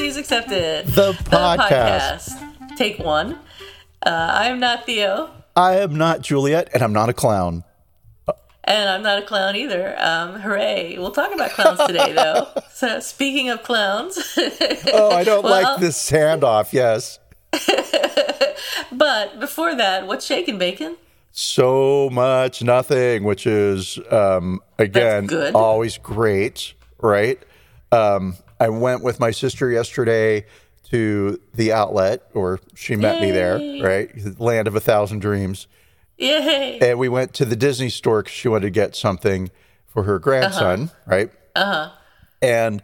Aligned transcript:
Apologies 0.00 0.16
Accepted, 0.16 0.86
The 0.94 1.12
podcast. 1.12 2.30
podcast. 2.30 2.76
Take 2.78 2.98
one. 3.00 3.34
Uh, 4.02 4.30
I'm 4.32 4.58
not 4.58 4.86
Theo, 4.86 5.28
I 5.54 5.74
am 5.76 5.94
not 5.94 6.22
Juliet, 6.22 6.70
and 6.72 6.82
I'm 6.82 6.94
not 6.94 7.10
a 7.10 7.12
clown. 7.12 7.64
and 8.64 8.88
I'm 8.88 9.02
not 9.02 9.18
a 9.22 9.26
clown 9.26 9.56
either. 9.56 9.94
Um, 9.98 10.40
hooray. 10.40 10.96
We'll 10.96 11.10
talk 11.10 11.34
about 11.34 11.50
clowns 11.50 11.80
today, 11.86 12.14
though. 12.14 12.48
So, 12.72 12.98
speaking 13.00 13.50
of 13.50 13.62
clowns, 13.62 14.16
Oh, 14.90 15.10
I 15.10 15.22
don't 15.22 15.44
Well- 15.44 15.62
like 15.64 15.80
this 15.80 16.10
handoff, 16.10 16.72
yes. 16.72 17.18
but 18.90 19.38
before 19.38 19.74
that, 19.74 20.06
what's 20.06 20.24
shaking, 20.24 20.56
bacon? 20.56 20.96
so 21.30 22.08
much 22.10 22.62
nothing, 22.62 23.22
which 23.24 23.46
is 23.46 23.98
um, 24.10 24.60
again 24.78 25.26
good. 25.26 25.54
always 25.54 25.98
great, 25.98 26.72
right? 27.02 27.38
Um, 27.92 28.36
I 28.60 28.68
went 28.68 29.02
with 29.02 29.18
my 29.18 29.30
sister 29.30 29.70
yesterday 29.70 30.44
to 30.90 31.40
the 31.54 31.72
outlet, 31.72 32.22
or 32.34 32.60
she 32.74 32.94
met 32.94 33.20
me 33.20 33.30
there, 33.30 33.82
right? 33.82 34.10
Land 34.38 34.68
of 34.68 34.76
a 34.76 34.80
thousand 34.80 35.20
dreams, 35.20 35.66
Yay. 36.18 36.78
and 36.80 36.98
we 36.98 37.08
went 37.08 37.32
to 37.34 37.44
the 37.44 37.56
Disney 37.56 37.88
store 37.88 38.22
because 38.22 38.36
she 38.36 38.48
wanted 38.48 38.66
to 38.66 38.70
get 38.70 38.94
something 38.94 39.50
for 39.86 40.02
her 40.02 40.18
grandson, 40.18 40.90
right? 41.06 41.30
Uh 41.56 41.64
huh. 41.64 41.90
And 42.42 42.82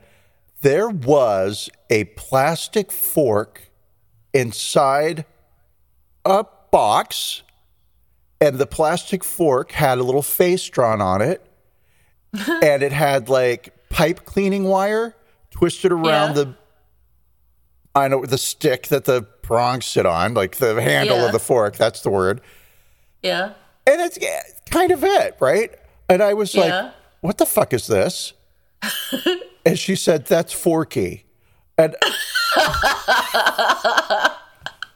there 0.62 0.88
was 0.88 1.68
a 1.90 2.04
plastic 2.04 2.90
fork 2.90 3.70
inside 4.32 5.24
a 6.24 6.44
box 6.70 7.42
and 8.40 8.58
the 8.58 8.66
plastic 8.66 9.24
fork 9.24 9.72
had 9.72 9.98
a 9.98 10.02
little 10.02 10.22
face 10.22 10.68
drawn 10.68 11.00
on 11.00 11.22
it 11.22 11.44
and 12.62 12.82
it 12.82 12.92
had 12.92 13.28
like 13.28 13.88
pipe 13.88 14.24
cleaning 14.24 14.64
wire 14.64 15.14
twisted 15.56 15.92
around 15.92 16.36
Yeah. 16.36 16.44
the 16.44 16.54
i 17.94 18.08
know 18.08 18.24
the 18.26 18.38
stick 18.38 18.88
that 18.88 19.04
the 19.06 19.22
prongs 19.22 19.86
sit 19.86 20.04
on 20.06 20.34
like 20.34 20.56
the 20.56 20.80
handle 20.82 21.16
Yeah. 21.18 21.26
of 21.26 21.32
the 21.32 21.38
fork 21.38 21.76
that's 21.76 22.00
the 22.02 22.10
word. 22.10 22.40
Yeah. 23.22 23.52
and 23.86 24.00
it's 24.00 24.18
yeah, 24.20 24.42
kind 24.70 24.90
of 24.92 25.02
it 25.02 25.36
right? 25.40 25.70
And 26.08 26.22
i 26.22 26.34
was 26.34 26.54
like 26.54 26.92
what 27.20 27.38
the 27.38 27.46
fuck 27.46 27.72
is 27.72 27.86
this? 27.86 28.32
And 29.66 29.76
she 29.76 29.96
said 29.96 30.26
that's 30.26 30.52
forky. 30.52 31.24
And 31.76 31.96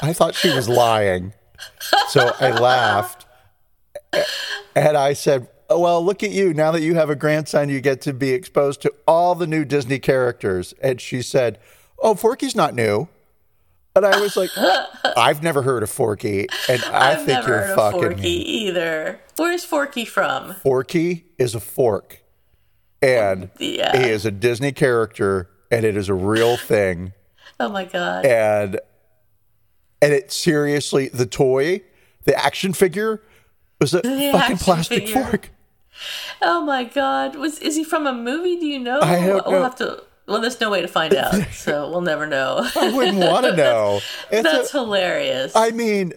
i 0.01 0.13
thought 0.13 0.35
she 0.37 0.55
was 0.55 0.69
lying. 0.69 1.33
So 2.09 2.33
i 2.39 2.51
laughed. 2.53 3.27
And 4.77 4.97
I 4.97 5.13
said, 5.15 5.49
Oh, 5.73 5.79
well, 5.79 6.05
look 6.05 6.23
at 6.25 6.31
you. 6.31 6.53
Now 6.53 6.73
that 6.73 6.83
you 6.83 6.97
have 6.97 7.11
a 7.11 7.15
grandson, 7.17 7.69
you 7.69 7.81
get 7.81 8.01
to 8.03 8.13
be 8.13 8.31
exposed 8.33 8.83
to 8.83 8.93
all 9.07 9.35
the 9.37 9.47
new 9.47 9.65
Disney 9.65 10.01
characters. 10.01 10.75
And 10.83 11.01
she 11.01 11.23
said, 11.23 11.59
Oh, 12.01 12.15
Forky's 12.15 12.57
not 12.57 12.75
new. 12.75 13.09
And 13.95 14.05
I 14.05 14.21
was 14.21 14.37
like, 14.37 14.51
I've 15.17 15.43
never 15.43 15.63
heard 15.63 15.83
of 15.83 15.91
Forky. 15.91 16.47
And 16.69 16.83
I 16.85 17.13
I've 17.13 17.19
think 17.19 17.29
never 17.29 17.49
you're 17.49 17.59
heard 17.69 17.77
fucking 17.77 18.01
Forky 18.01 18.21
me. 18.21 18.29
either. 18.37 19.21
Where's 19.37 19.65
Forky 19.65 20.05
from? 20.05 20.55
Forky 20.55 21.27
is 21.39 21.55
a 21.55 21.61
fork. 21.61 22.21
And 23.03 23.51
Yeah. 23.59 23.97
he 23.97 24.09
is 24.11 24.27
a 24.27 24.31
Disney 24.31 24.73
character 24.73 25.49
and 25.71 25.85
it 25.85 25.97
is 25.97 26.09
a 26.09 26.15
real 26.15 26.57
thing. 26.57 27.13
Oh 27.61 27.69
my 27.69 27.85
god. 27.85 28.27
And 28.27 28.81
and 30.03 30.13
it 30.15 30.33
seriously, 30.33 31.09
the 31.09 31.27
toy, 31.27 31.83
the 32.25 32.35
action 32.35 32.73
figure 32.73 33.23
was 33.81 33.93
a 33.95 34.01
The 34.01 34.31
fucking 34.33 34.57
plastic 34.59 35.07
figure. 35.09 35.25
fork. 35.25 35.51
Oh 36.43 36.61
my 36.63 36.85
god. 36.85 37.37
Was 37.37 37.59
is 37.59 37.77
he 37.77 37.85
from 37.85 38.07
a 38.07 38.13
movie? 38.13 38.57
Do 38.59 38.67
you 38.67 38.79
know? 38.79 39.01
I 39.01 39.17
don't 39.27 39.47
We'll 39.47 39.57
know. 39.59 39.63
have 39.63 39.77
to. 39.77 40.03
Well, 40.27 40.41
there's 40.41 40.61
no 40.61 40.71
way 40.71 40.81
to 40.81 40.89
find 40.89 41.15
out, 41.15 41.35
so 41.53 41.91
we'll 41.91 42.03
never 42.03 42.27
know. 42.27 42.69
I 42.77 42.93
wouldn't 42.95 43.19
want 43.19 43.47
to 43.47 43.57
know. 43.57 44.01
It's 44.31 44.41
a- 44.41 44.43
That's 44.53 44.71
hilarious. 44.71 45.57
I 45.57 45.71
mean, 45.73 46.13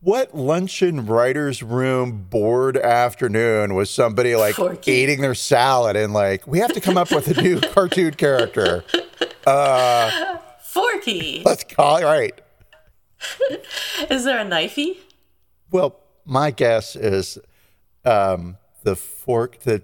what 0.00 0.34
luncheon 0.36 1.04
writer's 1.06 1.62
room 1.62 2.26
bored 2.30 2.76
afternoon 2.76 3.74
was 3.74 3.90
somebody 3.90 4.36
like 4.36 4.54
Forky. 4.54 4.92
eating 4.92 5.20
their 5.20 5.34
salad 5.34 5.96
and 5.96 6.12
like, 6.12 6.46
we 6.46 6.60
have 6.60 6.72
to 6.74 6.80
come 6.80 6.96
up 6.96 7.10
with 7.10 7.26
a 7.36 7.42
new 7.42 7.60
cartoon 7.72 8.14
character. 8.14 8.84
Uh, 9.46 10.38
Forky. 10.62 11.42
Let's 11.44 11.64
call 11.64 11.96
it 11.96 12.04
right. 12.04 12.40
Is 14.08 14.24
there 14.24 14.38
a 14.38 14.44
knifey? 14.44 14.96
Well, 15.70 15.96
my 16.24 16.50
guess 16.52 16.94
is 16.96 17.38
um, 18.04 18.56
the 18.82 18.96
fork, 18.96 19.60
the 19.60 19.82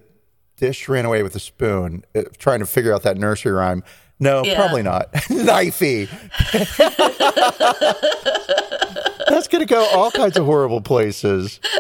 dish 0.56 0.88
ran 0.88 1.04
away 1.04 1.22
with 1.22 1.34
the 1.34 1.40
spoon, 1.40 2.04
uh, 2.14 2.22
trying 2.38 2.60
to 2.60 2.66
figure 2.66 2.94
out 2.94 3.02
that 3.02 3.18
nursery 3.18 3.52
rhyme. 3.52 3.84
No, 4.18 4.42
Yeah. 4.44 4.56
probably 4.56 4.82
not. 4.82 5.12
Knifey. 5.12 6.08
That's 9.28 9.48
going 9.48 9.60
to 9.60 9.66
go 9.66 9.84
all 9.94 10.10
kinds 10.10 10.38
of 10.38 10.46
horrible 10.46 10.80
places. 10.80 11.60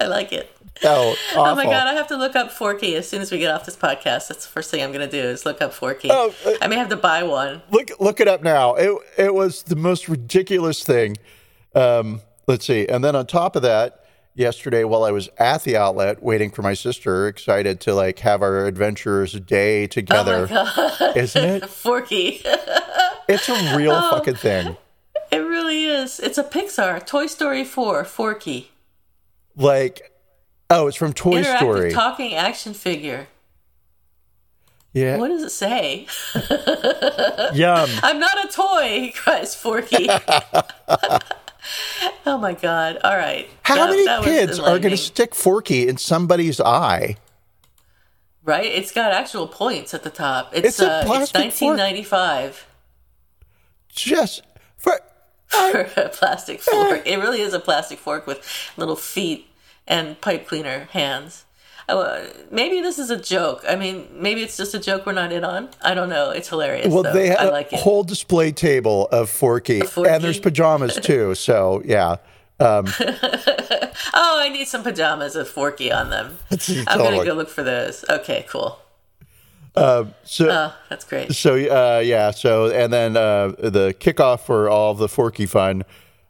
I 0.00 0.06
like 0.06 0.32
it. 0.32 0.48
Oh, 0.84 1.16
awful. 1.30 1.42
Oh 1.42 1.54
my 1.56 1.64
god, 1.64 1.88
I 1.88 1.94
have 1.94 2.06
to 2.08 2.16
look 2.16 2.36
up 2.36 2.52
Forky 2.52 2.94
as 2.94 3.08
soon 3.08 3.20
as 3.20 3.32
we 3.32 3.38
get 3.38 3.50
off 3.50 3.66
this 3.66 3.74
podcast. 3.74 4.28
That's 4.28 4.46
the 4.46 4.52
first 4.52 4.70
thing 4.70 4.80
I'm 4.80 4.92
going 4.92 5.08
to 5.08 5.10
do 5.10 5.20
is 5.28 5.44
look 5.44 5.60
up 5.60 5.74
Forky. 5.74 6.08
Oh, 6.10 6.32
uh, 6.46 6.52
I 6.62 6.68
may 6.68 6.76
have 6.76 6.88
to 6.90 6.96
buy 6.96 7.24
one. 7.24 7.62
look 7.70 7.90
look 7.98 8.20
it 8.20 8.28
up 8.28 8.44
now. 8.44 8.74
It 8.76 8.96
it 9.16 9.34
was 9.34 9.64
the 9.64 9.74
most 9.74 10.08
ridiculous 10.08 10.84
thing. 10.84 11.16
Um, 11.74 12.20
let's 12.46 12.64
see, 12.64 12.86
and 12.86 13.02
then 13.02 13.16
on 13.16 13.26
top 13.26 13.56
of 13.56 13.62
that, 13.62 13.97
yesterday 14.38 14.84
while 14.84 15.04
I 15.04 15.10
was 15.10 15.28
at 15.38 15.64
the 15.64 15.76
outlet 15.76 16.22
waiting 16.22 16.50
for 16.50 16.62
my 16.62 16.72
sister, 16.74 17.26
excited 17.28 17.80
to 17.80 17.94
like 17.94 18.20
have 18.20 18.40
our 18.40 18.66
adventurous 18.66 19.32
day 19.32 19.86
together, 19.86 20.46
oh 20.50 21.12
isn't 21.16 21.44
it? 21.44 21.68
Forky. 21.70 22.42
It's 23.30 23.46
a 23.50 23.76
real 23.76 23.92
Oh. 23.92 24.10
fucking 24.12 24.36
thing. 24.36 24.78
it 25.30 25.36
really 25.36 25.84
is. 25.84 26.18
It's 26.18 26.38
a 26.38 26.42
Pixar. 26.44 27.04
Toy 27.04 27.26
Story 27.26 27.62
4. 27.62 28.06
Forky. 28.06 28.70
Like, 29.54 30.10
oh, 30.70 30.86
it's 30.86 30.96
from 30.96 31.12
Toy 31.12 31.42
Interactive 31.42 31.58
Story. 31.58 31.90
talking 31.92 32.32
action 32.34 32.72
figure. 32.72 33.26
yeah, 34.94 35.18
What 35.18 35.28
does 35.28 35.42
it 35.42 35.50
say? 35.50 36.06
yum. 37.52 37.90
I'm 38.02 38.18
not 38.18 38.42
a 38.42 38.48
toy, 38.48 39.12
cries 39.14 39.54
Forky. 39.54 40.08
Oh 42.26 42.38
my 42.38 42.54
god. 42.54 42.98
All 43.04 43.16
right. 43.16 43.48
How 43.62 43.74
That- 43.76 43.90
many 43.90 44.04
that 44.04 44.24
kids 44.24 44.58
are 44.58 44.78
going 44.78 44.90
to 44.90 44.96
stick 44.96 45.34
Forky 45.34 45.86
in 45.88 45.96
somebody's 45.96 46.60
eye? 46.60 47.16
Right? 48.44 48.66
It's 48.66 48.92
got 48.92 49.12
actual 49.12 49.46
points 49.46 49.92
at 49.92 50.02
the 50.04 50.10
top. 50.10 50.52
It's, 50.54 50.66
It's 50.68 50.80
a 50.80 50.90
uh, 50.90 50.98
it's 51.00 51.06
plastic 51.06 51.52
fork. 51.52 51.78
1995 51.78 52.66
Just 53.90 54.42
for 54.76 54.98
for 55.46 55.80
a 55.96 56.08
plastic 56.08 56.60
fork. 56.60 57.02
It 57.06 57.18
really 57.18 57.40
is 57.40 57.52
a 57.54 57.60
plastic 57.60 57.98
fork 57.98 58.26
with 58.26 58.46
little 58.76 58.96
feet 58.96 59.48
and 59.86 60.20
pipe 60.20 60.46
cleaner 60.46 60.88
hands. 60.92 61.44
Uh, 61.88 62.20
maybe 62.50 62.80
this 62.82 62.98
is 62.98 63.10
a 63.10 63.16
joke. 63.16 63.64
I 63.66 63.74
mean, 63.74 64.06
maybe 64.12 64.42
it's 64.42 64.56
just 64.58 64.74
a 64.74 64.78
joke 64.78 65.06
we're 65.06 65.12
not 65.12 65.32
in 65.32 65.42
on. 65.42 65.70
I 65.82 65.94
don't 65.94 66.10
know. 66.10 66.30
It's 66.30 66.48
hilarious. 66.48 66.92
Well, 66.92 67.02
though. 67.02 67.12
they 67.14 67.28
had 67.28 67.38
I 67.48 67.60
a 67.60 67.62
it. 67.62 67.72
whole 67.74 68.04
display 68.04 68.52
table 68.52 69.06
of 69.08 69.30
Forky, 69.30 69.80
Forky. 69.80 70.10
and 70.10 70.22
there's 70.22 70.38
pajamas 70.40 70.96
too. 70.96 71.34
So 71.34 71.80
yeah, 71.84 72.16
um, 72.60 72.86
Oh, 74.14 74.38
I 74.40 74.48
need 74.52 74.66
some 74.68 74.82
pajamas 74.82 75.34
with 75.34 75.48
Forky 75.48 75.90
on 75.90 76.10
them. 76.10 76.36
I'm 76.86 76.98
gonna 76.98 77.24
go 77.24 77.32
look 77.34 77.48
for 77.48 77.62
those. 77.62 78.04
Okay, 78.10 78.44
cool. 78.48 78.78
so 79.76 80.50
Oh, 80.50 80.74
that's 80.90 81.04
great. 81.04 81.32
so 81.34 81.54
uh, 81.54 82.00
yeah. 82.00 82.30
So 82.32 82.70
and 82.70 82.92
then 82.92 83.16
uh, 83.16 83.48
the 83.58 83.94
kickoff 83.98 84.40
for 84.40 84.68
all 84.68 84.90
of 84.92 84.98
the 84.98 85.08
Forky 85.08 85.46
fun. 85.46 85.84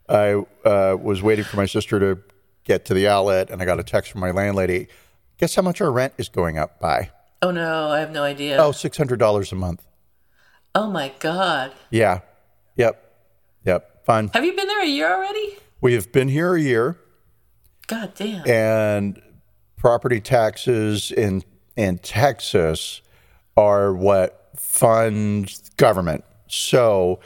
I 0.09 0.43
uh, 0.65 0.97
was 1.01 1.21
waiting 1.23 1.45
for 1.45 1.57
my 1.59 1.67
sister 1.67 1.99
to 1.99 2.19
get 2.65 2.85
to 2.87 2.95
the 2.95 3.09
outlet, 3.09 3.51
and 3.51 3.61
I 3.61 3.65
got 3.65 3.79
a 3.81 3.83
text 3.83 4.11
from 4.13 4.21
my 4.21 4.31
landlady. 4.31 4.89
Guess 5.39 5.55
how 5.55 5.63
much 5.63 5.81
our 5.81 5.91
rent 5.91 6.15
is 6.19 6.29
going 6.29 6.59
up 6.59 6.81
by? 6.81 7.11
Oh 7.41 7.51
no, 7.51 7.91
I 7.91 8.01
have 8.01 8.11
no 8.11 8.25
idea. 8.25 8.57
Oh, 8.59 8.73
six 8.73 8.97
hundred 8.97 9.19
dollars 9.19 9.53
a 9.53 9.55
month. 9.55 9.85
Oh 10.75 10.91
my 10.91 11.13
god. 11.21 11.73
Yeah. 11.91 12.21
Yep. 12.77 13.05
Yep. 13.65 14.05
fun. 14.05 14.31
Have 14.35 14.45
you 14.45 14.55
been 14.55 14.67
there 14.67 14.83
a 14.83 14.87
year 14.87 15.13
already? 15.13 15.59
We 15.81 15.95
have 15.95 16.11
been 16.13 16.29
here 16.29 16.55
a 16.55 16.61
year, 16.61 16.99
God 17.87 18.13
damn. 18.17 18.49
and 18.49 19.23
property 19.77 20.21
taxes 20.21 21.13
in 21.13 21.45
in 21.77 21.99
Texas 21.99 23.01
are 23.57 23.95
what 23.95 24.51
funds 24.57 25.71
government. 25.77 26.25
So 26.49 27.21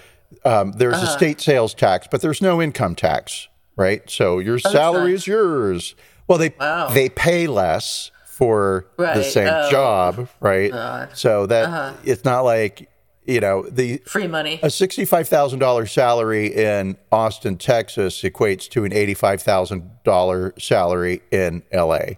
um, 0.45 0.73
there's 0.73 0.95
Uh-huh. 0.97 1.07
a 1.15 1.17
state 1.17 1.41
sales 1.41 1.73
tax, 1.73 2.07
but 2.11 2.21
there's 2.21 2.43
no 2.43 2.61
income 2.61 2.95
tax, 2.95 3.49
right? 3.77 4.09
So 4.11 4.39
your 4.39 4.59
salary 4.59 5.15
is 5.15 5.27
yours. 5.27 5.95
Well, 6.33 6.39
they 6.39 6.55
Wow. 6.59 6.89
they 6.89 7.11
pay 7.11 7.47
less 7.47 8.11
for 8.25 8.87
the 8.97 9.23
same 9.23 9.49
Oh. 9.53 9.71
job, 9.71 10.29
right? 10.41 10.73
So 11.13 11.45
that 11.45 11.67
Uh-huh. 11.67 11.93
it's 12.05 12.25
not 12.25 12.41
like 12.47 12.89
you 13.27 13.39
know 13.39 13.67
the 13.71 13.99
Free 14.07 14.27
money. 14.27 14.59
a 14.63 14.71
sixty-five 14.71 15.29
thousand 15.29 15.59
dollars 15.59 15.93
salary 15.93 16.47
in 16.47 16.97
Austin, 17.13 17.59
Texas, 17.59 18.23
equates 18.23 18.67
to 18.71 18.85
an 18.85 18.95
eighty-five 18.95 19.43
thousand 19.43 19.91
dollar 20.05 20.55
salary 20.59 21.21
in 21.31 21.65
LA. 21.71 22.17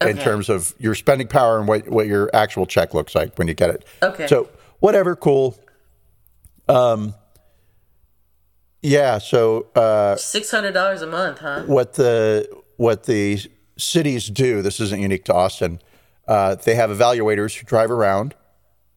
In 0.00 0.16
terms 0.16 0.48
of 0.48 0.74
your 0.78 0.94
spending 0.94 1.28
power 1.28 1.58
and 1.58 1.68
what, 1.68 1.86
what 1.90 2.06
your 2.06 2.30
actual 2.34 2.64
check 2.64 2.92
looks 2.94 3.14
like 3.14 3.36
when 3.38 3.46
you 3.48 3.54
get 3.54 3.68
it. 3.68 3.84
Okay. 4.02 4.26
So 4.28 4.48
whatever, 4.80 5.14
cool. 5.14 5.56
Um. 6.70 7.14
Yeah. 8.80 9.18
So 9.18 9.66
uh, 9.76 10.16
Six 10.16 10.50
hundred 10.50 10.72
dollars 10.72 11.02
a 11.02 11.06
month, 11.06 11.38
huh? 11.40 11.64
what 11.66 11.92
the 11.92 12.48
what 12.76 13.04
the 13.04 13.38
cities 13.76 14.28
do. 14.28 14.62
This 14.62 14.80
isn't 14.80 15.00
unique 15.00 15.24
to 15.26 15.34
Austin. 15.34 15.80
Uh, 16.28 16.54
they 16.54 16.74
have 16.74 16.90
evaluators 16.90 17.58
who 17.58 17.64
drive 17.66 17.90
around, 17.90 18.34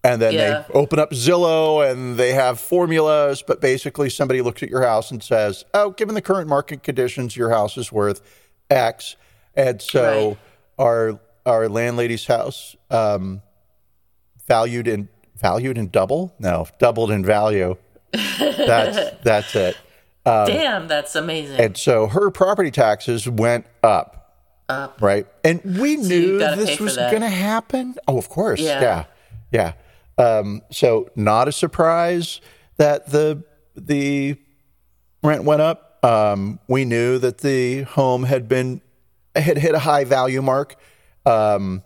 and 0.04 0.22
then 0.22 0.34
Yeah. 0.34 0.64
they 0.68 0.74
open 0.74 1.00
up 1.00 1.12
Zillow 1.12 1.90
and 1.90 2.18
they 2.18 2.34
have 2.34 2.60
formulas. 2.60 3.44
But 3.46 3.62
basically, 3.62 4.10
somebody 4.10 4.42
looks 4.42 4.62
at 4.64 4.70
your 4.70 4.84
house 4.84 5.10
and 5.12 5.24
says, 5.24 5.66
"Oh, 5.74 5.90
given 5.92 6.14
the 6.16 6.22
current 6.22 6.48
market 6.48 6.84
conditions, 6.84 7.36
your 7.36 7.50
house 7.50 7.78
is 7.78 7.92
worth 7.92 8.22
X." 8.70 9.16
And 9.56 9.82
so, 9.82 10.28
Right. 10.30 10.38
our 10.80 11.20
our 11.46 11.70
landlady's 11.70 12.26
house 12.28 12.76
um, 12.90 13.42
valued 14.48 14.88
in 14.88 15.10
valued 15.36 15.78
in 15.78 15.90
double? 15.90 16.34
No, 16.40 16.68
doubled 16.80 17.12
in 17.12 17.24
value. 17.26 17.76
That's 18.40 19.16
that's 19.24 19.56
it. 19.56 19.76
Damn, 20.26 20.88
that's 20.88 21.16
amazing. 21.16 21.60
And 21.60 21.78
so 21.78 22.08
her 22.08 22.32
property 22.32 22.72
taxes 22.72 23.30
went 23.30 23.66
up. 23.84 24.12
Up. 24.68 25.00
Right. 25.00 25.28
And 25.44 25.62
we 25.80 25.96
knew 25.96 26.40
this 26.40 26.80
was 26.80 26.98
going 26.98 27.22
to 27.22 27.30
happen. 27.30 27.96
Oh, 28.08 28.18
of 28.18 28.30
course. 28.30 28.60
Yeah. 28.60 29.06
Yeah. 29.52 29.74
Yeah. 30.18 30.38
Um, 30.40 30.62
so 30.72 31.10
not 31.16 31.48
a 31.48 31.52
surprise 31.52 32.42
that 32.78 33.12
the 33.12 33.44
the 33.76 34.38
rent 35.22 35.44
went 35.44 35.62
up. 35.62 36.04
Um, 36.04 36.60
we 36.68 36.86
knew 36.86 37.20
that 37.20 37.40
the 37.40 37.84
home 37.84 38.24
had 38.24 38.48
been 38.48 38.82
had 39.36 39.58
hit 39.58 39.76
a 39.76 39.80
high 39.80 40.04
value 40.04 40.42
mark. 40.42 40.76
Um, 41.26 41.84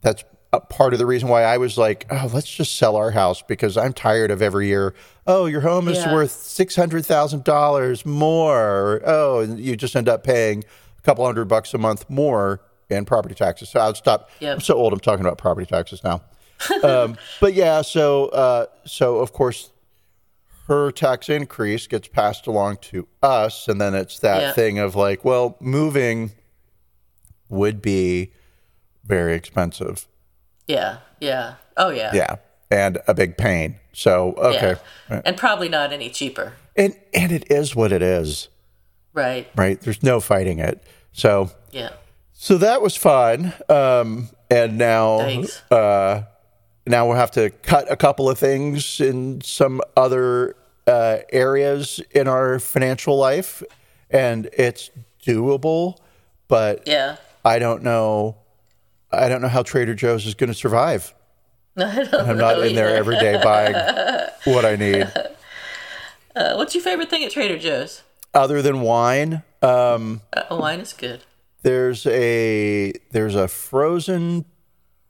that's 0.00 0.24
part 0.60 0.92
of 0.92 0.98
the 0.98 1.06
reason 1.06 1.28
why 1.28 1.42
I 1.42 1.56
was 1.58 1.76
like, 1.78 2.06
oh, 2.10 2.30
let's 2.32 2.48
just 2.52 2.76
sell 2.76 2.96
our 2.96 3.10
house 3.10 3.42
because 3.42 3.76
I'm 3.76 3.92
tired 3.92 4.30
of 4.30 4.42
every 4.42 4.66
year. 4.68 4.94
Oh, 5.26 5.46
your 5.46 5.60
home 5.60 5.88
is 5.88 5.98
Yeah. 5.98 6.12
worth 6.14 6.30
six 6.30 6.74
hundred 6.76 7.04
thousand 7.06 7.44
dollars 7.44 8.04
more. 8.06 9.00
Oh, 9.04 9.40
and 9.40 9.58
you 9.58 9.76
just 9.76 9.96
end 9.96 10.08
up 10.08 10.24
paying 10.24 10.64
a 10.98 11.02
couple 11.02 11.24
hundred 11.24 11.46
bucks 11.46 11.72
a 11.74 11.78
month 11.78 12.08
more 12.08 12.60
in 12.88 13.04
property 13.04 13.34
taxes. 13.34 13.68
So 13.70 13.80
I'll 13.80 13.94
stop. 13.94 14.30
Yep. 14.40 14.54
I'm 14.54 14.60
so 14.60 14.74
old. 14.74 14.92
I'm 14.92 15.00
talking 15.00 15.24
about 15.24 15.38
property 15.38 15.66
taxes 15.66 16.02
now. 16.04 16.22
um, 16.84 17.16
but 17.40 17.54
yeah, 17.54 17.82
so 17.82 18.26
uh, 18.26 18.66
so 18.84 19.18
of 19.18 19.32
course 19.32 19.70
her 20.68 20.90
tax 20.90 21.28
increase 21.28 21.86
gets 21.86 22.08
passed 22.08 22.46
along 22.46 22.78
to 22.78 23.06
us, 23.22 23.68
and 23.68 23.80
then 23.80 23.94
it's 23.94 24.18
that 24.20 24.54
thing 24.56 24.78
of 24.78 24.96
like, 24.96 25.24
well, 25.24 25.56
moving 25.60 26.32
would 27.48 27.80
be 27.80 28.32
very 29.04 29.34
expensive. 29.34 30.08
Yeah, 30.66 30.98
yeah. 31.20 31.54
Oh 31.76 31.90
yeah. 31.90 32.10
Yeah. 32.14 32.36
And 32.70 32.98
a 33.06 33.14
big 33.14 33.36
pain. 33.36 33.76
So, 33.92 34.32
okay. 34.38 34.74
Yeah. 35.08 35.22
And 35.24 35.36
probably 35.36 35.68
not 35.68 35.92
any 35.92 36.10
cheaper. 36.10 36.54
And 36.76 36.96
and 37.14 37.30
it 37.32 37.50
is 37.50 37.74
what 37.76 37.92
it 37.92 38.02
is, 38.02 38.48
Right. 39.14 39.48
right? 39.56 39.80
There's 39.80 40.02
no 40.02 40.20
fighting 40.20 40.58
it. 40.58 40.82
So 41.12 41.50
Yeah. 41.70 41.90
so 42.32 42.58
that 42.58 42.82
was 42.82 42.96
fun. 42.96 43.54
Um 43.68 44.28
and 44.50 44.76
now 44.78 45.18
Thanks. 45.20 45.62
uh 45.70 46.24
now 46.86 47.06
we'll 47.06 47.16
have 47.16 47.30
to 47.32 47.50
cut 47.50 47.90
a 47.90 47.96
couple 47.96 48.28
of 48.28 48.38
things 48.38 49.00
in 49.00 49.40
some 49.42 49.80
other 49.96 50.56
uh 50.86 51.18
areas 51.32 52.00
in 52.10 52.28
our 52.28 52.58
financial 52.58 53.16
life 53.16 53.62
and 54.10 54.48
it's 54.52 54.90
doable, 55.24 55.98
but 56.48 56.82
Yeah. 56.86 57.16
I 57.44 57.58
don't 57.58 57.82
know 57.82 58.36
I 59.16 59.28
don't 59.28 59.40
know 59.42 59.48
how 59.48 59.62
Trader 59.62 59.94
Joe's 59.94 60.26
is 60.26 60.34
going 60.34 60.48
to 60.48 60.54
survive. 60.54 61.14
I 61.76 62.04
don't 62.04 62.14
I'm 62.14 62.38
not 62.38 62.64
in 62.64 62.74
there 62.74 62.94
every 62.96 63.18
day 63.18 63.40
buying 63.42 63.74
what 64.44 64.64
I 64.64 64.76
need. 64.76 65.12
Uh, 66.34 66.54
what's 66.56 66.74
your 66.74 66.84
favorite 66.84 67.08
thing 67.08 67.24
at 67.24 67.30
Trader 67.30 67.56
Joe's? 67.58 68.02
Other 68.34 68.60
than 68.60 68.82
wine, 68.82 69.42
um, 69.62 70.20
Uh, 70.34 70.42
wine 70.50 70.80
is 70.80 70.92
good. 70.92 71.24
there's 71.62 72.06
a 72.08 72.92
there's 73.10 73.34
a 73.34 73.48
frozen. 73.48 74.44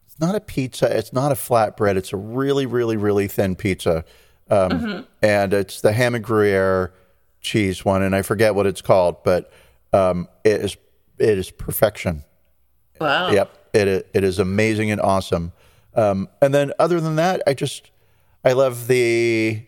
It's 0.06 0.20
not 0.20 0.36
a 0.36 0.40
pizza. 0.40 0.86
It's 0.96 1.12
not 1.12 1.32
a 1.32 1.34
flatbread. 1.34 1.96
It's 1.96 2.12
a 2.12 2.16
really, 2.16 2.64
really, 2.64 2.96
really 2.96 3.26
thin 3.26 3.56
pizza, 3.56 4.04
um, 4.50 5.04
and 5.20 5.52
it's 5.52 5.80
the 5.80 5.90
ham 5.90 6.14
and 6.14 6.22
Gruyere 6.24 6.92
cheese 7.40 7.84
one, 7.84 8.02
and 8.02 8.14
I 8.14 8.22
forget 8.22 8.54
what 8.54 8.66
it's 8.68 8.80
called, 8.80 9.24
but 9.24 9.52
um, 9.92 10.28
it 10.44 10.60
is 10.60 10.76
it 11.18 11.36
is 11.38 11.50
perfection. 11.50 12.22
Wow. 13.00 13.32
Yep, 13.32 13.65
it 13.76 14.10
it 14.14 14.24
is 14.24 14.38
amazing 14.38 14.90
and 14.90 15.00
awesome. 15.00 15.52
Um, 15.94 16.28
and 16.42 16.54
then 16.54 16.72
other 16.78 17.00
than 17.00 17.16
that, 17.16 17.42
I 17.46 17.54
just 17.54 17.90
I 18.44 18.52
love 18.52 18.86
the 18.86 19.62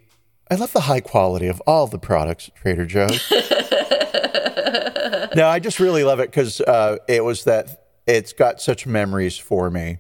I 0.50 0.54
love 0.54 0.72
the 0.72 0.82
high 0.82 1.00
quality 1.00 1.46
of 1.46 1.62
all 1.66 1.86
the 1.86 1.98
products 1.98 2.48
at 2.48 2.56
Trader 2.56 2.86
Joe's. 2.86 3.30
no, 5.34 5.48
I 5.48 5.60
just 5.62 5.80
really 5.80 6.04
love 6.04 6.20
it 6.20 6.30
because 6.30 6.60
uh, 6.60 6.98
it 7.08 7.24
was 7.24 7.44
that 7.44 7.86
it's 8.06 8.32
got 8.32 8.60
such 8.60 8.86
memories 8.86 9.36
for 9.36 9.70
me. 9.70 9.98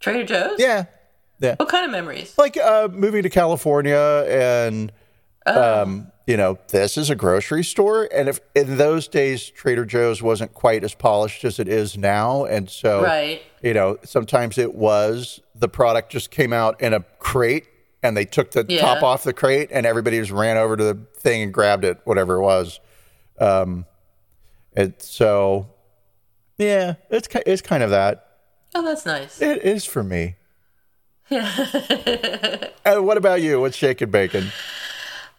Trader 0.00 0.24
Joe's? 0.24 0.58
Yeah, 0.58 0.84
yeah. 1.40 1.54
What 1.56 1.68
kind 1.68 1.84
of 1.84 1.90
memories? 1.90 2.36
Like 2.36 2.56
uh, 2.56 2.88
moving 2.92 3.22
to 3.22 3.30
California 3.30 4.24
and. 4.28 4.92
Um, 5.46 6.12
you 6.26 6.36
know, 6.36 6.56
this 6.68 6.96
is 6.96 7.10
a 7.10 7.16
grocery 7.16 7.64
store, 7.64 8.08
and 8.14 8.28
if 8.28 8.40
in 8.54 8.76
those 8.76 9.08
days 9.08 9.48
Trader 9.50 9.84
Joe's 9.84 10.22
wasn't 10.22 10.54
quite 10.54 10.84
as 10.84 10.94
polished 10.94 11.44
as 11.44 11.58
it 11.58 11.66
is 11.68 11.96
now, 11.98 12.44
and 12.44 12.70
so 12.70 13.02
Right. 13.02 13.42
you 13.60 13.74
know, 13.74 13.98
sometimes 14.04 14.56
it 14.56 14.74
was 14.74 15.40
the 15.54 15.68
product 15.68 16.12
just 16.12 16.30
came 16.30 16.52
out 16.52 16.80
in 16.80 16.94
a 16.94 17.00
crate 17.18 17.66
and 18.04 18.16
they 18.16 18.24
took 18.24 18.52
the 18.52 18.64
Yeah. 18.68 18.80
top 18.82 19.02
off 19.02 19.24
the 19.24 19.32
crate 19.32 19.68
and 19.72 19.84
everybody 19.84 20.18
just 20.20 20.30
ran 20.30 20.56
over 20.56 20.76
to 20.76 20.84
the 20.84 20.98
thing 21.18 21.42
and 21.42 21.52
grabbed 21.52 21.84
it, 21.84 21.98
whatever 22.04 22.36
it 22.36 22.42
was. 22.42 22.78
Um, 23.40 23.84
it 24.76 25.02
so 25.02 25.68
yeah, 26.56 26.94
it's 27.10 27.26
it's 27.46 27.62
kind 27.62 27.82
of 27.82 27.90
that. 27.90 28.26
Oh, 28.76 28.82
that's 28.84 29.04
nice. 29.04 29.42
It 29.42 29.62
is 29.62 29.84
for 29.84 30.04
me. 30.04 30.36
Yeah. 31.28 32.66
And 32.84 33.06
what 33.06 33.16
about 33.16 33.40
you? 33.42 33.60
What's 33.60 33.76
shake 33.76 34.00
and 34.00 34.10
bacon? 34.10 34.50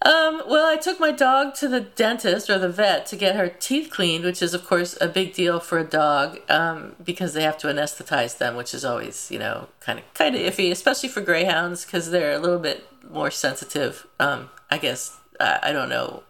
Um, 0.04 0.42
well, 0.46 0.66
I 0.66 0.76
took 0.76 1.00
my 1.00 1.12
dog 1.12 1.56
to 1.56 1.70
the 1.70 1.80
dentist 1.80 2.50
or 2.50 2.60
the 2.60 2.68
vet 2.68 3.06
to 3.08 3.16
get 3.16 3.38
her 3.38 3.48
teeth 3.48 3.90
cleaned, 3.90 4.26
which 4.26 4.42
is, 4.42 4.54
of 4.54 4.66
course, 4.66 4.98
a 5.00 5.08
big 5.08 5.34
deal 5.34 5.62
for 5.62 5.80
a 5.80 5.86
dog 5.86 6.40
um, 6.50 6.98
because 7.02 7.34
they 7.34 7.44
have 7.44 7.58
to 7.60 7.68
anesthetize 7.68 8.38
them, 8.38 8.58
which 8.58 8.74
is 8.74 8.84
always, 8.84 9.32
you 9.32 9.40
know, 9.40 9.70
kind 9.80 10.00
of 10.00 10.14
kind 10.14 10.36
of 10.36 10.42
iffy, 10.42 10.70
especially 10.72 11.08
for 11.08 11.22
greyhounds 11.22 11.86
because 11.86 12.12
they're 12.12 12.34
a 12.34 12.40
little 12.40 12.60
bit 12.60 12.86
more 13.10 13.32
sensitive. 13.32 14.06
Um, 14.20 14.50
I 14.70 14.78
guess 14.78 15.18
I, 15.40 15.60
I 15.64 15.72
don't 15.72 15.90
know. 15.90 16.24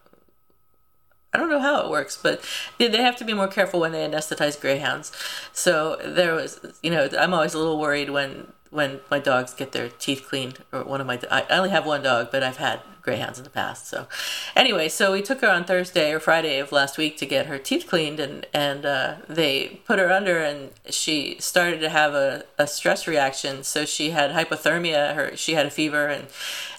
I 1.34 1.40
don't 1.40 1.50
know 1.50 1.60
how 1.60 1.84
it 1.84 1.90
works, 1.90 2.16
but 2.16 2.48
they 2.78 2.88
they 2.88 3.02
have 3.02 3.16
to 3.16 3.26
be 3.26 3.34
more 3.34 3.48
careful 3.48 3.80
when 3.80 3.92
they 3.92 4.08
anesthetize 4.08 4.60
greyhounds. 4.62 5.12
So 5.52 5.98
there 6.06 6.36
was, 6.36 6.60
you 6.84 6.92
know, 6.92 7.10
I'm 7.18 7.34
always 7.34 7.56
a 7.56 7.58
little 7.58 7.80
worried 7.80 8.12
when 8.12 8.54
when 8.74 9.00
my 9.10 9.20
dogs 9.20 9.54
get 9.54 9.72
their 9.72 9.90
teeth 9.90 10.26
cleaned. 10.28 10.60
Or 10.72 10.84
one 10.84 11.00
of 11.00 11.08
my, 11.08 11.20
I 11.30 11.46
only 11.50 11.70
have 11.70 11.86
one 11.86 12.04
dog, 12.04 12.30
but 12.32 12.44
I've 12.44 12.58
had 12.58 12.82
greyhounds 13.02 13.38
in 13.38 13.44
the 13.44 13.50
past. 13.50 13.88
So 13.88 14.08
anyway, 14.56 14.90
so 14.90 15.12
we 15.12 15.22
took 15.22 15.42
her 15.42 15.50
on 15.50 15.66
Thursday 15.66 16.12
or 16.12 16.20
Friday 16.20 16.60
of 16.60 16.72
last 16.72 16.98
week 16.98 17.18
to 17.18 17.26
get 17.26 17.46
her 17.46 17.60
teeth 17.60 17.86
cleaned, 17.88 18.20
and 18.20 18.48
and 18.54 18.86
uh, 18.86 19.16
they 19.30 19.82
put 19.86 20.00
her 20.00 20.12
under, 20.12 20.40
and 20.40 20.72
she 20.90 21.36
started 21.40 21.80
to 21.82 21.90
have 21.90 22.14
a, 22.14 22.46
a 22.58 22.66
stress 22.66 23.08
reaction. 23.08 23.64
So 23.64 23.86
she 23.86 24.12
had 24.12 24.32
hypothermia. 24.32 25.14
Her 25.14 25.36
she 25.36 25.54
had 25.54 25.66
a 25.66 25.72
fever 25.72 26.08
and 26.08 26.28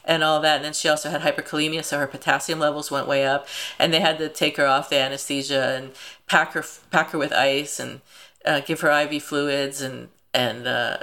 and 0.05 0.25
all 0.25 0.41
that. 0.41 0.57
And 0.57 0.65
then 0.65 0.73
she 0.73 0.89
also 0.89 1.11
had 1.11 1.23
hyperkalemia, 1.23 1.85
so 1.85 1.99
her 1.99 2.07
potassium 2.07 2.59
levels 2.59 2.91
went 2.91 3.07
way 3.07 3.27
up. 3.27 3.47
And 3.79 3.93
they 3.93 4.01
had 4.01 4.19
to 4.19 4.29
take 4.29 4.57
her 4.57 4.67
off 4.67 4.91
the 4.91 4.99
anesthesia 4.99 5.77
and 5.77 5.93
pack 6.27 6.53
her 6.53 6.65
pack 6.91 7.11
her 7.11 7.19
with 7.19 7.33
ice 7.33 7.79
and 7.79 8.01
uh, 8.45 8.61
give 8.61 8.81
her 8.81 8.91
IV 8.91 9.23
fluids 9.23 9.81
and 9.81 10.09
and 10.33 10.67
uh, 10.67 10.99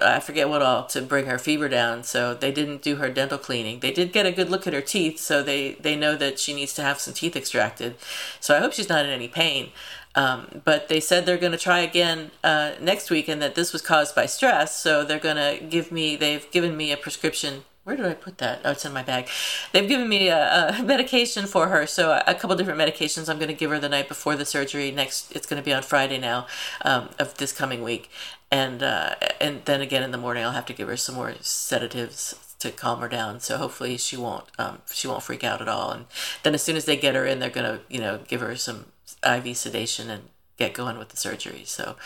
I 0.00 0.20
forget 0.20 0.48
what 0.48 0.62
all 0.62 0.86
to 0.86 1.02
bring 1.02 1.26
her 1.26 1.38
fever 1.38 1.68
down. 1.68 2.02
So 2.02 2.34
they 2.34 2.50
didn't 2.50 2.82
do 2.82 2.96
her 2.96 3.10
dental 3.10 3.38
cleaning. 3.38 3.80
They 3.80 3.90
did 3.90 4.12
get 4.12 4.26
a 4.26 4.32
good 4.32 4.48
look 4.48 4.66
at 4.66 4.72
her 4.72 4.80
teeth, 4.80 5.18
so 5.18 5.42
they 5.42 5.72
they 5.72 5.96
know 5.96 6.16
that 6.16 6.38
she 6.38 6.54
needs 6.54 6.72
to 6.74 6.82
have 6.82 7.00
some 7.00 7.14
teeth 7.14 7.36
extracted. 7.36 7.96
So 8.40 8.56
I 8.56 8.60
hope 8.60 8.72
she's 8.72 8.88
not 8.88 9.04
in 9.04 9.10
any 9.10 9.28
pain. 9.28 9.70
Um, 10.14 10.60
but 10.64 10.88
they 10.88 11.00
said 11.00 11.24
they're 11.24 11.38
going 11.38 11.52
to 11.52 11.58
try 11.58 11.80
again 11.80 12.32
uh, 12.44 12.72
next 12.80 13.10
week, 13.10 13.28
and 13.28 13.40
that 13.42 13.54
this 13.54 13.72
was 13.72 13.82
caused 13.82 14.14
by 14.14 14.26
stress. 14.26 14.76
So 14.76 15.04
they're 15.04 15.18
going 15.18 15.36
to 15.36 15.64
give 15.64 15.92
me. 15.92 16.16
They've 16.16 16.50
given 16.50 16.76
me 16.76 16.92
a 16.92 16.96
prescription 16.96 17.64
where 17.84 17.96
did 17.96 18.06
I 18.06 18.14
put 18.14 18.38
that? 18.38 18.60
Oh, 18.64 18.70
it's 18.70 18.84
in 18.84 18.92
my 18.92 19.02
bag. 19.02 19.28
They've 19.72 19.88
given 19.88 20.08
me 20.08 20.28
a, 20.28 20.68
a 20.78 20.82
medication 20.84 21.46
for 21.46 21.68
her, 21.68 21.86
so 21.86 22.12
a, 22.12 22.22
a 22.28 22.34
couple 22.34 22.54
different 22.54 22.78
medications 22.78 23.28
I'm 23.28 23.38
going 23.38 23.48
to 23.48 23.54
give 23.54 23.70
her 23.70 23.80
the 23.80 23.88
night 23.88 24.06
before 24.06 24.36
the 24.36 24.44
surgery. 24.44 24.92
Next, 24.92 25.34
it's 25.34 25.46
going 25.46 25.60
to 25.60 25.64
be 25.64 25.72
on 25.72 25.82
Friday 25.82 26.18
now 26.18 26.46
um, 26.82 27.08
of 27.18 27.36
this 27.38 27.52
coming 27.52 27.82
week, 27.82 28.08
and 28.52 28.82
uh, 28.82 29.14
and 29.40 29.64
then 29.64 29.80
again 29.80 30.02
in 30.02 30.12
the 30.12 30.18
morning 30.18 30.44
I'll 30.44 30.52
have 30.52 30.66
to 30.66 30.74
give 30.74 30.86
her 30.86 30.96
some 30.96 31.16
more 31.16 31.34
sedatives 31.40 32.54
to 32.60 32.70
calm 32.70 33.00
her 33.00 33.08
down. 33.08 33.40
So 33.40 33.56
hopefully 33.56 33.96
she 33.96 34.16
won't 34.16 34.44
um, 34.58 34.82
she 34.92 35.08
won't 35.08 35.22
freak 35.22 35.42
out 35.42 35.62
at 35.62 35.68
all. 35.68 35.90
And 35.90 36.04
then 36.44 36.54
as 36.54 36.62
soon 36.62 36.76
as 36.76 36.84
they 36.84 36.96
get 36.96 37.16
her 37.16 37.26
in, 37.26 37.40
they're 37.40 37.50
to 37.50 37.80
you 37.88 37.98
know 37.98 38.20
give 38.28 38.42
her 38.42 38.54
some 38.54 38.92
IV 39.26 39.56
sedation 39.56 40.10
and 40.10 40.28
get 40.58 40.74
going 40.74 40.98
with 40.98 41.08
the 41.08 41.16
surgery. 41.16 41.62
So, 41.64 41.96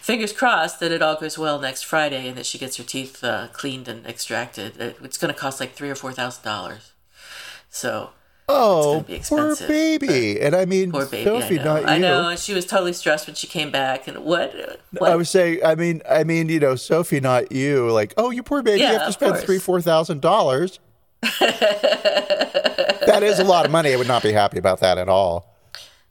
fingers 0.00 0.32
crossed 0.32 0.78
that 0.80 0.92
it 0.92 1.00
all 1.00 1.18
goes 1.18 1.38
well 1.38 1.58
next 1.58 1.82
Friday 1.82 2.28
and 2.28 2.36
that 2.36 2.46
she 2.46 2.58
gets 2.58 2.76
her 2.76 2.84
teeth 2.84 3.24
uh, 3.24 3.48
cleaned 3.52 3.88
and 3.88 4.06
extracted. 4.06 4.74
It's 4.78 5.18
going 5.18 5.32
to 5.32 5.40
cost 5.40 5.58
like 5.58 5.72
three 5.72 5.90
or 5.90 5.96
four 5.96 6.12
thousand 6.12 6.44
dollars. 6.44 6.92
So. 7.70 8.10
Oh, 8.46 9.06
poor 9.26 9.56
baby! 9.56 10.38
And 10.44 10.54
I 10.54 10.66
mean, 10.66 10.92
poor 10.92 11.06
baby, 11.06 11.24
Sophie, 11.24 11.58
I 11.60 11.64
know. 11.64 11.74
not 11.74 11.82
you. 11.82 11.88
I 11.88 11.98
know, 11.98 12.28
and 12.28 12.38
she 12.38 12.52
was 12.52 12.66
totally 12.66 12.92
stressed 12.92 13.26
when 13.26 13.34
she 13.34 13.46
came 13.46 13.70
back. 13.70 14.06
And 14.06 14.18
what? 14.18 14.54
what? 14.92 15.10
I 15.10 15.16
was 15.16 15.30
saying, 15.30 15.60
I 15.64 15.74
mean, 15.74 16.02
I 16.08 16.24
mean, 16.24 16.50
you 16.50 16.60
know, 16.60 16.74
Sophie, 16.74 17.20
not 17.20 17.52
you. 17.52 17.90
Like, 17.90 18.12
oh, 18.18 18.30
you 18.30 18.42
poor 18.42 18.62
baby, 18.62 18.80
yeah, 18.80 18.92
you 18.92 18.98
have 18.98 19.06
to 19.06 19.12
spend 19.12 19.32
course. 19.32 19.44
three, 19.44 19.58
four 19.58 19.80
thousand 19.80 20.20
dollars. 20.20 20.78
that 21.40 23.22
is 23.22 23.38
a 23.38 23.44
lot 23.44 23.64
of 23.64 23.70
money. 23.70 23.94
I 23.94 23.96
would 23.96 24.08
not 24.08 24.22
be 24.22 24.32
happy 24.32 24.58
about 24.58 24.80
that 24.80 24.98
at 24.98 25.08
all. 25.08 25.54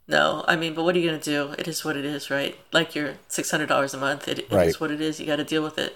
No, 0.07 0.43
I 0.47 0.55
mean, 0.55 0.73
but 0.73 0.83
what 0.83 0.95
are 0.95 0.99
you 0.99 1.09
going 1.09 1.19
to 1.19 1.29
do? 1.29 1.53
It 1.57 1.67
is 1.67 1.85
what 1.85 1.95
it 1.95 2.03
is, 2.03 2.29
right? 2.29 2.57
Like 2.71 2.95
your 2.95 3.13
six 3.27 3.51
hundred 3.51 3.67
dollars 3.67 3.93
a 3.93 3.97
month, 3.97 4.27
it, 4.27 4.39
it 4.39 4.51
right. 4.51 4.67
is 4.67 4.79
what 4.79 4.91
it 4.91 5.01
is. 5.01 5.19
You 5.19 5.25
got 5.25 5.37
to 5.37 5.43
deal 5.43 5.63
with 5.63 5.77
it. 5.77 5.95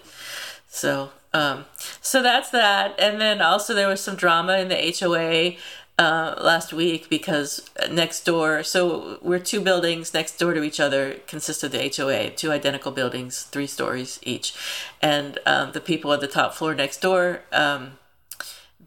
So, 0.67 1.11
um, 1.33 1.65
so 2.01 2.21
that's 2.21 2.49
that. 2.51 2.95
And 2.99 3.19
then 3.19 3.41
also 3.41 3.73
there 3.73 3.87
was 3.87 4.01
some 4.01 4.15
drama 4.15 4.57
in 4.59 4.67
the 4.69 4.95
HOA 4.99 5.57
uh, 5.97 6.35
last 6.39 6.73
week 6.73 7.09
because 7.09 7.69
next 7.89 8.23
door, 8.23 8.63
so 8.63 9.17
we're 9.21 9.39
two 9.39 9.59
buildings 9.59 10.13
next 10.13 10.37
door 10.37 10.53
to 10.53 10.63
each 10.63 10.79
other, 10.79 11.15
consist 11.25 11.63
of 11.63 11.71
the 11.71 11.91
HOA, 11.95 12.29
two 12.31 12.51
identical 12.51 12.91
buildings, 12.91 13.43
three 13.43 13.67
stories 13.67 14.19
each, 14.23 14.53
and 15.01 15.39
um, 15.45 15.71
the 15.71 15.81
people 15.81 16.13
at 16.13 16.21
the 16.21 16.27
top 16.27 16.53
floor 16.53 16.75
next 16.75 17.01
door. 17.01 17.41
Um, 17.51 17.97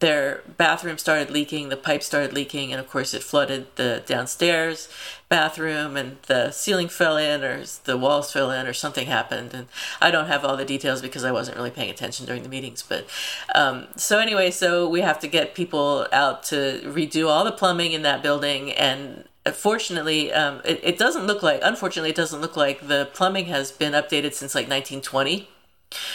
their 0.00 0.42
bathroom 0.57 0.99
started 0.99 1.30
leaking, 1.30 1.69
the 1.69 1.76
pipe 1.76 2.02
started 2.02 2.33
leaking, 2.33 2.73
and 2.73 2.80
of 2.80 2.88
course 2.88 3.14
it 3.14 3.23
flooded 3.23 3.66
the 3.76 4.02
downstairs 4.07 4.88
bathroom, 5.28 5.97
and 5.97 6.16
the 6.26 6.50
ceiling 6.50 6.88
fell 6.88 7.16
in, 7.16 7.45
or 7.45 7.62
the 7.85 7.97
walls 7.97 8.33
fell 8.33 8.50
in, 8.50 8.66
or 8.66 8.73
something 8.73 9.07
happened. 9.07 9.54
And 9.54 9.66
I 10.00 10.11
don't 10.11 10.26
have 10.26 10.45
all 10.45 10.57
the 10.57 10.64
details 10.64 11.02
because 11.02 11.23
I 11.23 11.30
wasn't 11.30 11.57
really 11.57 11.71
paying 11.71 11.90
attention 11.90 12.26
during 12.26 12.42
the 12.42 12.49
meetings. 12.49 12.83
But 12.83 13.07
um, 13.54 13.87
so 13.95 14.19
anyway, 14.19 14.50
so 14.50 14.88
we 14.88 15.02
have 15.02 15.21
to 15.21 15.28
get 15.28 15.54
people 15.54 16.07
out 16.12 16.42
to 16.45 16.80
redo 16.85 17.28
all 17.28 17.45
the 17.45 17.52
plumbing 17.52 17.92
in 17.92 18.02
that 18.02 18.23
building, 18.23 18.73
and 18.73 19.25
fortunately, 19.52 20.33
um, 20.33 20.62
it, 20.64 20.80
it 20.83 20.99
doesn't 20.99 21.26
look 21.26 21.42
like. 21.42 21.61
Unfortunately, 21.62 22.11
it 22.11 22.16
doesn't 22.16 22.40
look 22.40 22.57
like 22.57 22.88
the 22.88 23.09
plumbing 23.12 23.47
has 23.47 23.71
been 23.71 23.92
updated 23.92 24.33
since 24.33 24.54
like 24.54 24.69
1920 24.69 25.49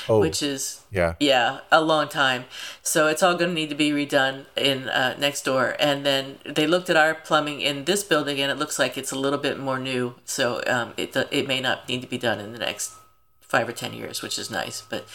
oh, 0.07 0.19
which 0.19 0.41
is 0.41 0.81
yeah 0.91 1.15
yeah 1.19 1.59
a 1.71 1.81
long 1.81 2.07
time. 2.07 2.45
So 2.81 3.07
it's 3.07 3.23
all 3.23 3.35
going 3.35 3.49
to 3.49 3.55
need 3.55 3.69
to 3.69 3.75
be 3.75 3.91
redone 3.91 4.45
in 4.55 4.89
uh, 4.89 5.15
next 5.19 5.43
door. 5.43 5.75
And 5.79 6.05
then 6.05 6.39
they 6.45 6.67
looked 6.67 6.89
at 6.89 6.97
our 6.97 7.13
plumbing 7.15 7.61
in 7.61 7.85
this 7.85 8.03
building, 8.03 8.39
and 8.39 8.51
it 8.51 8.57
looks 8.57 8.79
like 8.79 8.97
it's 8.97 9.11
a 9.11 9.19
little 9.19 9.39
bit 9.39 9.59
more 9.59 9.79
new. 9.79 10.15
So 10.25 10.63
um, 10.67 10.93
it 10.97 11.15
it 11.31 11.47
may 11.47 11.61
not 11.61 11.87
need 11.87 12.01
to 12.01 12.07
be 12.07 12.17
done 12.17 12.39
in 12.39 12.53
the 12.53 12.59
next 12.59 12.93
five 13.41 13.69
or 13.69 13.73
ten 13.73 13.93
years, 13.93 14.21
which 14.21 14.39
is 14.39 14.49
nice. 14.49 14.81
But 14.81 15.05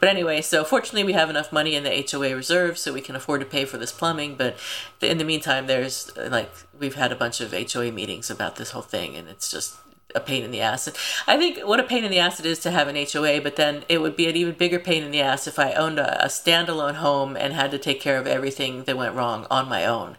but 0.00 0.08
anyway, 0.08 0.42
so 0.42 0.64
fortunately 0.64 1.04
we 1.04 1.12
have 1.12 1.30
enough 1.30 1.52
money 1.52 1.74
in 1.74 1.84
the 1.84 2.06
HOA 2.10 2.34
reserve 2.34 2.78
so 2.78 2.92
we 2.92 3.00
can 3.00 3.16
afford 3.16 3.40
to 3.40 3.46
pay 3.46 3.64
for 3.64 3.78
this 3.78 3.92
plumbing. 3.92 4.36
But 4.36 4.56
in 5.00 5.18
the 5.18 5.24
meantime, 5.24 5.66
there's 5.66 6.14
like 6.16 6.50
we've 6.78 6.96
had 6.96 7.12
a 7.12 7.16
bunch 7.16 7.40
of 7.40 7.52
HOA 7.52 7.92
meetings 7.92 8.30
about 8.30 8.56
this 8.56 8.72
whole 8.72 8.82
thing, 8.82 9.16
and 9.16 9.28
it's 9.28 9.50
just 9.50 9.76
a 10.14 10.20
pain 10.20 10.44
in 10.44 10.50
the 10.50 10.60
ass. 10.60 10.86
And 10.86 10.96
I 11.26 11.36
think 11.36 11.66
what 11.66 11.80
a 11.80 11.84
pain 11.84 12.04
in 12.04 12.10
the 12.10 12.18
ass 12.18 12.40
it 12.40 12.46
is 12.46 12.58
to 12.60 12.70
have 12.70 12.88
an 12.88 12.96
HOA, 12.96 13.40
but 13.40 13.56
then 13.56 13.84
it 13.88 14.00
would 14.00 14.16
be 14.16 14.28
an 14.28 14.36
even 14.36 14.54
bigger 14.54 14.78
pain 14.78 15.02
in 15.02 15.10
the 15.10 15.20
ass 15.20 15.46
if 15.46 15.58
I 15.58 15.72
owned 15.72 15.98
a, 15.98 16.24
a 16.24 16.28
standalone 16.28 16.94
home 16.94 17.36
and 17.36 17.52
had 17.52 17.70
to 17.72 17.78
take 17.78 18.00
care 18.00 18.18
of 18.18 18.26
everything 18.26 18.84
that 18.84 18.96
went 18.96 19.14
wrong 19.14 19.46
on 19.50 19.68
my 19.68 19.84
own. 19.84 20.16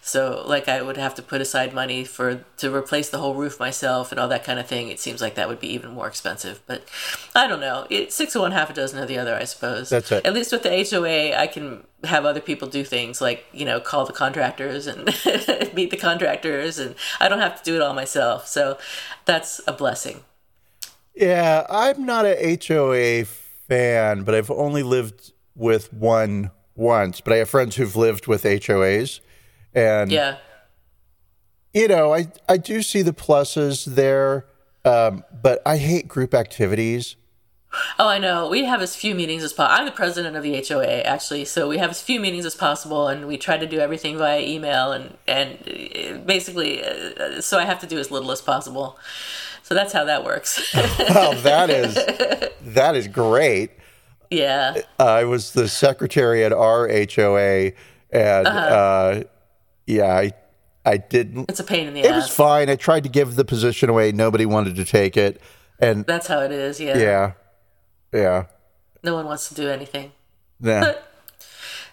So 0.00 0.42
like 0.46 0.68
I 0.68 0.82
would 0.82 0.96
have 0.96 1.14
to 1.16 1.22
put 1.22 1.40
aside 1.40 1.72
money 1.72 2.04
for 2.04 2.44
to 2.58 2.74
replace 2.74 3.08
the 3.10 3.18
whole 3.18 3.34
roof 3.34 3.58
myself 3.58 4.10
and 4.10 4.20
all 4.20 4.28
that 4.28 4.44
kind 4.44 4.58
of 4.58 4.66
thing. 4.66 4.88
It 4.88 5.00
seems 5.00 5.20
like 5.20 5.34
that 5.36 5.48
would 5.48 5.60
be 5.60 5.72
even 5.72 5.92
more 5.92 6.08
expensive. 6.08 6.60
But 6.66 6.84
I 7.34 7.46
don't 7.46 7.60
know. 7.60 7.86
It, 7.90 8.12
six 8.12 8.34
of 8.34 8.42
one, 8.42 8.52
half 8.52 8.70
a 8.70 8.74
dozen 8.74 8.98
of 8.98 9.08
the 9.08 9.18
other, 9.18 9.34
I 9.34 9.44
suppose. 9.44 9.90
That's 9.90 10.12
it. 10.12 10.26
At 10.26 10.34
least 10.34 10.52
with 10.52 10.62
the 10.62 10.88
HOA, 10.90 11.34
I 11.38 11.46
can 11.46 11.84
have 12.04 12.24
other 12.24 12.40
people 12.40 12.68
do 12.68 12.84
things 12.84 13.20
like 13.20 13.44
you 13.52 13.64
know 13.64 13.80
call 13.80 14.04
the 14.04 14.12
contractors 14.12 14.86
and 14.86 15.06
meet 15.74 15.90
the 15.90 15.96
contractors, 15.96 16.78
and 16.78 16.94
I 17.20 17.28
don't 17.28 17.40
have 17.40 17.62
to 17.62 17.64
do 17.64 17.76
it 17.76 17.82
all 17.82 17.94
myself. 17.94 18.46
So 18.46 18.78
that's 19.24 19.60
a 19.66 19.72
blessing. 19.72 20.22
Yeah, 21.14 21.66
I'm 21.68 22.06
not 22.06 22.24
a 22.26 22.58
HOA 22.66 23.24
fan, 23.24 24.22
but 24.22 24.34
I've 24.34 24.50
only 24.50 24.82
lived 24.82 25.32
with 25.56 25.92
one 25.92 26.52
once. 26.76 27.20
But 27.20 27.32
I 27.32 27.36
have 27.36 27.50
friends 27.50 27.76
who've 27.76 27.96
lived 27.96 28.26
with 28.26 28.44
HOAs, 28.44 29.20
and 29.74 30.12
yeah, 30.12 30.36
you 31.74 31.88
know, 31.88 32.14
I 32.14 32.28
I 32.48 32.56
do 32.56 32.82
see 32.82 33.02
the 33.02 33.12
pluses 33.12 33.84
there, 33.84 34.46
um, 34.84 35.24
but 35.42 35.60
I 35.66 35.76
hate 35.76 36.08
group 36.08 36.34
activities. 36.34 37.16
Oh, 37.98 38.08
I 38.08 38.18
know. 38.18 38.48
We 38.48 38.64
have 38.64 38.80
as 38.80 38.96
few 38.96 39.14
meetings 39.14 39.42
as 39.44 39.52
possible. 39.52 39.78
I'm 39.78 39.84
the 39.84 39.92
president 39.92 40.36
of 40.36 40.42
the 40.42 40.64
HOA, 40.66 41.02
actually, 41.02 41.44
so 41.44 41.68
we 41.68 41.78
have 41.78 41.90
as 41.90 42.00
few 42.00 42.18
meetings 42.18 42.46
as 42.46 42.54
possible, 42.54 43.08
and 43.08 43.26
we 43.26 43.36
try 43.36 43.58
to 43.58 43.66
do 43.66 43.78
everything 43.78 44.16
via 44.16 44.40
email, 44.40 44.92
and 44.92 45.16
and 45.26 45.58
uh, 45.68 46.18
basically, 46.24 46.82
uh, 46.82 47.40
so 47.40 47.58
I 47.58 47.64
have 47.64 47.78
to 47.80 47.86
do 47.86 47.98
as 47.98 48.10
little 48.10 48.30
as 48.32 48.40
possible. 48.40 48.98
So 49.62 49.74
that's 49.74 49.92
how 49.92 50.04
that 50.04 50.24
works. 50.24 50.74
well, 50.98 51.34
that 51.42 51.68
is 51.68 51.94
that 52.62 52.96
is 52.96 53.06
great. 53.06 53.72
Yeah. 54.30 54.80
I 54.98 55.24
was 55.24 55.52
the 55.52 55.68
secretary 55.68 56.44
at 56.44 56.52
our 56.52 56.88
HOA, 56.88 57.72
and 58.10 58.46
uh-huh. 58.46 58.58
uh, 58.58 59.22
yeah, 59.86 60.16
I 60.16 60.32
I 60.86 60.96
didn't. 60.96 61.50
It's 61.50 61.60
a 61.60 61.64
pain 61.64 61.86
in 61.86 61.94
the 61.94 62.00
it 62.00 62.06
ass. 62.06 62.12
It 62.12 62.16
was 62.16 62.28
fine. 62.30 62.70
I 62.70 62.76
tried 62.76 63.02
to 63.02 63.10
give 63.10 63.36
the 63.36 63.44
position 63.44 63.90
away. 63.90 64.10
Nobody 64.12 64.46
wanted 64.46 64.76
to 64.76 64.86
take 64.86 65.18
it, 65.18 65.40
and 65.78 66.06
that's 66.06 66.28
how 66.28 66.40
it 66.40 66.52
is. 66.52 66.80
Yeah. 66.80 66.96
Yeah. 66.96 67.32
Yeah. 68.12 68.46
No 69.02 69.14
one 69.14 69.26
wants 69.26 69.48
to 69.48 69.54
do 69.54 69.68
anything. 69.68 70.12
Yeah. 70.60 70.80
But, 70.80 71.12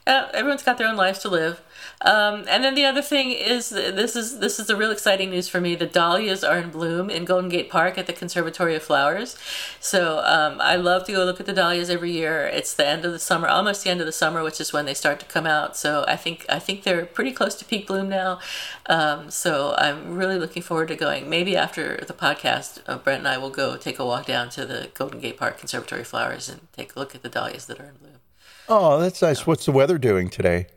uh, 0.08 0.30
everyone's 0.34 0.64
got 0.64 0.80
their 0.80 0.88
own 0.88 0.96
lives 0.96 1.20
to 1.20 1.30
live. 1.30 1.62
Um, 2.06 2.46
and 2.48 2.64
then 2.64 2.76
the 2.76 2.86
other 2.86 3.02
thing 3.02 3.32
is 3.32 3.70
this 3.70 4.16
is 4.16 4.40
this 4.40 4.60
is 4.60 4.68
the 4.68 4.76
real 4.76 4.92
exciting 4.92 5.32
news 5.32 5.50
for 5.50 5.60
me. 5.60 5.76
The 5.76 5.88
dahlias 5.88 6.44
are 6.44 6.58
in 6.60 6.70
bloom 6.70 7.10
in 7.10 7.26
Golden 7.26 7.50
Gate 7.50 7.70
Park 7.70 7.98
at 7.98 8.06
the 8.06 8.14
Conservatory 8.14 8.76
of 8.76 8.84
Flowers. 8.84 9.36
So 9.80 10.20
um, 10.20 10.62
I 10.62 10.76
love 10.76 11.06
to 11.06 11.14
go 11.14 11.26
look 11.26 11.40
at 11.40 11.48
the 11.48 11.54
dahlias 11.54 11.90
every 11.90 12.12
year. 12.12 12.46
It's 12.46 12.74
the 12.76 12.88
end 12.88 13.06
of 13.06 13.12
the 13.12 13.20
summer, 13.20 13.48
almost 13.48 13.84
the 13.84 13.90
end 13.90 14.02
of 14.02 14.06
the 14.06 14.12
summer, 14.12 14.44
which 14.44 14.62
is 14.62 14.72
when 14.72 14.86
they 14.86 14.94
start 14.94 15.20
to 15.22 15.26
come 15.26 15.48
out. 15.48 15.76
So 15.76 16.06
I 16.08 16.16
think 16.16 16.46
I 16.48 16.60
think 16.60 16.84
they're 16.84 17.08
pretty 17.08 17.32
close 17.32 17.56
to 17.56 17.66
peak 17.66 17.88
bloom 17.88 18.08
now. 18.08 18.40
Um, 18.86 19.32
so 19.32 19.74
I'm 19.80 20.16
really 20.16 20.38
looking 20.38 20.62
forward 20.62 20.90
to 20.90 20.96
going. 20.96 21.28
Maybe 21.28 21.58
after 21.58 21.98
the 21.98 22.14
podcast, 22.14 22.82
uh, 22.88 23.00
Brent 23.00 23.20
and 23.20 23.28
I 23.28 23.40
will 23.40 23.50
go 23.50 23.78
take 23.78 23.98
a 23.98 24.06
walk 24.06 24.28
down 24.28 24.50
to 24.52 24.66
the 24.66 24.90
Golden 24.94 25.20
Gate 25.20 25.38
Park 25.38 25.58
Conservatory 25.58 26.02
of 26.02 26.08
Flowers 26.08 26.50
and 26.50 26.68
take 26.72 26.96
a 26.96 27.00
look 27.00 27.16
at 27.16 27.24
the 27.24 27.30
dahlias 27.30 27.66
that 27.66 27.80
are 27.80 27.86
in 27.86 27.96
bloom. 27.96 28.20
Oh, 28.70 29.00
that's 29.00 29.22
nice. 29.22 29.48
What's 29.48 29.66
the 29.66 29.72
weather 29.72 29.98
doing 29.98 30.30
today? 30.30 30.68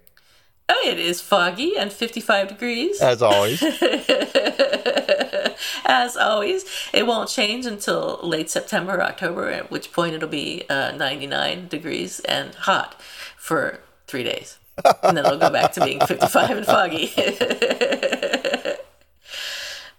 Oh, 0.71 0.85
it 0.87 0.99
is 0.99 1.23
foggy 1.23 1.77
and 1.79 1.91
55 1.91 2.49
degrees. 2.49 3.01
As 3.01 3.23
always. 3.23 3.63
As 5.87 6.15
always. 6.17 6.65
It 6.93 7.07
won't 7.07 7.31
change 7.31 7.65
until 7.65 8.21
late 8.23 8.51
September, 8.51 8.97
or 8.97 9.03
October, 9.03 9.49
at 9.49 9.71
which 9.71 9.93
point 9.93 10.15
it'll 10.15 10.29
be 10.29 10.65
uh, 10.69 10.93
99 10.93 11.69
degrees 11.69 12.21
and 12.21 12.55
hot 12.55 13.01
for 13.37 13.81
three 14.07 14.23
days. 14.23 14.59
and 15.03 15.17
then 15.17 15.25
it'll 15.25 15.39
go 15.39 15.49
back 15.51 15.73
to 15.73 15.83
being 15.85 16.01
55 16.01 16.51
and 16.59 16.67
foggy. 16.67 17.07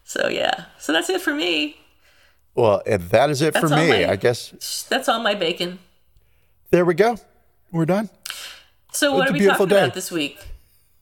so, 0.04 0.28
yeah. 0.28 0.66
So 0.78 0.94
that's 0.94 1.10
it 1.10 1.22
for 1.22 1.34
me. 1.34 1.78
Well, 2.54 2.84
and 2.86 3.02
that 3.10 3.32
is 3.32 3.42
it 3.42 3.56
that's 3.56 3.68
for 3.68 3.76
me. 3.76 3.90
My, 3.90 4.12
I 4.12 4.16
guess 4.18 4.86
that's 4.90 5.10
all 5.10 5.20
my 5.20 5.34
bacon. 5.34 5.80
There 6.70 6.86
we 6.86 6.94
go. 6.94 7.18
We're 7.72 7.86
done. 7.86 8.10
So, 8.92 9.16
what 9.16 9.24
it's 9.24 9.32
are 9.32 9.34
we 9.34 9.46
talking 9.46 9.68
day. 9.68 9.84
about 9.84 9.94
this 9.94 10.12
week? 10.12 10.40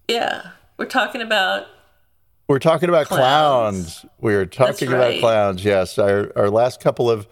Yeah, 0.08 0.52
we're 0.78 0.86
talking 0.86 1.22
about. 1.22 1.68
We're 2.48 2.60
talking 2.60 2.88
about 2.88 3.08
clowns. 3.08 4.00
clowns. 4.00 4.06
We're 4.20 4.46
talking 4.46 4.90
right. 4.90 4.98
about 4.98 5.20
clowns. 5.20 5.66
Yes, 5.66 5.98
our 6.00 6.32
our 6.36 6.50
last 6.50 6.80
couple 6.80 7.10
of 7.10 7.28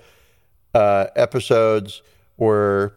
uh, 0.74 1.08
episodes 1.16 2.02
were 2.38 2.96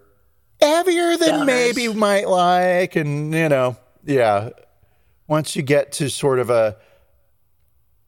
heavier 0.60 1.16
than 1.16 1.40
Downers. 1.42 1.46
maybe 1.46 1.82
you 1.82 1.94
might 1.94 2.28
like. 2.28 2.96
And, 2.96 3.32
you 3.32 3.48
know, 3.48 3.76
yeah. 4.04 4.50
Once 5.28 5.54
you 5.54 5.62
get 5.62 5.92
to 5.92 6.10
sort 6.10 6.38
of 6.40 6.50
a 6.50 6.76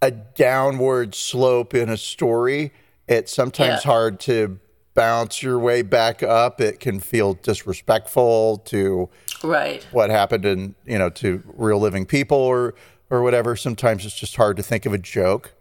a 0.03 0.11
downward 0.11 1.15
slope 1.15 1.75
in 1.75 1.89
a 1.89 1.97
story, 1.97 2.73
it's 3.07 3.33
sometimes 3.33 3.85
Yeah. 3.85 3.91
hard 3.93 4.19
to 4.21 4.59
bounce 4.95 5.43
your 5.43 5.59
way 5.59 5.83
back 5.83 6.23
up. 6.23 6.61
It 6.61 6.81
can 6.81 6.99
feel 6.99 7.35
disrespectful 7.35 8.57
to 8.67 9.09
Right. 9.43 9.83
what 9.93 10.11
happened 10.11 10.45
in, 10.45 10.75
you 10.85 10.99
know, 10.99 11.09
to 11.11 11.43
real 11.47 11.79
living 11.79 12.05
people 12.07 12.37
or 12.39 12.75
or 13.09 13.23
whatever. 13.23 13.57
Sometimes 13.57 14.05
it's 14.05 14.19
just 14.19 14.37
hard 14.37 14.57
to 14.59 14.63
think 14.63 14.85
of 14.87 14.93
a 14.93 14.99
joke. 14.99 15.55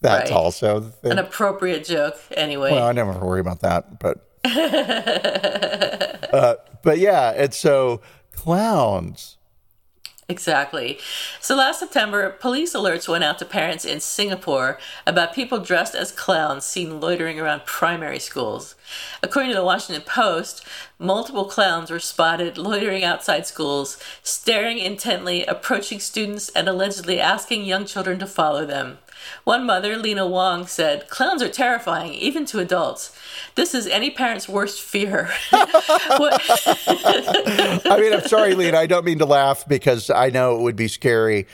That's 0.00 0.30
Right. 0.30 0.36
also 0.36 0.80
the. 0.80 1.10
An 1.10 1.18
appropriate 1.18 1.84
joke, 1.84 2.18
anyway. 2.32 2.72
Well, 2.72 2.86
I 2.86 2.92
never 2.92 3.12
worry 3.12 3.40
about 3.40 3.60
that, 3.60 3.98
but 3.98 4.26
uh, 4.44 6.54
but 6.82 6.98
yeah, 6.98 7.32
and 7.36 7.52
so 7.54 8.00
clowns. 8.32 9.36
Exactly. 10.28 10.98
So 11.40 11.54
last 11.54 11.78
September, 11.78 12.30
police 12.30 12.74
alerts 12.74 13.06
went 13.06 13.22
out 13.22 13.38
to 13.38 13.44
parents 13.44 13.84
in 13.84 14.00
Singapore 14.00 14.76
about 15.06 15.32
people 15.32 15.60
dressed 15.60 15.94
as 15.94 16.10
clowns 16.10 16.66
seen 16.66 17.00
loitering 17.00 17.38
around 17.38 17.64
primary 17.64 18.18
schools. 18.18 18.74
According 19.22 19.52
to 19.52 19.56
the 19.56 19.64
Washington 19.64 20.02
Post, 20.04 20.66
multiple 20.98 21.44
clowns 21.44 21.92
were 21.92 22.00
spotted 22.00 22.58
loitering 22.58 23.04
outside 23.04 23.46
schools, 23.46 23.98
staring 24.24 24.78
intently, 24.78 25.44
approaching 25.44 26.00
students, 26.00 26.48
and 26.48 26.66
allegedly 26.66 27.20
asking 27.20 27.64
young 27.64 27.84
children 27.84 28.18
to 28.18 28.26
follow 28.26 28.66
them. 28.66 28.98
One 29.44 29.64
mother, 29.66 29.96
Lena 29.96 30.26
Wong, 30.26 30.66
said, 30.66 31.08
Clowns 31.08 31.42
are 31.42 31.48
terrifying, 31.48 32.12
even 32.14 32.44
to 32.46 32.58
adults. 32.58 33.16
This 33.54 33.74
is 33.74 33.86
any 33.86 34.10
parent's 34.10 34.48
worst 34.48 34.80
fear. 34.82 35.30
I 35.52 37.96
mean, 38.00 38.12
I'm 38.12 38.26
sorry, 38.26 38.54
Lena. 38.54 38.78
I 38.78 38.86
don't 38.86 39.04
mean 39.04 39.18
to 39.18 39.26
laugh 39.26 39.66
because 39.68 40.10
I 40.10 40.30
know 40.30 40.56
it 40.56 40.62
would 40.62 40.76
be 40.76 40.88
scary 40.88 41.46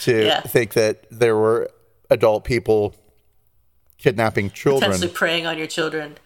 to 0.00 0.26
Yeah. 0.26 0.40
think 0.42 0.74
that 0.74 1.06
there 1.10 1.36
were 1.36 1.70
adult 2.10 2.44
people 2.44 2.94
kidnapping 3.98 4.50
children. 4.50 4.90
potentially 4.92 5.12
preying 5.12 5.46
on 5.46 5.58
your 5.58 5.66
children. 5.66 6.18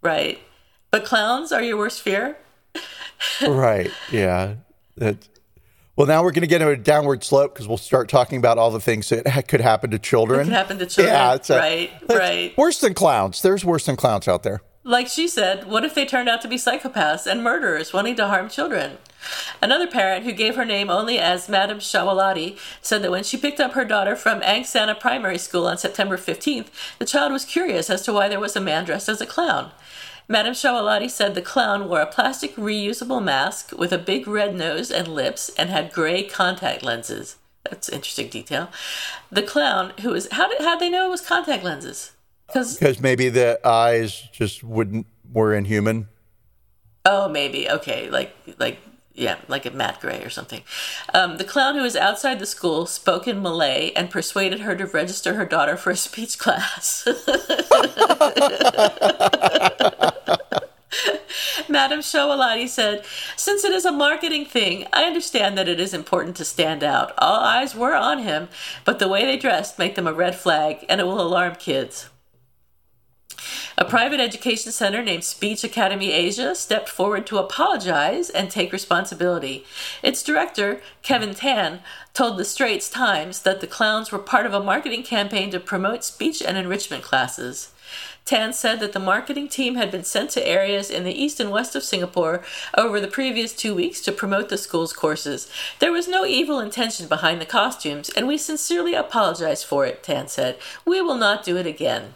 Right. 0.00 0.40
But 0.90 1.04
clowns 1.04 1.52
are 1.52 1.62
your 1.62 1.76
worst 1.76 2.00
fear? 2.02 2.36
right? 3.46 3.90
Yeah. 4.10 4.54
That. 4.96 5.28
Well, 5.94 6.06
now 6.06 6.22
we're 6.22 6.32
going 6.32 6.40
to 6.42 6.46
get 6.46 6.62
into 6.62 6.72
a 6.72 6.76
downward 6.76 7.22
slope 7.22 7.52
because 7.52 7.68
we'll 7.68 7.76
start 7.76 8.08
talking 8.08 8.38
about 8.38 8.56
all 8.56 8.70
the 8.70 8.80
things 8.80 9.10
that 9.10 9.46
could 9.48 9.60
happen 9.60 9.90
to 9.90 9.98
children. 9.98 10.44
Could 10.44 10.52
happen 10.54 10.78
to 10.78 10.86
children. 10.86 11.14
Yeah, 11.14 11.34
it's 11.34 11.50
a- 11.50 11.58
right, 11.58 11.90
it's 12.00 12.14
right. 12.14 12.56
Worse 12.56 12.80
than 12.80 12.94
clowns. 12.94 13.42
There's 13.42 13.62
worse 13.64 13.84
than 13.84 13.96
clowns 13.96 14.26
out 14.26 14.42
there. 14.42 14.62
Like 14.84 15.06
she 15.06 15.28
said, 15.28 15.68
what 15.68 15.84
if 15.84 15.94
they 15.94 16.04
turned 16.06 16.28
out 16.28 16.40
to 16.42 16.48
be 16.48 16.56
psychopaths 16.56 17.26
and 17.26 17.44
murderers 17.44 17.92
wanting 17.92 18.16
to 18.16 18.26
harm 18.26 18.48
children? 18.48 18.98
Another 19.60 19.86
parent 19.86 20.24
who 20.24 20.32
gave 20.32 20.56
her 20.56 20.64
name 20.64 20.90
only 20.90 21.18
as 21.20 21.48
Madame 21.48 21.78
Shawalati 21.78 22.58
said 22.80 23.02
that 23.02 23.10
when 23.12 23.22
she 23.22 23.36
picked 23.36 23.60
up 23.60 23.72
her 23.74 23.84
daughter 23.84 24.16
from 24.16 24.40
Angsana 24.40 24.98
Primary 24.98 25.38
School 25.38 25.68
on 25.68 25.78
September 25.78 26.16
15th, 26.16 26.66
the 26.98 27.04
child 27.04 27.32
was 27.32 27.44
curious 27.44 27.90
as 27.90 28.02
to 28.02 28.12
why 28.12 28.28
there 28.28 28.40
was 28.40 28.56
a 28.56 28.60
man 28.60 28.84
dressed 28.84 29.08
as 29.08 29.20
a 29.20 29.26
clown. 29.26 29.70
Madame 30.32 30.54
Shawalati 30.54 31.10
said 31.10 31.34
the 31.34 31.42
clown 31.42 31.90
wore 31.90 32.00
a 32.00 32.06
plastic 32.06 32.56
reusable 32.56 33.22
mask 33.22 33.72
with 33.76 33.92
a 33.92 33.98
big 33.98 34.26
red 34.26 34.54
nose 34.54 34.90
and 34.90 35.06
lips 35.06 35.50
and 35.58 35.68
had 35.68 35.92
gray 35.92 36.22
contact 36.22 36.82
lenses. 36.82 37.36
That's 37.64 37.90
interesting 37.90 38.28
detail. 38.28 38.70
The 39.30 39.42
clown, 39.42 39.92
who 40.00 40.12
was 40.12 40.32
how 40.32 40.48
did 40.48 40.62
how 40.62 40.76
they 40.76 40.88
know 40.88 41.08
it 41.08 41.10
was 41.10 41.20
contact 41.20 41.62
lenses? 41.62 42.12
Because 42.46 42.78
Because 42.78 42.98
maybe 42.98 43.28
the 43.28 43.60
eyes 43.62 44.26
just 44.32 44.64
wouldn't 44.64 45.06
were 45.30 45.54
inhuman. 45.54 46.08
Oh, 47.04 47.28
maybe. 47.28 47.68
Okay, 47.68 48.08
like 48.08 48.34
like 48.58 48.78
yeah, 49.12 49.36
like 49.48 49.66
a 49.66 49.70
Matt 49.70 50.00
Gray 50.00 50.24
or 50.24 50.30
something. 50.30 50.62
Um, 51.12 51.36
the 51.36 51.44
clown 51.44 51.74
who 51.74 51.82
was 51.82 51.94
outside 51.94 52.38
the 52.38 52.46
school 52.46 52.86
spoke 52.86 53.28
in 53.28 53.42
Malay 53.42 53.92
and 53.94 54.10
persuaded 54.10 54.60
her 54.60 54.74
to 54.76 54.86
register 54.86 55.34
her 55.34 55.44
daughter 55.44 55.76
for 55.76 55.90
a 55.90 55.96
speech 55.96 56.38
class. 56.38 57.06
Madam 61.68 62.00
Shawalati 62.00 62.68
said, 62.68 63.04
Since 63.36 63.64
it 63.64 63.72
is 63.72 63.84
a 63.84 63.92
marketing 63.92 64.44
thing, 64.44 64.86
I 64.92 65.04
understand 65.04 65.56
that 65.58 65.68
it 65.68 65.80
is 65.80 65.94
important 65.94 66.36
to 66.36 66.44
stand 66.44 66.82
out. 66.82 67.12
All 67.18 67.40
eyes 67.40 67.74
were 67.74 67.94
on 67.94 68.18
him, 68.18 68.48
but 68.84 68.98
the 68.98 69.08
way 69.08 69.24
they 69.24 69.36
dressed 69.36 69.78
make 69.78 69.94
them 69.94 70.06
a 70.06 70.12
red 70.12 70.34
flag, 70.34 70.84
and 70.88 71.00
it 71.00 71.04
will 71.04 71.20
alarm 71.20 71.56
kids. 71.56 72.08
A 73.78 73.84
private 73.84 74.20
education 74.20 74.70
center 74.70 75.02
named 75.02 75.24
Speech 75.24 75.64
Academy 75.64 76.12
Asia 76.12 76.54
stepped 76.54 76.88
forward 76.88 77.26
to 77.26 77.38
apologize 77.38 78.28
and 78.28 78.50
take 78.50 78.72
responsibility. 78.72 79.64
Its 80.02 80.22
director, 80.22 80.80
Kevin 81.02 81.34
Tan, 81.34 81.80
told 82.12 82.36
the 82.36 82.44
Straits 82.44 82.90
Times 82.90 83.42
that 83.42 83.60
the 83.60 83.66
clowns 83.66 84.12
were 84.12 84.18
part 84.18 84.44
of 84.44 84.52
a 84.52 84.62
marketing 84.62 85.02
campaign 85.02 85.50
to 85.50 85.58
promote 85.58 86.04
speech 86.04 86.42
and 86.42 86.58
enrichment 86.58 87.02
classes. 87.02 87.72
Tan 88.24 88.52
said 88.52 88.80
that 88.80 88.92
the 88.92 88.98
marketing 88.98 89.48
team 89.48 89.74
had 89.74 89.90
been 89.90 90.04
sent 90.04 90.30
to 90.30 90.46
areas 90.46 90.90
in 90.90 91.04
the 91.04 91.12
east 91.12 91.40
and 91.40 91.50
west 91.50 91.74
of 91.74 91.82
Singapore 91.82 92.42
over 92.76 93.00
the 93.00 93.08
previous 93.08 93.52
two 93.52 93.74
weeks 93.74 94.00
to 94.02 94.12
promote 94.12 94.48
the 94.48 94.56
school's 94.56 94.92
courses. 94.92 95.50
There 95.80 95.92
was 95.92 96.08
no 96.08 96.24
evil 96.24 96.60
intention 96.60 97.08
behind 97.08 97.40
the 97.40 97.46
costumes, 97.46 98.10
and 98.10 98.28
we 98.28 98.38
sincerely 98.38 98.94
apologize 98.94 99.64
for 99.64 99.86
it, 99.86 100.02
Tan 100.02 100.28
said. 100.28 100.56
We 100.84 101.00
will 101.00 101.16
not 101.16 101.44
do 101.44 101.56
it 101.56 101.66
again. 101.66 102.14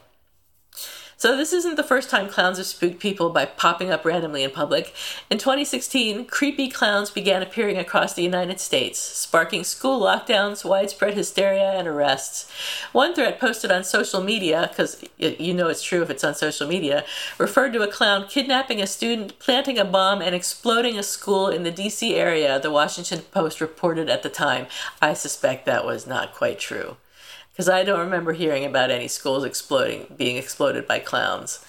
So 1.18 1.34
this 1.34 1.54
isn't 1.54 1.76
the 1.76 1.82
first 1.82 2.10
time 2.10 2.28
clowns 2.28 2.58
have 2.58 2.66
spooked 2.66 2.98
people 2.98 3.30
by 3.30 3.46
popping 3.46 3.90
up 3.90 4.04
randomly 4.04 4.44
in 4.44 4.50
public. 4.50 4.94
In 5.30 5.38
2016, 5.38 6.26
creepy 6.26 6.68
clowns 6.68 7.10
began 7.10 7.42
appearing 7.42 7.78
across 7.78 8.12
the 8.12 8.22
United 8.22 8.60
States, 8.60 8.98
sparking 8.98 9.64
school 9.64 9.98
lockdowns, 9.98 10.62
widespread 10.62 11.14
hysteria, 11.14 11.72
and 11.72 11.88
arrests. 11.88 12.50
One 12.92 13.14
thread 13.14 13.40
posted 13.40 13.72
on 13.72 13.82
social 13.82 14.22
media, 14.22 14.68
because 14.68 15.02
you 15.16 15.54
know 15.54 15.68
it's 15.68 15.82
true 15.82 16.02
if 16.02 16.10
it's 16.10 16.22
on 16.22 16.34
social 16.34 16.68
media, 16.68 17.02
referred 17.38 17.72
to 17.72 17.82
a 17.82 17.90
clown 17.90 18.28
kidnapping 18.28 18.82
a 18.82 18.86
student, 18.86 19.38
planting 19.38 19.78
a 19.78 19.86
bomb, 19.86 20.20
and 20.20 20.34
exploding 20.34 20.98
a 20.98 21.02
school 21.02 21.48
in 21.48 21.62
the 21.62 21.70
D.C. 21.70 22.14
area, 22.14 22.60
the 22.60 22.70
Washington 22.70 23.20
Post 23.32 23.62
reported 23.62 24.10
at 24.10 24.22
the 24.22 24.28
time. 24.28 24.66
I 25.00 25.14
suspect 25.14 25.64
that 25.64 25.86
was 25.86 26.06
not 26.06 26.34
quite 26.34 26.58
true 26.58 26.98
because 27.56 27.70
I 27.70 27.84
don't 27.84 28.00
remember 28.00 28.34
hearing 28.34 28.66
about 28.66 28.90
any 28.90 29.08
schools 29.08 29.42
exploding, 29.42 30.14
being 30.14 30.36
exploded 30.36 30.86
by 30.86 30.98
clowns. 30.98 31.64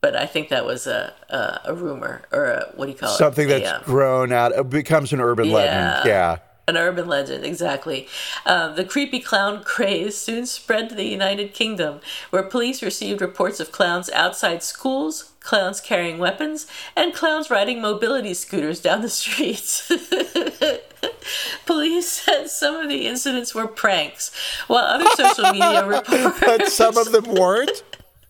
But 0.00 0.14
I 0.14 0.24
think 0.24 0.50
that 0.50 0.64
was 0.64 0.86
a 0.86 1.14
a, 1.30 1.60
a 1.66 1.74
rumor 1.74 2.22
or 2.30 2.44
a, 2.46 2.72
what 2.76 2.86
do 2.86 2.92
you 2.92 2.98
call 2.98 3.08
Something 3.08 3.48
it? 3.48 3.52
Something 3.52 3.64
that's 3.64 3.72
A, 3.72 3.76
um, 3.78 3.82
grown 3.84 4.32
out, 4.32 4.52
it 4.52 4.70
becomes 4.70 5.12
an 5.12 5.20
urban 5.20 5.50
legend. 5.50 6.06
Yeah. 6.06 6.38
an 6.68 6.76
urban 6.76 7.08
legend, 7.08 7.44
exactly. 7.44 8.06
Um, 8.46 8.76
the 8.76 8.84
creepy 8.84 9.18
clown 9.18 9.64
craze 9.64 10.16
soon 10.16 10.46
spread 10.46 10.88
to 10.90 10.94
the 10.94 11.04
United 11.06 11.54
Kingdom, 11.54 12.00
where 12.30 12.44
police 12.44 12.84
received 12.84 13.20
reports 13.20 13.58
of 13.58 13.72
clowns 13.72 14.08
outside 14.10 14.62
schools, 14.62 15.32
clowns 15.40 15.80
carrying 15.80 16.18
weapons, 16.18 16.68
and 16.96 17.12
clowns 17.12 17.50
riding 17.50 17.80
mobility 17.82 18.32
scooters 18.32 18.80
down 18.80 19.02
the 19.02 19.08
streets. 19.08 19.90
Police 21.66 22.08
said 22.08 22.48
some 22.48 22.76
of 22.76 22.88
the 22.88 23.06
incidents 23.06 23.54
were 23.54 23.66
pranks, 23.66 24.30
while 24.66 24.84
other 24.84 25.06
social 25.16 25.50
media 25.52 25.86
reports 25.86 26.40
But 26.40 26.68
some 26.68 26.96
of 26.96 27.12
them 27.12 27.24
weren't. 27.24 27.82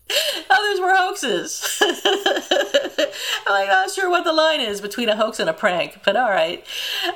Others 0.49 0.79
were 0.79 0.93
hoaxes. 0.95 1.81
I'm 1.81 3.53
like, 3.53 3.67
not 3.67 3.89
sure 3.89 4.09
what 4.09 4.23
the 4.23 4.33
line 4.33 4.61
is 4.61 4.81
between 4.81 5.09
a 5.09 5.15
hoax 5.15 5.39
and 5.39 5.49
a 5.49 5.53
prank, 5.53 5.99
but 6.03 6.15
all 6.15 6.29
right. 6.29 6.65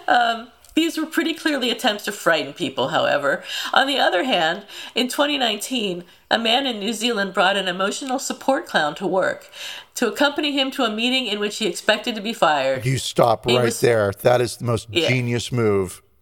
Um, 0.07 0.47
these 0.77 0.95
were 0.95 1.07
pretty 1.07 1.33
clearly 1.33 1.71
attempts 1.71 2.05
to 2.05 2.11
frighten 2.11 2.53
people, 2.53 2.89
however. 2.89 3.43
On 3.73 3.87
the 3.87 3.97
other 3.97 4.23
hand, 4.25 4.63
in 4.93 5.07
2019, 5.07 6.03
a 6.29 6.37
man 6.37 6.67
in 6.67 6.79
New 6.79 6.93
Zealand 6.93 7.33
brought 7.33 7.57
an 7.57 7.67
emotional 7.67 8.19
support 8.19 8.67
clown 8.67 8.93
to 8.95 9.07
work 9.07 9.49
to 9.95 10.07
accompany 10.07 10.51
him 10.51 10.69
to 10.69 10.83
a 10.83 10.91
meeting 10.91 11.25
in 11.25 11.39
which 11.39 11.57
he 11.57 11.65
expected 11.65 12.13
to 12.13 12.21
be 12.21 12.31
fired. 12.31 12.85
You 12.85 12.99
stop 12.99 13.47
right 13.47 13.63
was- 13.63 13.81
there. 13.81 14.13
That 14.21 14.39
is 14.39 14.57
the 14.57 14.65
most 14.65 14.87
Yeah. 14.91 15.09
genius 15.09 15.51
move. 15.51 16.03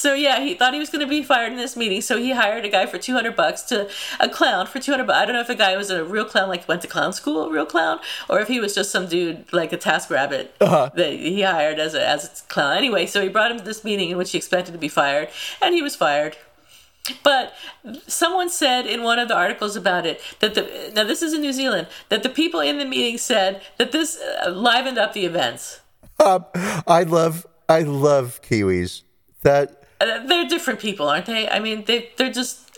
So 0.00 0.14
yeah, 0.14 0.40
he 0.40 0.54
thought 0.54 0.72
he 0.72 0.80
was 0.80 0.88
going 0.88 1.02
to 1.02 1.06
be 1.06 1.22
fired 1.22 1.52
in 1.52 1.58
this 1.58 1.76
meeting, 1.76 2.00
so 2.00 2.16
he 2.16 2.30
hired 2.30 2.64
a 2.64 2.70
guy 2.70 2.86
for 2.86 2.96
200 2.96 3.36
bucks 3.36 3.60
to 3.64 3.86
a 4.18 4.30
clown 4.30 4.66
for 4.66 4.78
200 4.78 5.06
bucks. 5.06 5.18
I 5.18 5.26
don't 5.26 5.34
know 5.34 5.42
if 5.42 5.46
the 5.46 5.54
guy 5.54 5.76
was 5.76 5.90
a 5.90 6.02
real 6.02 6.24
clown 6.24 6.48
like 6.48 6.66
went 6.66 6.80
to 6.82 6.88
clown 6.88 7.12
school, 7.12 7.44
a 7.44 7.50
real 7.50 7.66
clown, 7.66 8.00
or 8.26 8.40
if 8.40 8.48
he 8.48 8.60
was 8.60 8.74
just 8.74 8.90
some 8.90 9.06
dude 9.06 9.52
like 9.52 9.74
a 9.74 9.76
TaskRabbit 9.76 10.48
that 10.94 11.12
he 11.12 11.42
hired 11.42 11.78
as 11.78 11.92
a 11.92 12.06
as 12.06 12.24
a 12.24 12.44
clown. 12.44 12.78
Anyway, 12.78 13.04
so 13.04 13.22
he 13.22 13.28
brought 13.28 13.50
him 13.50 13.58
to 13.58 13.64
this 13.64 13.84
meeting 13.84 14.08
in 14.08 14.16
which 14.16 14.32
he 14.32 14.38
expected 14.38 14.72
to 14.72 14.78
be 14.78 14.88
fired, 14.88 15.28
and 15.60 15.74
he 15.74 15.82
was 15.82 15.94
fired. 15.94 16.38
But 17.22 17.52
someone 18.06 18.48
said 18.48 18.86
in 18.86 19.02
one 19.02 19.18
of 19.18 19.28
the 19.28 19.36
articles 19.36 19.76
about 19.76 20.06
it 20.06 20.22
that 20.38 20.54
the 20.54 20.92
now 20.94 21.04
this 21.04 21.20
is 21.20 21.34
in 21.34 21.42
New 21.42 21.52
Zealand 21.52 21.88
that 22.08 22.22
the 22.22 22.30
people 22.30 22.60
in 22.60 22.78
the 22.78 22.86
meeting 22.86 23.18
said 23.18 23.60
that 23.76 23.92
this 23.92 24.18
uh, 24.18 24.48
livened 24.50 24.96
up 24.96 25.12
the 25.12 25.26
events. 25.26 25.80
Um, 26.24 26.46
I 26.86 27.02
love, 27.02 27.46
I 27.68 27.80
love 27.82 28.40
Kiwis. 28.42 29.02
That 29.42 29.79
they're 30.00 30.48
different 30.48 30.80
people, 30.80 31.08
aren't 31.08 31.26
they? 31.26 31.48
I 31.48 31.60
mean, 31.60 31.84
they 31.84 32.10
they're 32.16 32.32
just 32.32 32.70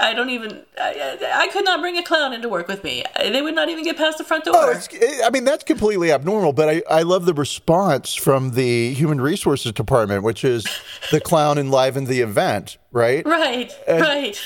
I 0.00 0.12
don't 0.14 0.30
even. 0.30 0.62
I, 0.80 1.18
I 1.34 1.48
could 1.48 1.64
not 1.64 1.80
bring 1.80 1.96
a 1.96 2.02
clown 2.02 2.32
into 2.32 2.48
work 2.48 2.68
with 2.68 2.82
me. 2.82 3.04
They 3.16 3.42
would 3.42 3.54
not 3.54 3.68
even 3.68 3.84
get 3.84 3.96
past 3.96 4.18
the 4.18 4.24
front 4.24 4.44
door. 4.44 4.54
Oh, 4.56 4.80
I 5.24 5.30
mean, 5.30 5.44
that's 5.44 5.64
completely 5.64 6.10
abnormal, 6.10 6.52
but 6.52 6.68
I, 6.68 6.82
I 6.90 7.02
love 7.02 7.26
the 7.26 7.34
response 7.34 8.14
from 8.14 8.50
the 8.50 8.92
human 8.94 9.20
resources 9.20 9.72
department, 9.72 10.22
which 10.22 10.44
is 10.44 10.66
the 11.10 11.20
clown 11.20 11.58
enlivened 11.58 12.08
the 12.08 12.20
event, 12.20 12.78
right? 12.90 13.24
Right, 13.26 13.72
and, 13.86 14.00
right. 14.00 14.40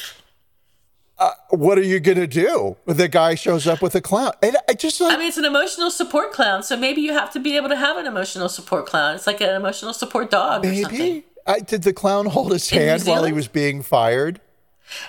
Uh, 1.18 1.32
what 1.50 1.78
are 1.78 1.82
you 1.82 1.98
going 1.98 2.18
to 2.18 2.28
do? 2.28 2.76
The 2.86 3.08
guy 3.08 3.34
shows 3.34 3.66
up 3.66 3.82
with 3.82 3.94
a 3.96 4.00
clown. 4.00 4.32
And 4.40 4.56
I 4.68 4.74
just 4.74 5.00
like. 5.00 5.14
I 5.14 5.18
mean, 5.18 5.28
it's 5.28 5.36
an 5.36 5.44
emotional 5.44 5.90
support 5.90 6.32
clown, 6.32 6.62
so 6.62 6.76
maybe 6.76 7.00
you 7.00 7.12
have 7.12 7.32
to 7.32 7.40
be 7.40 7.56
able 7.56 7.70
to 7.70 7.76
have 7.76 7.96
an 7.96 8.06
emotional 8.06 8.48
support 8.48 8.86
clown. 8.86 9.16
It's 9.16 9.26
like 9.26 9.40
an 9.40 9.54
emotional 9.54 9.92
support 9.92 10.30
dog 10.30 10.62
maybe? 10.62 11.24
I, 11.48 11.60
did 11.60 11.82
the 11.82 11.94
clown 11.94 12.26
hold 12.26 12.52
his 12.52 12.70
In 12.70 12.78
hand 12.78 13.02
while 13.04 13.24
he 13.24 13.32
was 13.32 13.48
being 13.48 13.82
fired? 13.82 14.40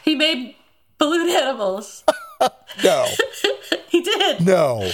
He 0.04 0.16
made 0.16 0.56
balloon 0.98 1.30
animals. 1.30 2.04
no. 2.84 3.08
he 3.90 4.02
did. 4.02 4.46
No. 4.46 4.90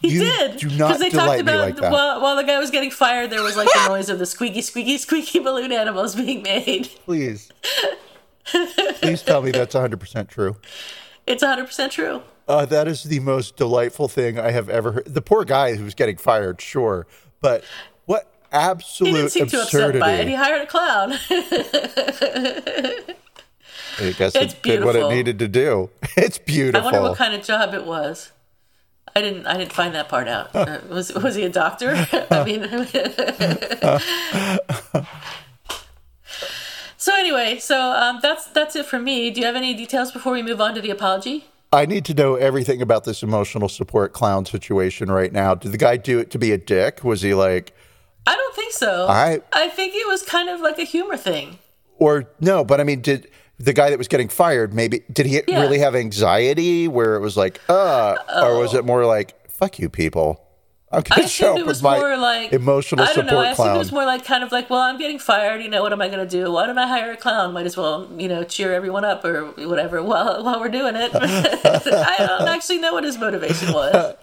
He 0.00 0.10
you 0.10 0.20
did. 0.20 0.58
Do 0.58 0.70
not 0.70 0.98
they 0.98 1.10
talked 1.10 1.40
about 1.40 1.60
like 1.60 1.80
while, 1.80 2.20
while, 2.20 2.36
the 2.36 2.44
guy 2.44 2.58
was 2.58 2.70
getting 2.70 2.90
fired, 2.90 3.30
there 3.30 3.42
was 3.42 3.56
like 3.56 3.68
the 3.72 3.88
noise 3.88 4.08
of 4.08 4.18
the 4.18 4.26
squeaky, 4.26 4.60
squeaky, 4.60 4.96
squeaky 4.98 5.38
balloon 5.40 5.72
animals 5.72 6.14
being 6.14 6.42
made. 6.42 6.86
Please. 7.04 7.50
Please 9.00 9.22
tell 9.22 9.42
me 9.42 9.50
that's 9.50 9.74
100% 9.74 10.28
true. 10.28 10.56
It's 11.26 11.42
100% 11.42 11.90
true. 11.90 12.22
Uh, 12.46 12.64
that 12.64 12.88
is 12.88 13.02
the 13.02 13.20
most 13.20 13.56
delightful 13.56 14.08
thing 14.08 14.38
I 14.38 14.52
have 14.52 14.70
ever 14.70 14.92
heard. 14.92 15.12
The 15.12 15.20
poor 15.20 15.44
guy 15.44 15.74
who 15.74 15.84
was 15.84 15.94
getting 15.94 16.16
fired, 16.16 16.60
sure, 16.60 17.06
but 17.40 17.62
absolute 18.52 19.10
he 19.10 19.16
didn't 19.16 19.30
seem 19.30 19.42
absurdity. 19.44 19.70
Too 19.70 19.80
upset 19.80 20.00
by 20.00 20.12
it. 20.12 20.28
He 20.28 20.34
hired 20.34 20.62
a 20.62 20.66
clown. 20.66 21.12
I 24.00 24.12
guess 24.12 24.34
it's 24.34 24.54
it 24.54 24.62
did 24.62 24.84
what 24.84 24.96
it 24.96 25.08
needed 25.08 25.38
to 25.40 25.48
do. 25.48 25.90
It's 26.16 26.38
beautiful. 26.38 26.88
I 26.88 26.92
wonder 26.92 27.08
what 27.08 27.16
kind 27.16 27.34
of 27.34 27.44
job 27.44 27.74
it 27.74 27.84
was. 27.84 28.32
I 29.14 29.22
didn't. 29.22 29.46
I 29.46 29.56
didn't 29.56 29.72
find 29.72 29.94
that 29.94 30.08
part 30.08 30.28
out. 30.28 30.54
Uh, 30.54 30.80
was 30.88 31.12
was 31.14 31.34
he 31.34 31.44
a 31.44 31.48
doctor? 31.48 31.94
I 32.30 32.44
mean. 32.44 32.62
so 36.96 37.14
anyway, 37.16 37.58
so 37.58 37.80
um, 37.80 38.20
that's 38.22 38.46
that's 38.46 38.76
it 38.76 38.86
for 38.86 38.98
me. 38.98 39.30
Do 39.30 39.40
you 39.40 39.46
have 39.46 39.56
any 39.56 39.74
details 39.74 40.12
before 40.12 40.32
we 40.32 40.42
move 40.42 40.60
on 40.60 40.74
to 40.74 40.80
the 40.80 40.90
apology? 40.90 41.46
I 41.72 41.86
need 41.86 42.04
to 42.06 42.14
know 42.14 42.36
everything 42.36 42.80
about 42.80 43.04
this 43.04 43.22
emotional 43.22 43.68
support 43.68 44.12
clown 44.12 44.46
situation 44.46 45.10
right 45.10 45.32
now. 45.32 45.54
Did 45.54 45.72
the 45.72 45.78
guy 45.78 45.96
do 45.96 46.18
it 46.18 46.30
to 46.30 46.38
be 46.38 46.52
a 46.52 46.58
dick? 46.58 47.04
Was 47.04 47.22
he 47.22 47.34
like? 47.34 47.74
I 48.28 48.36
don't 48.36 48.54
think 48.54 48.72
so. 48.72 49.06
I 49.08 49.40
I 49.52 49.68
think 49.68 49.94
it 49.94 50.06
was 50.06 50.22
kind 50.22 50.48
of 50.48 50.60
like 50.60 50.78
a 50.78 50.84
humor 50.84 51.16
thing. 51.16 51.58
Or 51.96 52.30
no, 52.40 52.64
but 52.64 52.80
I 52.80 52.84
mean, 52.84 53.00
did 53.00 53.28
the 53.58 53.72
guy 53.72 53.90
that 53.90 53.98
was 53.98 54.08
getting 54.08 54.28
fired 54.28 54.72
maybe 54.72 55.02
did 55.12 55.26
he 55.26 55.40
yeah. 55.48 55.60
really 55.60 55.78
have 55.80 55.96
anxiety 55.96 56.86
where 56.86 57.16
it 57.16 57.20
was 57.20 57.36
like 57.36 57.60
uh 57.68 58.14
oh. 58.28 58.46
or 58.46 58.60
was 58.60 58.72
it 58.72 58.84
more 58.84 59.04
like 59.04 59.50
fuck 59.50 59.80
you 59.80 59.88
people 59.88 60.48
I'm 60.90 61.02
gonna 61.02 61.24
I 61.24 61.26
show 61.26 61.58
up 61.58 61.66
with 61.66 61.82
my 61.82 61.98
like, 62.16 62.52
emotional 62.52 63.04
I 63.04 63.12
don't 63.12 63.26
support 63.26 63.30
know. 63.30 63.40
I 63.40 63.54
clown. 63.54 63.76
it 63.76 63.78
was 63.78 63.92
more 63.92 64.06
like 64.06 64.24
kind 64.24 64.42
of 64.42 64.52
like, 64.52 64.70
well, 64.70 64.80
I'm 64.80 64.96
getting 64.96 65.18
fired. 65.18 65.62
You 65.62 65.68
know, 65.68 65.82
what 65.82 65.92
am 65.92 66.00
I 66.00 66.08
going 66.08 66.26
to 66.26 66.26
do? 66.26 66.50
Why 66.50 66.66
don't 66.66 66.78
I 66.78 66.86
hire 66.86 67.12
a 67.12 67.16
clown? 67.16 67.52
Might 67.52 67.66
as 67.66 67.76
well, 67.76 68.10
you 68.16 68.26
know, 68.26 68.42
cheer 68.42 68.72
everyone 68.72 69.04
up 69.04 69.22
or 69.22 69.48
whatever 69.68 70.02
while 70.02 70.42
while 70.42 70.60
we're 70.60 70.70
doing 70.70 70.96
it. 70.96 71.10
I 71.14 72.14
don't 72.18 72.48
actually 72.48 72.78
know 72.78 72.94
what 72.94 73.04
his 73.04 73.18
motivation 73.18 73.74
was. 73.74 74.16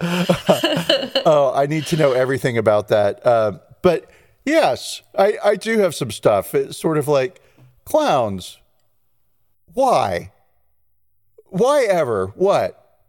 oh, 1.24 1.52
I 1.54 1.66
need 1.66 1.86
to 1.86 1.96
know 1.96 2.12
everything 2.12 2.58
about 2.58 2.88
that. 2.88 3.24
Uh, 3.24 3.58
but 3.86 4.10
yes, 4.44 5.02
I 5.16 5.38
I 5.44 5.56
do 5.56 5.78
have 5.78 5.94
some 5.94 6.10
stuff. 6.10 6.54
It's 6.54 6.76
sort 6.76 6.98
of 6.98 7.06
like 7.06 7.40
clowns 7.84 8.58
why? 9.76 10.32
Why 11.50 11.84
ever? 11.84 12.28
What? 12.28 13.02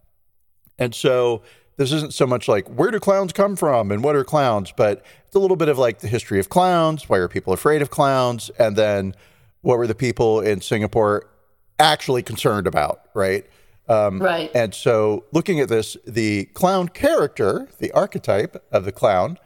And 0.77 0.93
so 0.93 1.43
this 1.77 1.93
isn't 1.93 2.13
so 2.13 2.27
much 2.27 2.49
like 2.49 2.67
where 2.67 2.91
do 2.91 2.99
clowns 2.99 3.31
come 3.31 3.55
from 3.55 3.89
and 3.89 4.03
what 4.03 4.17
are 4.17 4.25
clowns, 4.25 4.73
but 4.75 5.05
it's 5.25 5.35
a 5.35 5.39
little 5.39 5.55
bit 5.55 5.69
of 5.69 5.77
like 5.77 5.99
the 5.99 6.09
history 6.09 6.41
of 6.41 6.49
clowns, 6.49 7.07
why 7.07 7.19
are 7.19 7.29
people 7.29 7.53
afraid 7.53 7.81
of 7.81 7.89
clowns, 7.89 8.49
and 8.59 8.75
then 8.75 9.15
what 9.61 9.77
were 9.77 9.87
the 9.87 9.95
people 9.95 10.41
in 10.41 10.59
Singapore 10.59 11.29
actually 11.79 12.21
concerned 12.21 12.67
about, 12.67 12.99
right? 13.13 13.45
Um, 13.87 14.21
right. 14.21 14.51
And 14.53 14.75
so 14.75 15.23
looking 15.31 15.61
at 15.61 15.69
this, 15.69 15.95
the 16.05 16.45
clown 16.53 16.89
character, 16.89 17.69
the 17.79 17.93
archetype 17.93 18.61
of 18.73 18.83
the 18.83 18.91
clown, 18.91 19.37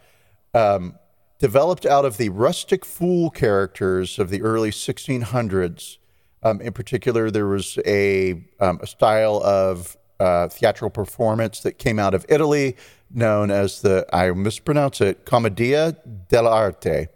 um, 0.55 0.95
developed 1.41 1.85
out 1.85 2.05
of 2.05 2.17
the 2.17 2.29
rustic 2.29 2.85
fool 2.85 3.31
characters 3.31 4.19
of 4.19 4.29
the 4.29 4.41
early 4.43 4.69
1600s 4.69 5.97
um, 6.43 6.61
in 6.61 6.73
particular, 6.73 7.29
there 7.29 7.47
was 7.47 7.77
a, 7.85 8.43
um, 8.59 8.79
a 8.81 8.87
style 8.87 9.41
of 9.43 9.97
uh, 10.19 10.47
theatrical 10.47 10.89
performance 10.89 11.61
that 11.61 11.77
came 11.77 11.99
out 11.99 12.13
of 12.13 12.25
Italy 12.29 12.75
known 13.11 13.51
as 13.51 13.81
the, 13.81 14.05
I 14.13 14.31
mispronounce 14.31 15.01
it, 15.01 15.25
Commedia 15.25 15.97
dell'arte, 16.29 17.07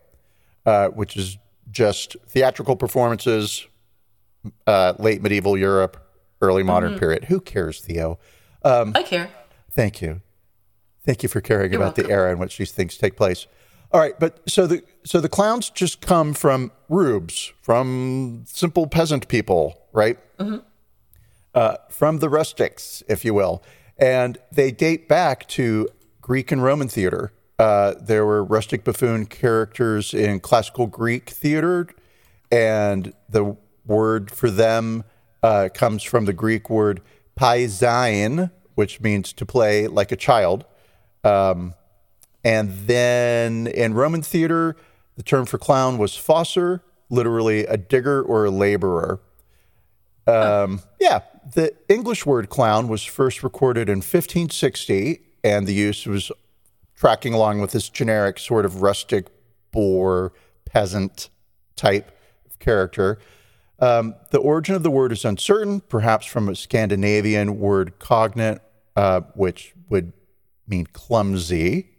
uh, 0.66 0.90
which 0.90 1.18
is 1.18 1.38
just 1.72 2.16
theatrical 2.28 2.76
performances, 2.76 3.68
uh, 4.68 4.94
late 5.00 5.22
medieval 5.22 5.58
Europe, 5.58 5.98
early 6.42 6.64
modern 6.64 6.92
mm-hmm. 6.92 7.00
period. 7.00 7.26
Who 7.26 7.40
cares, 7.40 7.80
Theo? 7.80 8.20
Um, 8.64 8.92
I 8.96 9.04
care. 9.04 9.30
Thank 9.72 10.02
you. 10.02 10.22
Thank 11.06 11.24
you 11.24 11.30
for 11.30 11.42
caring 11.42 11.72
You're 11.72 11.82
about 11.82 11.98
welcome. 11.98 12.08
the 12.08 12.12
era 12.12 12.32
in 12.32 12.40
which 12.40 12.58
these 12.58 12.72
things 12.72 12.98
take 12.98 13.16
place. 13.16 13.48
All 13.92 14.00
right, 14.00 14.20
but 14.20 14.42
so 14.50 14.68
the 14.68 14.84
so 15.04 15.22
the 15.22 15.30
clowns 15.30 15.70
just 15.70 16.02
come 16.02 16.34
from 16.34 16.72
rubes, 16.90 17.54
from 17.62 18.44
simple 18.48 18.88
peasant 18.88 19.28
people, 19.28 19.82
right? 19.94 20.18
Mm-hmm. 20.38 20.58
Uh, 21.54 21.78
from 21.90 22.20
the 22.20 22.30
rustics, 22.30 23.04
if 23.08 23.24
you 23.24 23.34
will, 23.34 23.64
and 23.98 24.38
they 24.52 24.72
date 24.72 25.08
back 25.08 25.48
to 25.50 25.88
Greek 26.22 26.52
and 26.52 26.64
Roman 26.64 26.88
theater. 26.88 27.32
Uh, 27.58 27.94
there 28.02 28.26
were 28.26 28.44
rustic 28.44 28.84
buffoon 28.84 29.28
characters 29.28 30.14
in 30.14 30.42
classical 30.42 30.88
Greek 30.88 31.30
theater, 31.30 31.88
and 32.52 33.14
the 33.30 33.56
word 33.86 34.32
for 34.32 34.50
them 34.50 35.04
uh, 35.44 35.70
comes 35.74 36.04
from 36.04 36.26
the 36.26 36.34
Greek 36.34 36.70
word 36.70 37.02
paisain, 37.40 38.52
which 38.74 39.00
means 39.00 39.32
to 39.34 39.46
play 39.46 39.88
like 39.88 40.12
a 40.12 40.16
child. 40.16 40.66
Um, 41.24 41.76
and 42.46 42.72
then 42.88 43.66
in 43.66 43.96
Roman 43.96 44.22
theater, 44.22 44.78
the 45.18 45.24
term 45.24 45.48
for 45.48 45.58
clown 45.58 45.98
was 45.98 46.12
fossor, 46.12 46.82
literally 47.10 47.66
a 47.66 47.76
digger 47.76 48.22
or 48.22 48.46
a 48.46 48.52
laborer. 48.52 49.20
Um, 50.28 50.82
yeah, 51.00 51.22
the 51.56 51.74
English 51.90 52.24
word 52.26 52.50
clown 52.50 52.88
was 52.88 53.04
first 53.04 53.42
recorded 53.42 53.90
in 53.90 53.98
1560, 53.98 55.22
and 55.44 55.66
the 55.66 55.74
use 55.74 56.06
was 56.06 56.32
tracking 56.96 57.34
along 57.34 57.62
with 57.62 57.72
this 57.72 57.90
generic 57.90 58.38
sort 58.38 58.64
of 58.64 58.84
rustic 58.84 59.26
boor 59.72 60.32
peasant 60.66 61.30
type 61.76 62.12
of 62.46 62.60
character. 62.60 63.18
Um, 63.80 64.14
the 64.30 64.40
origin 64.40 64.76
of 64.76 64.84
the 64.84 64.92
word 64.92 65.12
is 65.12 65.26
uncertain, 65.26 65.82
perhaps 65.82 66.28
from 66.28 66.48
a 66.48 66.56
Scandinavian 66.56 67.60
word 67.60 67.98
cognate, 67.98 68.60
uh, 68.96 69.22
which 69.34 69.74
would 69.90 70.14
mean 70.68 70.86
clumsy. 70.86 71.95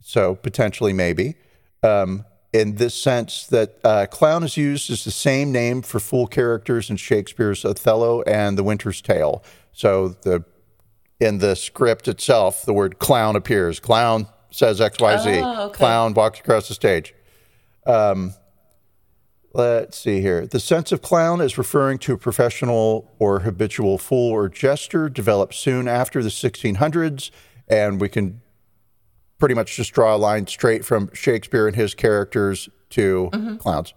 So 0.00 0.34
potentially, 0.34 0.92
maybe. 0.92 1.36
Um, 1.82 2.24
in 2.52 2.76
this 2.76 2.94
sense, 2.94 3.46
that 3.46 3.78
uh, 3.84 4.06
clown 4.06 4.42
is 4.42 4.56
used 4.56 4.90
as 4.90 5.04
the 5.04 5.10
same 5.10 5.52
name 5.52 5.82
for 5.82 6.00
fool 6.00 6.26
characters 6.26 6.90
in 6.90 6.96
Shakespeare's 6.96 7.64
Othello 7.64 8.22
and 8.22 8.58
The 8.58 8.64
Winter's 8.64 9.00
Tale. 9.00 9.44
So 9.72 10.08
the 10.08 10.44
in 11.20 11.38
the 11.38 11.54
script 11.54 12.08
itself, 12.08 12.64
the 12.64 12.72
word 12.72 12.98
clown 12.98 13.36
appears. 13.36 13.78
Clown 13.78 14.26
says 14.50 14.80
X 14.80 14.98
Y 14.98 15.16
Z. 15.18 15.40
Oh, 15.44 15.66
okay. 15.66 15.76
Clown 15.76 16.14
walks 16.14 16.40
across 16.40 16.68
the 16.68 16.74
stage. 16.74 17.14
Um, 17.86 18.34
let's 19.52 19.98
see 19.98 20.20
here. 20.20 20.46
The 20.46 20.60
sense 20.60 20.92
of 20.92 21.02
clown 21.02 21.40
is 21.40 21.58
referring 21.58 21.98
to 21.98 22.14
a 22.14 22.18
professional 22.18 23.12
or 23.18 23.40
habitual 23.40 23.98
fool 23.98 24.30
or 24.30 24.48
jester 24.48 25.08
developed 25.08 25.54
soon 25.54 25.86
after 25.86 26.22
the 26.22 26.30
1600s, 26.30 27.30
and 27.68 28.00
we 28.00 28.08
can 28.08 28.40
pretty 29.40 29.54
much 29.54 29.74
just 29.76 29.92
draw 29.92 30.14
a 30.14 30.18
line 30.18 30.46
straight 30.46 30.84
from 30.84 31.10
Shakespeare 31.12 31.66
and 31.66 31.74
his 31.74 31.94
characters 31.94 32.68
to 32.90 33.30
mm-hmm. 33.32 33.56
clowns. 33.56 33.94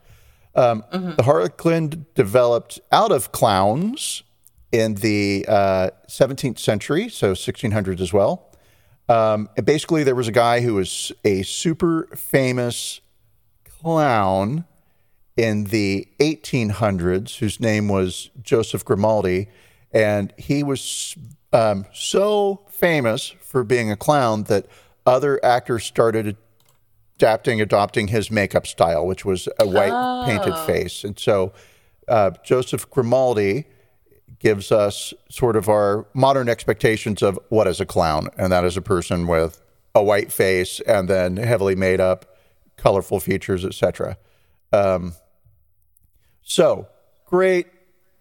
Um, 0.56 0.84
mm-hmm. 0.92 1.16
The 1.16 1.24
Harlequin 1.24 2.06
developed 2.16 2.80
out 2.92 3.12
of 3.12 3.32
clowns 3.32 4.24
in 4.72 4.96
the 4.96 5.46
uh, 5.48 5.90
17th 6.10 6.58
century, 6.58 7.10
so 7.10 7.34
1600s 7.34 8.02
as 8.02 8.12
well. 8.12 8.50
Um, 9.10 9.50
and 9.58 9.66
basically, 9.66 10.04
there 10.04 10.16
was 10.16 10.28
a 10.28 10.32
guy 10.32 10.62
who 10.62 10.76
was 10.76 11.12
a 11.24 11.44
super 11.44 12.08
famous 12.16 13.02
clown 13.66 14.66
in 15.36 15.66
the 15.66 16.08
1800s 16.20 17.38
whose 17.38 17.60
name 17.60 17.88
was 17.88 18.30
Joseph 18.42 18.86
Grimaldi. 18.86 19.50
And 19.92 20.34
he 20.38 20.64
was 20.64 21.16
um, 21.52 21.86
so 21.94 22.62
famous 22.70 23.30
for 23.42 23.64
being 23.64 23.92
a 23.92 23.96
clown 23.96 24.44
that 24.44 24.68
other 25.06 25.44
actors 25.44 25.84
started 25.84 26.38
adapting, 27.16 27.62
adopting 27.62 28.08
his 28.08 28.32
makeup 28.32 28.68
style, 28.68 29.06
which 29.06 29.26
was 29.26 29.48
a 29.60 29.68
white 29.68 29.92
oh. 29.92 30.24
painted 30.26 30.56
face. 30.66 31.04
And 31.04 31.18
so 31.18 31.54
uh, 32.08 32.32
Joseph 32.44 32.90
Grimaldi 32.90 33.66
gives 34.40 34.72
us 34.72 35.14
sort 35.30 35.56
of 35.56 35.70
our 35.70 36.06
modern 36.14 36.50
expectations 36.50 37.22
of 37.22 37.40
what 37.50 37.68
is 37.68 37.80
a 37.80 37.86
clown, 37.86 38.30
and 38.38 38.52
that 38.52 38.66
is 38.66 38.76
a 38.76 38.82
person 38.82 39.28
with 39.28 39.62
a 39.96 40.04
white 40.04 40.32
face 40.32 40.82
and 40.82 41.08
then 41.08 41.38
heavily 41.38 41.76
made 41.76 42.02
up, 42.02 42.38
colorful 42.76 43.20
features, 43.20 43.64
etc. 43.64 44.18
Um, 44.74 45.14
so 46.42 46.88
great. 47.26 47.68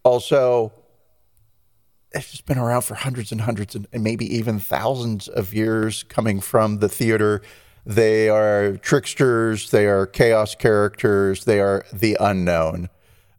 Also, 0.05 0.73
it's 2.15 2.31
just 2.31 2.47
been 2.47 2.59
around 2.59 2.83
for 2.83 2.95
hundreds 2.95 3.33
and 3.33 3.43
hundreds 3.43 3.75
and, 3.75 3.87
and 3.93 4.03
maybe 4.03 4.25
even 4.37 4.59
thousands 4.59 5.29
of 5.29 5.55
years 5.55 6.03
coming 6.05 6.41
from 6.41 6.79
the 6.79 6.89
theater. 6.89 7.43
They 7.85 8.29
are 8.29 8.77
tricksters, 8.77 9.71
they 9.71 9.87
are 9.87 10.07
chaos 10.07 10.55
characters, 10.55 11.45
they 11.45 11.61
are 11.61 11.85
the 11.93 12.17
unknown. 12.21 12.89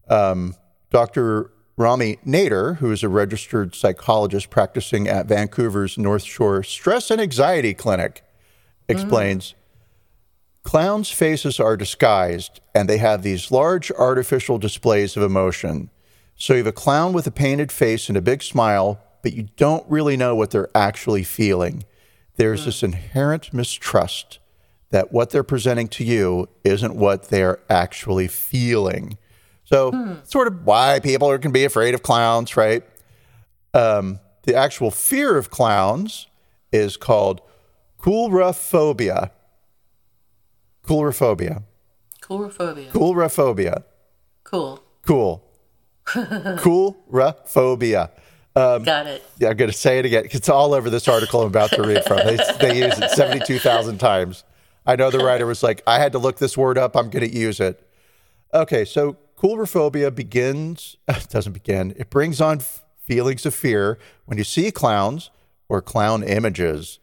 Um, 0.10 0.56
Dr. 0.90 1.52
Rami 1.78 2.18
Nader, 2.26 2.78
who 2.78 2.92
is 2.92 3.04
a 3.04 3.10
registered 3.10 3.74
psychologist 3.74 4.50
practicing 4.50 5.08
at 5.08 5.28
Vancouver's 5.28 5.98
North 5.98 6.24
Shore 6.24 6.62
Stress 6.62 7.10
and 7.10 7.22
Anxiety 7.22 7.74
Clinic, 7.74 8.24
explains 8.88 9.56
clowns' 10.64 11.10
faces 11.10 11.60
are 11.60 11.78
disguised 11.78 12.60
and 12.76 12.88
they 12.88 12.98
have 12.98 13.24
these 13.24 13.52
large 13.52 13.92
artificial 13.92 14.58
displays 14.58 15.18
of 15.18 15.24
emotion. 15.24 15.90
So 16.44 16.52
you 16.52 16.58
have 16.58 16.68
a 16.68 16.74
clown 16.74 17.14
with 17.14 17.26
a 17.26 17.32
painted 17.32 17.72
face 17.72 18.10
and 18.10 18.18
a 18.18 18.22
big 18.22 18.44
smile, 18.44 19.00
but 19.22 19.32
you 19.32 19.48
don't 19.56 19.90
really 19.90 20.18
know 20.18 20.36
what 20.36 20.52
they're 20.52 20.70
actually 20.76 21.24
feeling. 21.24 21.86
There's 22.36 22.66
this 22.66 22.84
inherent 22.84 23.54
mistrust 23.54 24.40
that 24.90 25.14
what 25.14 25.30
they're 25.30 25.46
presenting 25.46 25.88
to 25.88 26.04
you 26.04 26.50
isn't 26.66 26.98
what 26.98 27.30
they're 27.30 27.62
actually 27.70 28.28
feeling. 28.28 29.18
So, 29.64 30.18
sort 30.26 30.48
of 30.50 30.66
why 30.66 31.00
people 31.00 31.30
are, 31.30 31.38
can 31.38 31.54
be 31.54 31.64
afraid 31.64 31.94
of 31.94 32.04
clowns, 32.04 32.58
right? 32.58 32.84
Um, 33.74 34.20
the 34.42 34.54
actual 34.54 34.92
fear 34.92 35.38
of 35.38 35.50
clowns 35.50 36.28
is 36.74 36.98
called 36.98 37.40
coulrophobia. 38.02 39.32
Coulrophobia. 40.86 41.64
Coulrophobia. 42.22 42.92
Coulrophobia. 42.92 43.84
Cool. 44.44 44.84
Cool. 45.06 45.43
Coulrophobia. 46.06 48.10
Um, 48.56 48.84
Got 48.84 49.08
it. 49.08 49.24
Yeah, 49.40 49.50
I'm 49.50 49.58
going 49.58 49.72
to 49.72 49.78
say 49.78 50.00
it 50.00 50.06
again. 50.06 50.28
It's 50.32 50.50
all 50.50 50.74
over 50.74 50.90
this 50.90 51.08
article 51.08 51.42
I'm 51.42 51.48
about 51.48 51.72
to 51.72 51.82
read 51.82 52.04
from. 52.06 52.18
They, 52.18 52.38
they 52.60 52.86
use 52.86 53.00
it 53.00 53.10
72,000 53.12 53.98
times. 53.98 54.44
I 54.86 54.96
know 54.96 55.10
the 55.10 55.24
writer 55.24 55.46
was 55.46 55.64
like, 55.64 55.82
I 55.88 56.00
had 56.00 56.12
to 56.12 56.20
look 56.20 56.38
this 56.38 56.58
word 56.58 56.78
up. 56.78 56.96
I'm 56.96 57.10
going 57.10 57.28
to 57.28 57.36
use 57.36 57.60
it. 57.60 57.88
Okay, 58.54 58.86
so 58.86 59.18
coulrophobia 59.38 60.14
begins, 60.14 60.98
doesn't 61.30 61.54
begin, 61.54 61.96
it 61.98 62.10
brings 62.12 62.40
on 62.40 62.60
f- 62.60 62.84
feelings 63.00 63.46
of 63.46 63.56
fear 63.56 63.98
when 64.26 64.38
you 64.38 64.44
see 64.44 64.70
clowns 64.72 65.32
or 65.68 65.82
clown 65.82 66.22
images. 66.22 67.00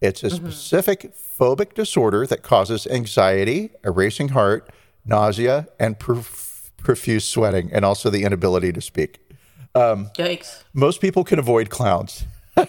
It's 0.00 0.22
a 0.22 0.30
specific 0.30 1.12
phobic 1.16 1.74
disorder 1.74 2.24
that 2.28 2.44
causes 2.44 2.86
anxiety, 2.86 3.70
a 3.82 3.90
racing 3.90 4.28
heart, 4.28 4.70
nausea, 5.04 5.66
and 5.80 5.98
prof- 5.98 6.47
profuse 6.78 7.24
sweating, 7.24 7.70
and 7.72 7.84
also 7.84 8.10
the 8.10 8.24
inability 8.24 8.72
to 8.72 8.80
speak. 8.80 9.18
Um, 9.74 10.10
Yikes. 10.16 10.62
Most 10.72 11.00
people 11.00 11.24
can 11.24 11.38
avoid 11.38 11.70
clowns. 11.70 12.24
great, 12.56 12.68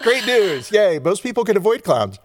great 0.00 0.26
news. 0.26 0.70
Yay. 0.70 0.98
Most 0.98 1.22
people 1.22 1.44
can 1.44 1.56
avoid 1.56 1.82
clowns. 1.82 2.18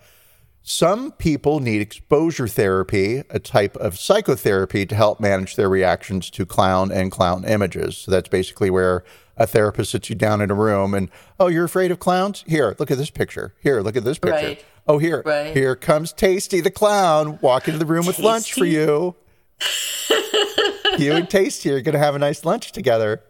Some 0.62 1.12
people 1.13 1.60
need 1.60 1.82
exposure 1.82 2.48
therapy, 2.48 3.24
a 3.30 3.39
type 3.39 3.76
of 3.78 3.98
psychotherapy 3.98 4.86
to 4.86 4.95
help 4.95 5.19
manage 5.19 5.56
their 5.56 5.69
reactions 5.69 6.30
to 6.32 6.45
clown 6.45 6.91
and 6.91 7.12
clown 7.12 7.43
images. 7.45 7.98
So 7.98 8.12
that's 8.12 8.30
basically 8.30 8.69
where 8.69 9.04
a 9.36 9.48
therapist 9.48 9.91
sits 9.91 10.10
you 10.10 10.15
down 10.15 10.41
in 10.41 10.52
a 10.52 10.54
room 10.54 10.93
and, 10.93 11.10
oh, 11.39 11.48
you're 11.48 11.65
afraid 11.65 11.91
of 11.91 12.00
clowns? 12.00 12.43
Here, 12.45 12.76
look 12.78 12.91
at 12.91 12.98
this 12.98 13.10
picture. 13.10 13.56
Here, 13.62 13.82
look 13.82 13.95
at 13.95 14.04
this 14.04 14.19
picture. 14.19 14.48
Right. 14.48 14.65
Oh, 14.88 14.98
here, 14.98 15.24
Right. 15.26 15.56
here 15.56 15.76
comes 15.76 16.12
Tasty 16.12 16.62
the 16.62 16.72
clown 16.72 17.39
walk 17.41 17.67
into 17.67 17.80
the 17.80 17.86
room 17.86 18.06
with 18.06 18.19
lunch 18.19 18.54
for 18.54 18.65
you. 18.65 19.15
you 20.98 21.13
and 21.13 21.30
Tasty 21.30 21.72
are 21.72 21.82
going 21.82 21.93
to 21.93 22.00
have 22.00 22.15
a 22.15 22.19
nice 22.19 22.43
lunch 22.43 22.72
together. 22.72 23.22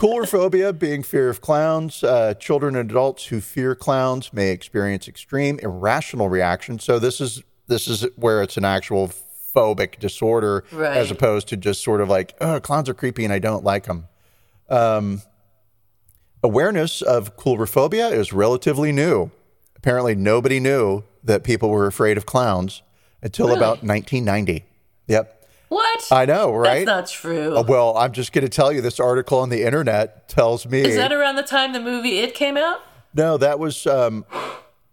Coulrophobia 0.00 0.76
being 0.78 1.02
fear 1.02 1.28
of 1.28 1.40
clowns. 1.40 2.02
Uh, 2.02 2.34
children 2.34 2.76
and 2.76 2.90
adults 2.90 3.26
who 3.26 3.40
fear 3.40 3.74
clowns 3.74 4.32
may 4.32 4.50
experience 4.50 5.06
extreme 5.08 5.58
irrational 5.60 6.28
reactions. 6.28 6.84
So 6.84 6.98
this 6.98 7.20
is 7.20 7.42
this 7.68 7.86
is 7.88 8.06
where 8.16 8.42
it's 8.42 8.56
an 8.56 8.64
actual 8.64 9.10
phobic 9.54 9.98
disorder 9.98 10.64
as 10.72 11.10
opposed 11.10 11.46
to 11.48 11.56
just 11.56 11.82
sort 11.84 12.00
of 12.00 12.08
like, 12.08 12.34
oh, 12.40 12.58
clowns 12.60 12.88
are 12.88 12.94
creepy 12.94 13.24
and 13.24 13.32
I 13.32 13.38
don't 13.38 13.62
like 13.64 13.84
them. 13.84 14.08
Um, 14.68 15.22
awareness 16.42 17.02
of 17.02 17.36
coulrophobia 17.36 18.12
is 18.12 18.32
relatively 18.32 18.92
new. 18.92 19.30
Apparently, 19.76 20.14
nobody 20.14 20.58
knew 20.60 21.04
that 21.24 21.44
people 21.44 21.68
were 21.70 21.86
afraid 21.86 22.16
of 22.16 22.26
clowns 22.26 22.82
until 23.22 23.46
Really? 23.46 23.58
about 23.58 23.82
1990. 23.84 24.64
Yep. 25.06 25.41
What? 25.72 26.08
I 26.12 26.26
know, 26.26 26.52
right? 26.52 26.84
That's 26.84 27.14
not 27.14 27.20
true. 27.22 27.56
Uh, 27.56 27.62
Well, 27.66 27.96
I'm 27.96 28.12
just 28.12 28.34
going 28.34 28.44
to 28.44 28.50
tell 28.50 28.70
you 28.72 28.82
this 28.82 29.00
article 29.00 29.38
on 29.38 29.48
the 29.48 29.64
internet 29.64 30.28
tells 30.28 30.66
me. 30.66 30.80
Is 30.82 30.96
that 30.96 31.12
around 31.12 31.36
the 31.36 31.42
time 31.42 31.72
the 31.72 31.80
movie 31.80 32.18
It 32.18 32.34
came 32.34 32.58
out? 32.58 32.82
no, 33.14 33.38
that 33.38 33.58
was. 33.58 33.86
Um, 33.86 34.26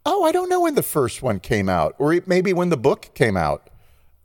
oh, 0.06 0.24
I 0.24 0.32
don't 0.32 0.48
know 0.48 0.62
when 0.62 0.76
the 0.76 0.84
first 0.84 1.22
one 1.22 1.42
came 1.42 1.68
out, 1.68 1.96
or 2.00 2.18
maybe 2.26 2.54
when 2.54 2.70
the 2.70 2.78
book 2.78 3.10
came 3.14 3.36
out. 3.36 3.70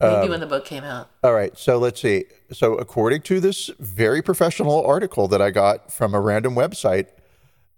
Um, 0.00 0.12
Maybe 0.20 0.28
when 0.30 0.40
the 0.40 0.46
book 0.46 0.64
came 0.64 0.84
out. 0.84 1.10
All 1.24 1.32
right, 1.32 1.56
so 1.58 1.78
let's 1.78 2.00
see. 2.00 2.24
So, 2.52 2.74
according 2.74 3.22
to 3.22 3.40
this 3.40 3.70
very 3.80 4.22
professional 4.22 4.84
article 4.84 5.26
that 5.28 5.40
I 5.42 5.50
got 5.50 5.92
from 5.92 6.14
a 6.14 6.20
random 6.20 6.54
website, 6.54 7.08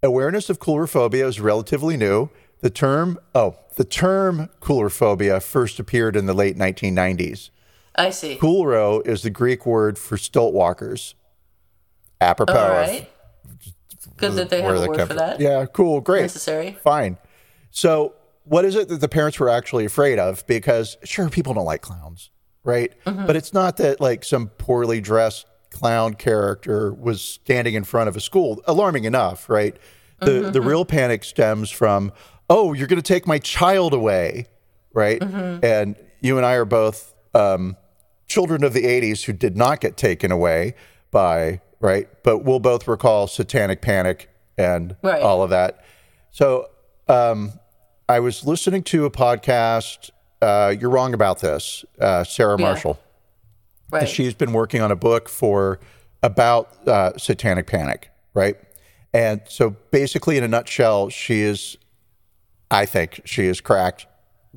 awareness 0.03 0.51
of 0.51 0.59
coulrophobia 0.59 1.27
is 1.27 1.41
relatively 1.41 1.97
new. 1.97 2.29
The 2.61 2.71
term, 2.71 3.19
oh, 3.35 3.57
the 3.77 3.85
term 3.85 4.49
coulrophobia 4.61 5.43
first 5.43 5.79
appeared 5.79 6.17
in 6.17 6.27
the 6.27 6.35
late 6.35 6.57
1990s. 6.59 7.51
I 7.97 8.11
see. 8.11 8.37
Coulro 8.37 9.07
is 9.07 9.23
the 9.23 9.31
Greek 9.31 9.67
word 9.67 9.99
for 9.99 10.17
stilt 10.17 10.53
walkers. 10.53 11.15
Apropos 12.21 12.55
All 12.55 12.85
of. 12.85 13.07
Good 14.17 14.33
that 14.33 14.51
they 14.51 14.63
have 14.63 14.75
a 14.75 14.87
word 14.87 15.07
for 15.07 15.15
that. 15.15 15.41
Yeah, 15.41 15.67
cool, 15.67 16.01
great. 16.01 16.23
Necessary. 16.23 16.79
Fine. 16.83 17.19
So, 17.71 18.15
what 18.45 18.65
is 18.65 18.75
it 18.75 18.89
that 18.89 19.01
the 19.01 19.09
parents 19.09 19.39
were 19.39 19.49
actually 19.49 19.85
afraid 19.85 20.19
of? 20.19 20.47
Because 20.47 20.97
sure, 21.05 21.29
people 21.29 21.53
don't 21.53 21.65
like 21.65 21.83
clowns, 21.83 22.31
right? 22.65 22.95
Mm-hmm. 23.05 23.27
But 23.27 23.37
it's 23.37 23.53
not 23.53 23.77
that 23.79 24.01
like 24.01 24.25
some 24.25 24.49
poorly 24.49 25.01
dressed 25.01 25.47
clown 25.71 26.15
character 26.15 26.95
was 26.95 27.21
standing 27.21 27.75
in 27.75 27.85
front 27.85 28.09
of 28.09 28.17
a 28.17 28.21
school. 28.21 28.63
Alarming 28.67 29.05
enough, 29.05 29.49
right? 29.49 29.77
The 30.21 30.31
Mm-hmm, 30.31 30.53
the 30.53 30.63
real 30.63 30.87
panic 30.87 31.25
stems 31.25 31.71
from, 31.71 32.11
oh, 32.49 32.73
you're 32.73 32.87
going 32.87 33.03
to 33.03 33.07
take 33.07 33.27
my 33.27 33.39
child 33.39 33.93
away, 33.93 34.47
right? 34.95 35.21
Mm-hmm. 35.21 35.63
And 35.63 35.97
you 36.23 36.39
and 36.39 36.47
I 36.47 36.55
are 36.55 36.65
both 36.65 37.15
um, 37.35 37.77
children 38.27 38.65
of 38.65 38.73
the 38.73 38.85
'80s 38.85 39.25
who 39.25 39.33
did 39.33 39.57
not 39.57 39.81
get 39.81 39.97
taken 39.97 40.31
away 40.33 40.75
by 41.11 41.61
right, 41.81 42.09
but 42.23 42.39
we'll 42.39 42.61
both 42.61 42.89
recall 42.89 43.27
Satanic 43.27 43.81
Panic 43.83 44.29
and 44.59 44.97
Right. 45.03 45.23
all 45.23 45.43
of 45.43 45.51
that. 45.51 45.85
So 46.31 46.69
um, 47.09 47.53
I 48.09 48.21
was 48.21 48.45
listening 48.45 48.83
to 48.85 49.05
a 49.05 49.11
podcast. 49.11 50.11
Uh, 50.43 50.75
you're 50.79 50.91
wrong 50.91 51.15
about 51.15 51.41
this, 51.41 51.85
uh, 52.01 52.25
Sarah 52.25 52.57
Yeah. 52.59 52.67
Marshall. 52.67 52.99
Right. 53.91 54.09
She's 54.09 54.35
been 54.35 54.53
working 54.53 54.81
on 54.83 54.91
a 54.91 54.97
book 54.97 55.29
for 55.29 55.79
about 56.23 56.87
uh, 56.89 57.17
Satanic 57.17 57.67
Panic, 57.67 58.11
right? 58.35 58.57
And 59.15 59.41
so 59.49 59.71
basically, 59.91 60.37
in 60.37 60.45
a 60.45 60.49
nutshell, 60.49 61.09
she 61.09 61.41
is, 61.43 61.77
I 62.71 62.85
think, 62.85 63.21
she 63.25 63.47
is 63.47 63.61
cracked. 63.61 64.07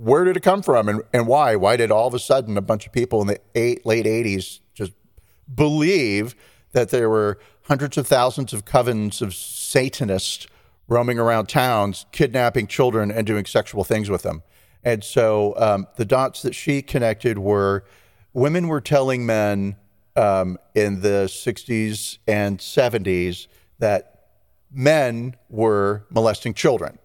Where 0.02 0.24
did 0.24 0.38
it 0.38 0.44
come 0.44 0.62
from, 0.62 0.88
and, 0.88 1.02
and 1.12 1.28
why? 1.28 1.58
Why 1.58 1.76
did 1.76 1.92
all 1.92 2.08
of 2.08 2.14
a 2.14 2.20
sudden 2.20 2.58
a 2.58 2.62
bunch 2.62 2.86
of 2.88 2.94
people 2.94 3.22
in 3.22 3.28
the 3.28 3.40
eight, 3.54 3.86
late 3.86 4.06
'80s 4.06 4.62
just 4.74 4.94
believe 5.54 6.36
that 6.72 6.90
there 6.90 7.10
were 7.10 7.38
hundreds 7.64 7.98
of 7.98 8.08
thousands 8.08 8.54
of 8.54 8.64
covens 8.64 9.22
of 9.22 9.36
Satanists 9.36 10.48
roaming 10.88 11.20
around 11.20 11.48
towns, 11.48 12.06
kidnapping 12.12 12.68
children 12.68 13.12
and 13.12 13.28
doing 13.28 13.46
sexual 13.46 13.84
things 13.84 14.10
with 14.10 14.22
them. 14.24 14.42
And 14.84 15.04
so 15.04 15.54
um, 15.58 15.88
the 15.98 16.06
dots 16.06 16.42
that 16.44 16.56
she 16.56 16.82
connected 16.82 17.38
were 17.38 17.84
women 18.34 18.68
were 18.68 18.82
telling 18.82 19.26
men 19.26 19.76
um, 20.16 20.58
in 20.76 21.02
the 21.02 21.26
60s 21.26 22.20
and 22.28 22.60
70s 22.60 23.48
that 23.80 24.28
men 24.72 25.36
were 25.50 26.06
molesting 26.10 26.54
children. 26.54 26.99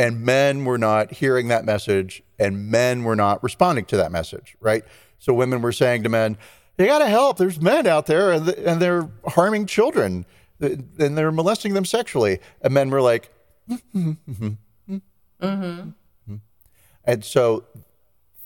And 0.00 0.22
men 0.22 0.64
were 0.64 0.78
not 0.78 1.12
hearing 1.12 1.48
that 1.48 1.64
message, 1.64 2.22
and 2.38 2.70
men 2.70 3.04
were 3.04 3.16
not 3.16 3.42
responding 3.42 3.84
to 3.86 3.96
that 3.96 4.10
message, 4.12 4.56
right? 4.60 4.84
So 5.18 5.32
women 5.34 5.62
were 5.62 5.72
saying 5.72 6.02
to 6.04 6.08
men, 6.08 6.36
"You 6.78 6.86
got 6.86 7.00
to 7.00 7.08
help. 7.08 7.38
There's 7.38 7.60
men 7.60 7.86
out 7.86 8.06
there, 8.06 8.32
and, 8.32 8.48
and 8.48 8.80
they're 8.80 9.08
harming 9.26 9.66
children, 9.66 10.26
and 10.60 11.18
they're 11.18 11.32
molesting 11.32 11.74
them 11.74 11.84
sexually." 11.84 12.40
And 12.62 12.74
men 12.74 12.90
were 12.90 13.02
like, 13.02 13.32
mm-hmm 13.70 14.12
mm-hmm 15.40 15.86
and 17.04 17.24
so 17.24 17.64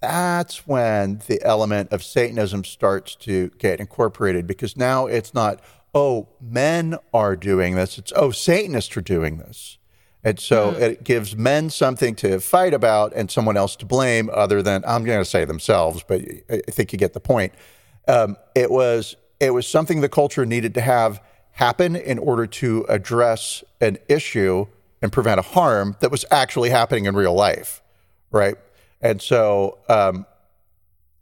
that's 0.00 0.66
when 0.66 1.22
the 1.26 1.42
element 1.42 1.92
of 1.92 2.02
Satanism 2.02 2.64
starts 2.64 3.14
to 3.16 3.50
get 3.58 3.80
incorporated 3.80 4.46
because 4.46 4.76
now 4.76 5.06
it's 5.06 5.34
not, 5.34 5.60
oh, 5.94 6.28
men 6.40 6.96
are 7.12 7.36
doing 7.36 7.74
this. 7.74 7.98
It's, 7.98 8.12
oh, 8.14 8.30
Satanists 8.30 8.96
are 8.96 9.02
doing 9.02 9.38
this. 9.38 9.78
And 10.24 10.40
so 10.40 10.72
mm. 10.72 10.80
it 10.80 11.04
gives 11.04 11.36
men 11.36 11.68
something 11.68 12.14
to 12.16 12.40
fight 12.40 12.72
about 12.72 13.12
and 13.14 13.30
someone 13.30 13.58
else 13.58 13.76
to 13.76 13.86
blame, 13.86 14.30
other 14.32 14.62
than 14.62 14.82
I'm 14.86 15.04
going 15.04 15.20
to 15.20 15.24
say 15.24 15.44
themselves, 15.44 16.02
but 16.02 16.22
I 16.50 16.62
think 16.70 16.92
you 16.92 16.98
get 16.98 17.12
the 17.12 17.20
point. 17.20 17.52
Um, 18.08 18.36
it 18.54 18.70
was 18.70 19.16
it 19.38 19.50
was 19.50 19.66
something 19.66 20.00
the 20.00 20.08
culture 20.08 20.46
needed 20.46 20.74
to 20.74 20.80
have 20.80 21.22
happen 21.52 21.94
in 21.94 22.18
order 22.18 22.46
to 22.46 22.86
address 22.88 23.62
an 23.80 23.98
issue 24.08 24.66
and 25.02 25.12
prevent 25.12 25.38
a 25.38 25.42
harm 25.42 25.96
that 26.00 26.10
was 26.10 26.24
actually 26.30 26.70
happening 26.70 27.04
in 27.04 27.14
real 27.14 27.34
life, 27.34 27.82
right? 28.30 28.56
And 29.02 29.20
so 29.20 29.78
um, 29.90 30.24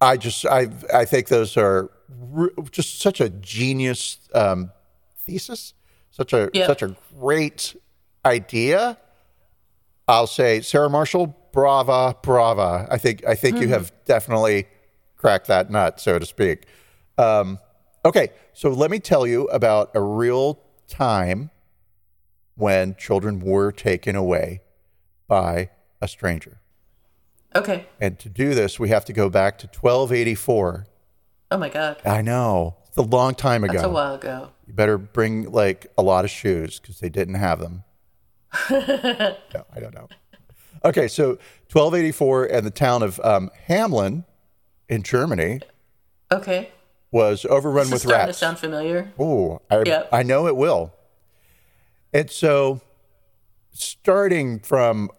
I 0.00 0.16
just 0.16 0.46
I 0.46 0.68
I 0.94 1.04
think 1.04 1.28
those 1.28 1.56
are 1.56 1.90
re- 2.08 2.50
just 2.70 3.00
such 3.00 3.20
a 3.20 3.28
genius 3.28 4.18
um, 4.34 4.70
thesis, 5.18 5.74
such 6.12 6.32
a 6.32 6.50
yep. 6.54 6.68
such 6.68 6.82
a 6.82 6.96
great 7.18 7.74
idea. 8.24 8.98
I'll 10.08 10.26
say 10.26 10.61
Sarah 10.61 10.90
Marshall, 10.90 11.37
brava, 11.52 12.16
brava. 12.22 12.87
I 12.90 12.98
think 12.98 13.24
I 13.26 13.35
think 13.35 13.56
mm-hmm. 13.56 13.62
you 13.64 13.68
have 13.70 13.92
definitely 14.04 14.66
cracked 15.16 15.46
that 15.46 15.70
nut, 15.70 16.00
so 16.00 16.18
to 16.18 16.26
speak. 16.26 16.66
Um, 17.18 17.58
okay, 18.04 18.30
so 18.52 18.70
let 18.70 18.90
me 18.90 18.98
tell 18.98 19.26
you 19.26 19.44
about 19.48 19.90
a 19.94 20.00
real 20.00 20.58
time 20.88 21.50
when 22.56 22.94
children 22.96 23.40
were 23.40 23.72
taken 23.72 24.16
away 24.16 24.61
by 25.28 25.70
a 26.00 26.08
stranger. 26.08 26.61
Okay. 27.54 27.87
And 28.00 28.18
to 28.18 28.28
do 28.28 28.54
this, 28.54 28.78
we 28.78 28.88
have 28.88 29.04
to 29.06 29.12
go 29.12 29.28
back 29.28 29.58
to 29.58 29.66
1284. 29.66 30.87
Oh 31.50 31.56
my 31.58 31.68
God. 31.68 31.98
I 32.04 32.22
know. 32.22 32.76
It's 32.88 32.96
a 32.96 33.02
long 33.02 33.35
time 33.35 33.64
ago. 33.64 33.74
That's 33.74 33.85
a 33.85 33.90
while 33.90 34.14
ago. 34.14 34.50
You 34.66 34.74
better 34.74 34.98
bring 34.98 35.50
like 35.50 35.87
a 35.96 36.02
lot 36.02 36.24
of 36.24 36.30
shoes 36.30 36.78
because 36.80 37.00
they 37.00 37.08
didn't 37.08 37.35
have 37.35 37.58
them. 37.58 37.85
no, 38.70 39.66
I 39.74 39.80
don't 39.80 39.94
know. 39.94 40.08
Okay, 40.84 41.08
so 41.08 41.38
1284 41.70 42.46
and 42.46 42.66
the 42.66 42.70
town 42.70 43.02
of 43.02 43.20
um, 43.20 43.50
Hamelin 43.68 44.24
in 44.88 45.02
Germany. 45.02 45.60
Okay. 46.30 46.70
Was 47.10 47.44
overrun 47.44 47.90
with 47.90 48.04
rats. 48.06 48.28
to 48.28 48.32
sound 48.34 48.58
familiar. 48.58 49.12
Oh, 49.18 49.60
I, 49.70 49.82
yep. 49.84 50.08
I 50.12 50.22
know 50.22 50.46
it 50.46 50.56
will. 50.56 50.94
And 52.12 52.30
so, 52.30 52.80
starting 53.72 54.58
from, 54.58 55.10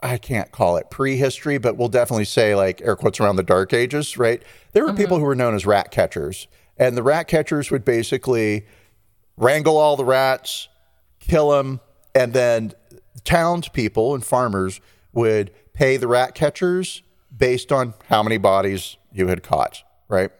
I 0.00 0.16
can't 0.16 0.50
call 0.52 0.76
it 0.76 0.90
prehistory, 0.90 1.58
but 1.58 1.76
we'll 1.76 1.88
definitely 1.88 2.24
say 2.24 2.54
like 2.54 2.80
air 2.82 2.96
quotes 2.96 3.20
around 3.20 3.36
the 3.36 3.42
dark 3.42 3.72
ages, 3.72 4.16
right? 4.16 4.42
There 4.72 4.84
were 4.84 4.90
mm-hmm. 4.90 4.98
people 4.98 5.18
who 5.18 5.24
were 5.24 5.34
known 5.34 5.54
as 5.54 5.66
rat 5.66 5.90
catchers. 5.90 6.46
And 6.76 6.96
the 6.96 7.02
rat 7.02 7.28
catchers 7.28 7.70
would 7.70 7.84
basically 7.84 8.66
wrangle 9.36 9.76
all 9.76 9.96
the 9.96 10.04
rats, 10.04 10.68
kill 11.20 11.50
them, 11.50 11.80
and 12.14 12.32
then 12.32 12.72
townspeople 13.24 14.14
and 14.14 14.24
farmers 14.24 14.80
would 15.12 15.50
pay 15.72 15.96
the 15.96 16.08
rat 16.08 16.34
catchers 16.34 17.02
based 17.36 17.72
on 17.72 17.94
how 18.08 18.22
many 18.22 18.38
bodies 18.38 18.96
you 19.12 19.28
had 19.28 19.42
caught, 19.42 19.82
right? 20.08 20.30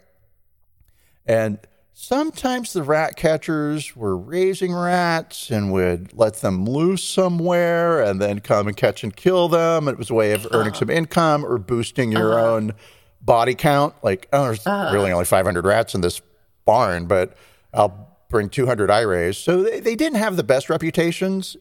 And 1.27 1.59
sometimes 1.93 2.73
the 2.73 2.83
rat 2.83 3.17
catchers 3.17 3.95
were 3.97 4.17
raising 4.17 4.75
rats 4.75 5.51
and 5.51 5.73
would 5.73 6.13
let 6.13 6.37
them 6.37 6.67
loose 6.67 7.05
somewhere 7.05 8.03
and 8.03 8.21
then 8.21 8.41
come 8.41 8.67
and 8.67 8.77
catch 8.77 9.05
and 9.05 9.15
kill 9.15 9.49
them. 9.49 9.89
It 9.89 9.99
was 9.99 10.11
a 10.11 10.15
way 10.15 10.33
of 10.33 10.47
earning 10.53 10.73
uh-huh. 10.73 10.79
some 10.81 10.91
income 10.91 11.45
or 11.45 11.59
boosting 11.59 12.13
your 12.13 12.35
uh-huh. 12.35 12.51
own 12.55 12.73
body 13.21 13.55
count. 13.55 13.95
Like, 14.03 14.29
oh, 14.33 14.45
there's 14.45 14.67
uh-huh. 14.67 14.93
really 14.93 15.13
only 15.13 15.25
500 15.25 15.65
rats 15.65 15.95
in 15.95 16.01
this 16.01 16.21
barn, 16.65 17.07
but 17.07 17.37
I'll 17.73 18.12
bring 18.33 18.49
200 18.49 18.91
IRAs. 18.91 19.39
So 19.39 19.63
they, 19.63 19.79
they 19.79 19.95
didn't 19.95 20.19
have 20.19 20.37
the 20.37 20.43
best 20.43 20.69
reputations, 20.69 21.57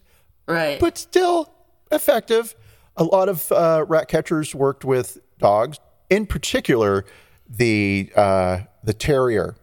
right? 0.48 0.80
But 0.80 0.98
still 0.98 1.54
effective. 1.92 2.56
A 2.98 3.04
lot 3.04 3.30
of 3.30 3.52
uh, 3.52 3.86
rat 3.88 4.08
catchers 4.08 4.56
worked 4.56 4.84
with 4.84 5.20
dogs, 5.38 5.78
in 6.10 6.26
particular 6.26 7.06
the 7.48 8.12
uh, 8.16 8.62
the 8.84 8.94
terrier, 8.94 9.56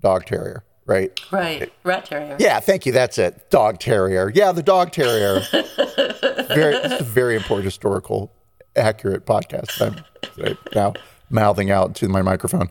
dog 0.00 0.26
terrier, 0.26 0.64
right? 0.86 1.18
Right, 1.30 1.72
rat 1.84 2.04
terrier. 2.04 2.36
Yeah, 2.38 2.60
thank 2.60 2.84
you. 2.84 2.92
That's 2.92 3.16
it, 3.18 3.50
dog 3.50 3.78
terrier. 3.78 4.30
Yeah, 4.34 4.52
the 4.52 4.62
dog 4.62 4.92
terrier. 4.92 5.40
very, 5.52 6.74
it's 6.74 7.00
a 7.00 7.04
very 7.04 7.36
important 7.36 7.64
historical, 7.64 8.32
accurate 8.76 9.24
podcast. 9.24 9.80
I'm 9.80 10.56
now 10.74 10.94
mouthing 11.30 11.70
out 11.70 11.94
to 11.96 12.08
my 12.08 12.22
microphone. 12.22 12.70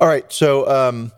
All 0.00 0.08
right, 0.08 0.30
so 0.32 0.68
um, 0.68 1.12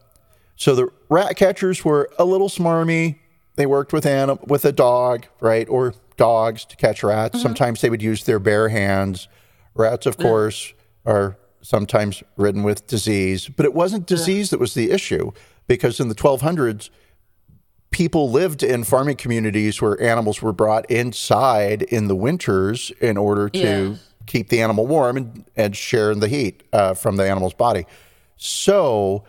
so 0.60 0.74
the 0.74 0.88
rat 1.08 1.36
catchers 1.36 1.86
were 1.86 2.10
a 2.18 2.24
little 2.26 2.50
smarmy. 2.50 3.18
They 3.56 3.64
worked 3.64 3.94
with 3.94 4.04
anim- 4.04 4.40
with 4.46 4.66
a 4.66 4.72
dog, 4.72 5.24
right, 5.40 5.66
or 5.70 5.94
dogs 6.18 6.66
to 6.66 6.76
catch 6.76 7.02
rats. 7.02 7.38
Mm-hmm. 7.38 7.42
Sometimes 7.42 7.80
they 7.80 7.88
would 7.88 8.02
use 8.02 8.24
their 8.24 8.38
bare 8.38 8.68
hands. 8.68 9.26
Rats, 9.74 10.04
of 10.04 10.18
course, 10.18 10.74
are 11.06 11.38
sometimes 11.62 12.22
ridden 12.36 12.62
with 12.62 12.86
disease, 12.86 13.48
but 13.48 13.64
it 13.64 13.72
wasn't 13.72 14.06
disease 14.06 14.50
that 14.50 14.60
was 14.60 14.74
the 14.74 14.90
issue 14.90 15.32
because 15.66 15.98
in 15.98 16.08
the 16.08 16.14
1200s, 16.14 16.90
people 17.90 18.30
lived 18.30 18.62
in 18.62 18.84
farming 18.84 19.16
communities 19.16 19.80
where 19.80 19.98
animals 20.02 20.42
were 20.42 20.52
brought 20.52 20.88
inside 20.90 21.80
in 21.84 22.06
the 22.06 22.14
winters 22.14 22.92
in 23.00 23.16
order 23.16 23.48
to 23.48 23.58
yeah. 23.58 23.94
keep 24.26 24.50
the 24.50 24.60
animal 24.60 24.86
warm 24.86 25.16
and, 25.16 25.44
and 25.56 25.74
share 25.74 26.10
in 26.10 26.20
the 26.20 26.28
heat 26.28 26.64
uh, 26.74 26.92
from 26.92 27.16
the 27.16 27.26
animal's 27.26 27.54
body. 27.54 27.86
So 28.36 29.24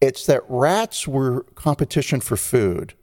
it's 0.00 0.26
that 0.26 0.42
rats 0.48 1.08
were 1.08 1.42
competition 1.54 2.20
for 2.20 2.36
food. 2.36 2.94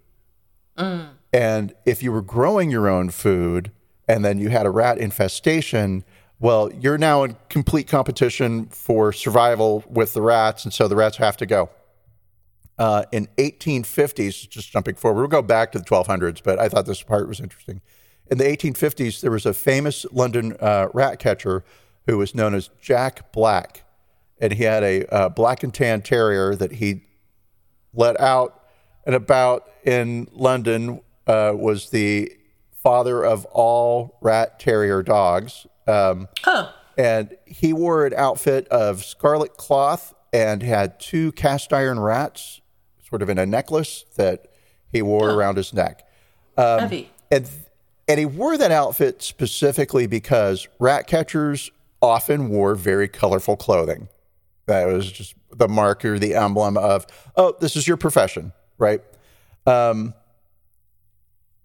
Mm. 0.78 1.10
And 1.32 1.74
if 1.86 2.04
you 2.04 2.12
were 2.12 2.22
growing 2.22 2.70
your 2.70 2.88
own 2.88 3.10
food 3.10 3.72
and 4.08 4.24
then 4.24 4.38
you 4.38 4.50
had 4.50 4.66
a 4.66 4.70
rat 4.70 4.98
infestation, 4.98 6.04
well, 6.40 6.72
you're 6.74 6.98
now 6.98 7.24
in 7.24 7.38
complete 7.50 7.88
competition 7.88 8.68
for 8.68 9.12
survival 9.12 9.84
with 9.88 10.14
the 10.14 10.22
rats. 10.22 10.64
And 10.64 10.74
so 10.74 10.88
the 10.88 10.96
rats 10.96 11.18
have 11.18 11.38
to 11.38 11.46
go. 11.46 11.70
Uh, 12.78 13.04
in 13.12 13.28
1850s, 13.38 14.50
just 14.50 14.72
jumping 14.72 14.96
forward, 14.96 15.22
we'll 15.22 15.28
go 15.28 15.42
back 15.42 15.72
to 15.72 15.80
the 15.80 15.86
1200s, 15.86 16.42
but 16.44 16.60
I 16.60 16.70
thought 16.70 16.86
this 16.86 17.04
part 17.04 17.28
was 17.28 17.40
interesting. 17.40 17.82
In 18.32 18.40
the 18.40 18.46
1850s, 18.46 19.22
there 19.22 19.32
was 19.32 19.46
a 19.46 19.54
famous 19.54 20.06
London 20.12 20.56
uh, 20.60 20.88
rat 20.94 21.20
catcher 21.20 21.64
who 22.08 22.18
was 22.18 22.34
known 22.34 22.56
as 22.56 22.70
Jack 22.82 23.32
Black 23.32 23.83
and 24.44 24.52
he 24.52 24.64
had 24.66 24.84
a 24.84 25.06
uh, 25.06 25.30
black 25.30 25.64
and 25.64 25.74
tan 25.74 26.02
terrier 26.02 26.54
that 26.54 26.74
he 26.74 27.06
let 27.94 28.20
out 28.20 28.62
and 29.06 29.16
about 29.16 29.70
in 29.86 30.28
London. 30.34 31.00
Uh, 31.26 31.54
was 31.56 31.92
the 31.92 32.30
father 32.74 33.24
of 33.24 33.46
all 33.46 34.18
rat 34.20 34.60
terrier 34.60 35.02
dogs. 35.02 35.66
Um, 35.88 36.28
huh. 36.44 36.74
And 36.98 37.38
he 37.46 37.72
wore 37.72 38.06
an 38.06 38.14
outfit 38.18 38.68
of 38.68 39.06
scarlet 39.06 39.56
cloth 39.56 40.14
and 40.34 40.62
had 40.62 41.00
two 41.00 41.32
cast 41.32 41.72
iron 41.72 42.02
rats, 42.02 42.60
sort 43.08 43.22
of 43.22 43.30
in 43.30 43.38
a 43.38 43.46
necklace 43.46 44.04
that 44.18 44.48
he 44.92 45.02
wore 45.02 45.30
huh. 45.30 45.38
around 45.38 45.56
his 45.56 45.74
neck. 45.74 46.06
Um, 46.58 46.82
Heavy. 46.82 47.10
And 47.32 47.50
and 48.10 48.20
he 48.20 48.26
wore 48.26 48.58
that 48.58 48.72
outfit 48.72 49.22
specifically 49.22 50.06
because 50.06 50.68
rat 50.78 51.08
catchers 51.08 51.72
often 52.02 52.50
wore 52.50 52.76
very 52.76 53.08
colorful 53.08 53.56
clothing. 53.56 54.10
That 54.66 54.88
was 54.88 55.12
just 55.12 55.36
the 55.52 55.68
marker, 55.68 56.18
the 56.18 56.36
emblem 56.36 56.78
of, 56.78 57.06
oh, 57.36 57.56
this 57.60 57.76
is 57.76 57.88
your 57.88 57.98
profession, 57.98 58.54
right? 58.78 59.02
Um, 59.66 60.14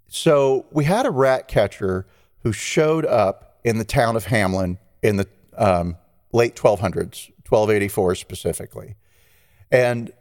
so 0.09 0.66
we 0.70 0.85
had 0.85 1.07
a 1.07 1.11
rat 1.11 1.49
catcher 1.49 2.07
who 2.43 2.53
showed 2.53 3.05
up 3.05 3.61
in 3.64 3.79
the 3.79 3.85
town 3.85 4.16
of 4.16 4.27
Hamlin 4.27 4.79
in 5.03 5.16
the 5.16 5.29
um, 5.57 5.97
late 6.33 6.57
1200s, 6.57 7.31
1284 7.47 8.14
specifically. 8.14 8.97
And 9.70 10.12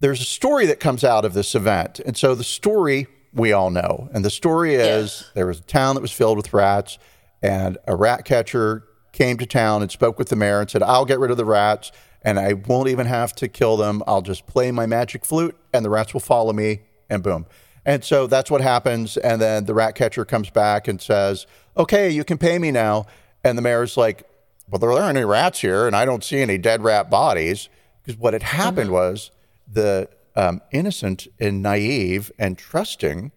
there's 0.00 0.20
a 0.20 0.24
story 0.24 0.66
that 0.66 0.80
comes 0.80 1.04
out 1.04 1.24
of 1.24 1.34
this 1.34 1.54
event. 1.54 2.00
And 2.00 2.16
so 2.16 2.34
the 2.34 2.44
story 2.44 3.08
we 3.36 3.52
all 3.52 3.70
know. 3.70 4.08
And 4.12 4.24
the 4.24 4.30
story 4.30 4.74
is 4.74 5.22
yeah. 5.22 5.32
there 5.34 5.46
was 5.46 5.60
a 5.60 5.64
town 5.64 5.94
that 5.94 6.00
was 6.00 6.10
filled 6.10 6.38
with 6.38 6.52
rats, 6.52 6.98
and 7.42 7.78
a 7.86 7.94
rat 7.94 8.24
catcher 8.24 8.84
came 9.16 9.38
to 9.38 9.46
town 9.46 9.80
and 9.80 9.90
spoke 9.90 10.18
with 10.18 10.28
the 10.28 10.36
mayor 10.36 10.60
and 10.60 10.70
said, 10.70 10.82
I'll 10.82 11.06
get 11.06 11.18
rid 11.18 11.30
of 11.30 11.38
the 11.38 11.44
rats 11.44 11.90
and 12.22 12.38
I 12.38 12.52
won't 12.52 12.88
even 12.88 13.06
have 13.06 13.34
to 13.36 13.48
kill 13.48 13.76
them. 13.76 14.02
I'll 14.06 14.22
just 14.22 14.46
play 14.46 14.70
my 14.70 14.84
magic 14.84 15.24
flute 15.24 15.56
and 15.72 15.84
the 15.84 15.90
rats 15.90 16.12
will 16.12 16.20
follow 16.20 16.52
me 16.52 16.82
and 17.08 17.22
boom. 17.22 17.46
And 17.84 18.04
so 18.04 18.26
that's 18.26 18.50
what 18.50 18.60
happens. 18.60 19.16
And 19.16 19.40
then 19.40 19.64
the 19.64 19.74
rat 19.74 19.94
catcher 19.94 20.24
comes 20.24 20.50
back 20.50 20.86
and 20.86 21.00
says, 21.00 21.46
okay, 21.76 22.10
you 22.10 22.24
can 22.24 22.36
pay 22.36 22.58
me 22.58 22.70
now. 22.70 23.06
And 23.42 23.56
the 23.56 23.62
mayor's 23.62 23.96
like, 23.96 24.28
well, 24.68 24.78
there 24.78 24.90
aren't 24.92 25.16
any 25.16 25.24
rats 25.24 25.60
here 25.60 25.86
and 25.86 25.96
I 25.96 26.04
don't 26.04 26.22
see 26.22 26.40
any 26.40 26.58
dead 26.58 26.82
rat 26.82 27.08
bodies. 27.08 27.70
Because 28.02 28.20
what 28.20 28.34
had 28.34 28.42
happened 28.42 28.90
mm-hmm. 28.90 29.14
was 29.14 29.30
the 29.66 30.10
um, 30.34 30.60
innocent 30.72 31.26
and 31.40 31.62
naive 31.62 32.30
and 32.38 32.58
trusting 32.58 33.32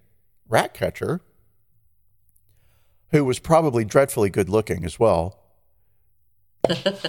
rat 0.50 0.74
catcher, 0.74 1.22
who 3.12 3.24
was 3.24 3.40
probably 3.40 3.86
dreadfully 3.86 4.30
good 4.30 4.50
looking 4.50 4.84
as 4.84 5.00
well, 5.00 5.39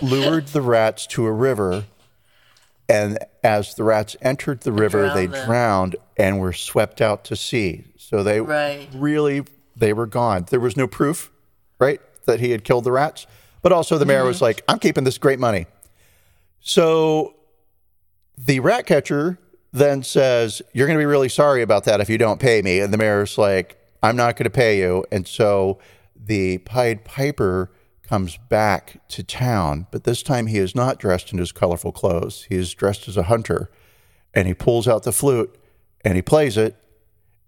lured 0.03 0.49
the 0.49 0.63
rats 0.63 1.07
to 1.09 1.27
a 1.27 1.33
river. 1.33 1.85
And 2.89 3.19
as 3.45 3.75
the 3.75 3.85
rats 3.85 4.17
entered 4.21 4.63
the 4.63 4.73
river, 4.73 5.03
drowned 5.05 5.17
they 5.17 5.27
them. 5.27 5.47
drowned 5.47 5.97
and 6.17 6.41
were 6.41 6.53
swept 6.53 7.01
out 7.01 7.25
to 7.25 7.37
sea. 7.37 7.85
So 7.97 8.23
they 8.23 8.41
Right. 8.41 8.89
really 8.95 9.45
they 9.77 9.93
were 9.93 10.07
gone. 10.07 10.47
There 10.51 10.61
was 10.61 10.77
no 10.77 10.87
proof, 10.89 11.31
right, 11.79 12.01
that 12.27 12.41
he 12.41 12.51
had 12.51 12.65
killed 12.65 12.85
the 12.85 12.93
rats. 12.93 13.27
But 13.63 13.73
also 13.73 13.97
the 13.99 14.05
mayor 14.07 14.19
Mm-hmm. 14.21 14.27
was 14.29 14.43
like, 14.43 14.63
I'm 14.69 14.79
keeping 14.79 15.05
this 15.05 15.19
great 15.19 15.39
money. 15.39 15.67
So 16.61 17.35
the 18.37 18.61
rat 18.61 18.87
catcher 18.87 19.39
then 19.73 20.03
says, 20.03 20.61
You're 20.73 20.87
going 20.87 20.99
to 20.99 21.03
be 21.03 21.07
really 21.07 21.29
sorry 21.29 21.63
about 21.63 21.85
that 21.85 22.01
if 22.01 22.11
you 22.11 22.19
don't 22.19 22.41
pay 22.41 22.61
me. 22.63 22.81
And 22.81 22.93
the 22.93 22.99
mayor's 22.99 23.39
like, 23.39 23.77
I'm 24.03 24.17
not 24.17 24.37
going 24.37 24.45
to 24.45 24.51
pay 24.51 24.79
you. 24.79 25.05
And 25.13 25.27
so 25.29 25.79
the 26.17 26.59
Pied 26.59 27.05
Piper 27.05 27.71
comes 28.11 28.37
back 28.49 29.01
to 29.07 29.23
town, 29.23 29.87
but 29.93 30.03
this 30.03 30.21
time 30.21 30.49
he 30.49 30.59
is 30.59 30.75
not 30.75 30.99
dressed 30.99 31.33
in 31.33 31.39
his 31.39 31.53
colorful 31.53 31.93
clothes. 31.93 32.45
He 32.49 32.57
is 32.57 32.75
dressed 32.75 33.07
as 33.07 33.17
a 33.17 33.23
hunter. 33.23 33.71
And 34.35 34.49
he 34.49 34.55
pulls 34.55 34.89
out 34.89 35.05
the 35.05 35.13
flute 35.13 35.57
and 36.05 36.17
he 36.17 36.23
plays 36.23 36.57
it. 36.57 36.75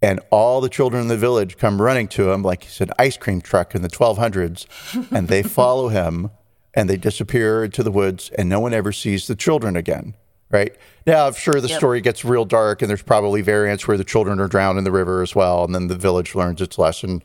And 0.01 0.21
all 0.31 0.61
the 0.61 0.69
children 0.69 1.03
in 1.03 1.09
the 1.09 1.17
village 1.17 1.57
come 1.59 1.83
running 1.83 2.07
to 2.09 2.31
him 2.31 2.43
like 2.45 2.63
he's 2.63 2.81
an 2.81 2.93
ice 2.97 3.17
cream 3.17 3.41
truck 3.41 3.75
in 3.75 3.83
the 3.83 3.89
1200s. 3.89 4.67
And 5.11 5.27
they 5.27 5.43
follow 5.43 5.89
him 5.89 6.31
and 6.75 6.89
they 6.89 6.97
disappear 6.97 7.65
into 7.65 7.83
the 7.83 7.91
woods, 7.91 8.31
and 8.39 8.49
no 8.49 8.61
one 8.61 8.73
ever 8.73 8.93
sees 8.93 9.27
the 9.27 9.35
children 9.35 9.75
again. 9.77 10.15
Right 10.49 10.77
now, 11.07 11.27
I'm 11.27 11.35
sure 11.35 11.61
the 11.61 11.69
Yep. 11.69 11.77
story 11.79 12.01
gets 12.01 12.25
real 12.25 12.45
dark, 12.45 12.83
and 12.83 12.89
there's 12.89 13.03
probably 13.03 13.43
variants 13.43 13.87
where 13.89 13.99
the 13.99 14.05
children 14.05 14.39
are 14.41 14.49
drowned 14.49 14.79
in 14.79 14.85
the 14.85 14.93
river 14.93 15.23
as 15.23 15.35
well, 15.35 15.65
and 15.65 15.75
then 15.75 15.89
the 15.89 15.97
village 15.97 16.35
learns 16.35 16.61
its 16.63 16.79
lesson. 16.79 17.23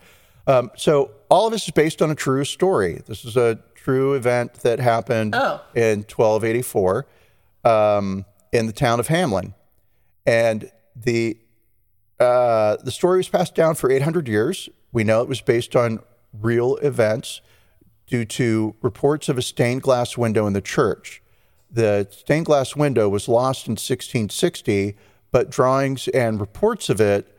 Um, 0.48 0.72
so 0.76 1.12
all 1.30 1.48
of 1.48 1.52
this 1.52 1.66
is 1.66 1.72
based 1.72 2.02
on 2.02 2.10
a 2.10 2.16
true 2.16 2.46
story. 2.46 3.02
This 3.06 3.26
is 3.26 3.36
a 3.38 3.60
true 3.76 4.14
event 4.14 4.54
that 4.56 4.80
happened 4.80 5.36
Oh. 5.36 5.62
in 5.76 6.04
1284 6.04 7.06
um, 7.66 8.26
in 8.54 8.66
the 8.66 8.74
town 8.74 9.00
of 9.00 9.08
Hamlin, 9.08 9.54
and 10.26 10.72
the 10.96 11.38
uh, 12.20 12.78
the 12.84 12.90
story 12.92 13.18
was 13.18 13.30
passed 13.30 13.54
down 13.54 13.76
for 13.76 13.92
800 13.92 14.28
years. 14.28 14.70
We 14.92 15.04
know 15.04 15.22
it 15.22 15.28
was 15.28 15.40
based 15.42 15.76
on 15.76 16.00
real 16.34 16.78
events 16.78 17.42
due 18.08 18.26
to 18.26 18.74
reports 18.82 19.30
of 19.30 19.38
a 19.38 19.42
stained 19.44 19.84
glass 19.84 20.18
window 20.18 20.48
in 20.48 20.54
the 20.54 20.62
church. 20.62 21.22
The 21.70 22.08
stained 22.10 22.48
glass 22.48 22.76
window 22.76 23.08
was 23.10 23.28
lost 23.28 23.68
in 23.68 23.74
1660, 23.74 24.96
but 25.32 25.52
drawings 25.52 26.08
and 26.08 26.40
reports 26.40 26.90
of 26.90 27.00
it 27.00 27.37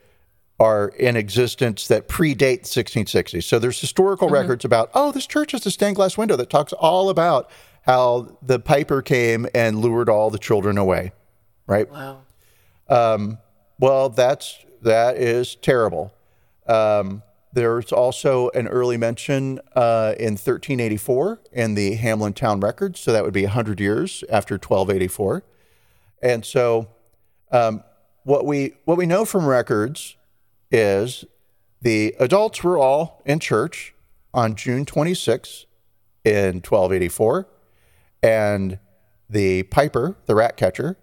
are 0.60 0.88
in 0.98 1.16
existence 1.16 1.86
that 1.86 2.08
predate 2.08 2.66
1660. 2.66 3.40
So 3.42 3.58
there's 3.58 3.80
historical 3.80 4.28
records 4.28 4.64
about, 4.64 4.90
oh, 4.94 5.12
this 5.12 5.26
church 5.26 5.52
has 5.52 5.64
a 5.66 5.70
stained 5.70 5.96
glass 5.96 6.18
window 6.18 6.36
that 6.36 6.50
talks 6.50 6.72
all 6.72 7.10
about 7.10 7.48
how 7.82 8.36
the 8.42 8.58
piper 8.58 9.00
came 9.00 9.46
and 9.54 9.78
lured 9.78 10.08
all 10.08 10.30
the 10.30 10.38
children 10.38 10.76
away, 10.76 11.12
right? 11.66 11.88
Wow. 11.90 12.20
Well, 13.78 14.08
that's 14.08 14.58
that 14.82 15.16
is 15.16 15.54
terrible. 15.56 16.12
Um, 16.66 17.22
there's 17.52 17.92
also 17.92 18.50
an 18.50 18.68
early 18.68 18.96
mention 18.96 19.60
uh, 19.74 20.14
in 20.18 20.32
1384 20.32 21.40
in 21.52 21.74
the 21.74 21.94
Hamlin 21.94 22.34
Town 22.34 22.60
Records, 22.60 23.00
so 23.00 23.12
that 23.12 23.24
would 23.24 23.32
be 23.32 23.44
100 23.44 23.80
years 23.80 24.22
after 24.30 24.54
1284. 24.54 25.42
And 26.22 26.44
so, 26.44 26.88
um, 27.50 27.82
what 28.24 28.44
we 28.44 28.74
what 28.84 28.98
we 28.98 29.06
know 29.06 29.24
from 29.24 29.46
records 29.46 30.16
is 30.70 31.24
the 31.80 32.14
adults 32.18 32.62
were 32.62 32.78
all 32.78 33.22
in 33.24 33.38
church 33.38 33.94
on 34.34 34.54
June 34.54 34.84
26 34.84 35.66
in 36.24 36.56
1284, 36.56 37.48
and 38.22 38.78
the 39.30 39.62
piper, 39.64 40.16
the 40.26 40.34
rat 40.34 40.56
catcher, 40.56 40.96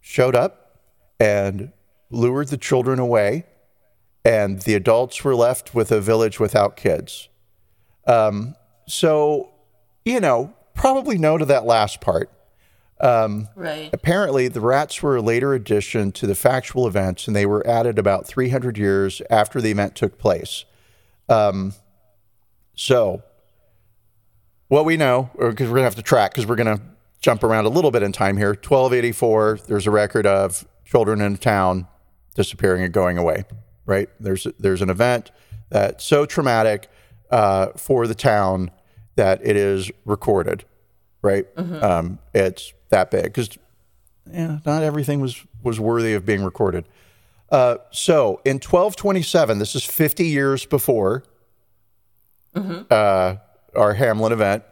showed 0.00 0.36
up 0.36 0.78
and 1.18 1.72
lured 2.10 2.48
the 2.48 2.56
children 2.56 2.98
away, 2.98 3.44
and 4.24 4.60
the 4.62 4.74
adults 4.74 5.24
were 5.24 5.34
left 5.34 5.74
with 5.74 5.90
a 5.90 6.00
village 6.00 6.38
without 6.38 6.76
kids. 6.76 7.28
Um, 8.06 8.54
so, 8.86 9.50
you 10.04 10.20
know, 10.20 10.52
probably 10.74 11.18
no 11.18 11.38
to 11.38 11.44
that 11.46 11.64
last 11.64 12.00
part. 12.00 12.30
Right. 13.56 13.90
Apparently, 13.92 14.48
the 14.48 14.60
rats 14.60 15.02
were 15.02 15.16
a 15.16 15.22
later 15.22 15.54
addition 15.54 16.12
to 16.12 16.26
the 16.26 16.34
factual 16.34 16.86
events, 16.86 17.26
and 17.26 17.34
they 17.34 17.46
were 17.46 17.66
added 17.66 17.98
about 17.98 18.26
300 18.26 18.76
years 18.76 19.22
after 19.30 19.60
the 19.60 19.70
event 19.70 19.94
took 19.94 20.18
place. 20.18 20.64
Um, 21.28 21.74
so, 22.74 23.22
what 24.68 24.84
we 24.84 24.96
know, 24.96 25.30
because 25.38 25.68
we're 25.68 25.74
going 25.74 25.82
to 25.82 25.84
have 25.84 25.94
to 25.96 26.02
track, 26.02 26.32
because 26.32 26.46
we're 26.46 26.56
going 26.56 26.78
to 26.78 26.82
jump 27.20 27.42
around 27.42 27.66
a 27.66 27.68
little 27.68 27.90
bit 27.90 28.02
in 28.02 28.12
time 28.12 28.36
here. 28.36 28.48
1284, 28.50 29.60
there's 29.66 29.86
a 29.86 29.90
record 29.90 30.26
of 30.26 30.66
children 30.84 31.20
in 31.20 31.34
a 31.34 31.38
town 31.38 31.86
disappearing 32.34 32.82
and 32.82 32.92
going 32.92 33.18
away. 33.18 33.44
Right? 33.86 34.08
There's 34.20 34.46
there's 34.58 34.82
an 34.82 34.90
event 34.90 35.30
that's 35.68 36.04
so 36.04 36.26
traumatic 36.26 36.88
uh, 37.30 37.68
for 37.76 38.06
the 38.06 38.14
town 38.14 38.70
that 39.16 39.40
it 39.44 39.56
is 39.56 39.90
recorded. 40.04 40.64
Right? 41.22 41.46
Um, 41.82 42.18
it's 42.32 42.72
that 42.90 43.10
big 43.10 43.24
because 43.24 43.50
yeah, 44.30 44.58
not 44.64 44.82
everything 44.82 45.20
was 45.20 45.44
was 45.62 45.80
worthy 45.80 46.14
of 46.14 46.24
being 46.24 46.44
recorded. 46.44 46.86
Uh, 47.50 47.78
so 47.90 48.40
in 48.44 48.56
1227, 48.56 49.58
this 49.58 49.74
is 49.74 49.84
50 49.84 50.24
years 50.24 50.64
before 50.66 51.24
uh, 52.54 53.36
our 53.74 53.94
Hamlin 53.94 54.32
event, 54.32 54.64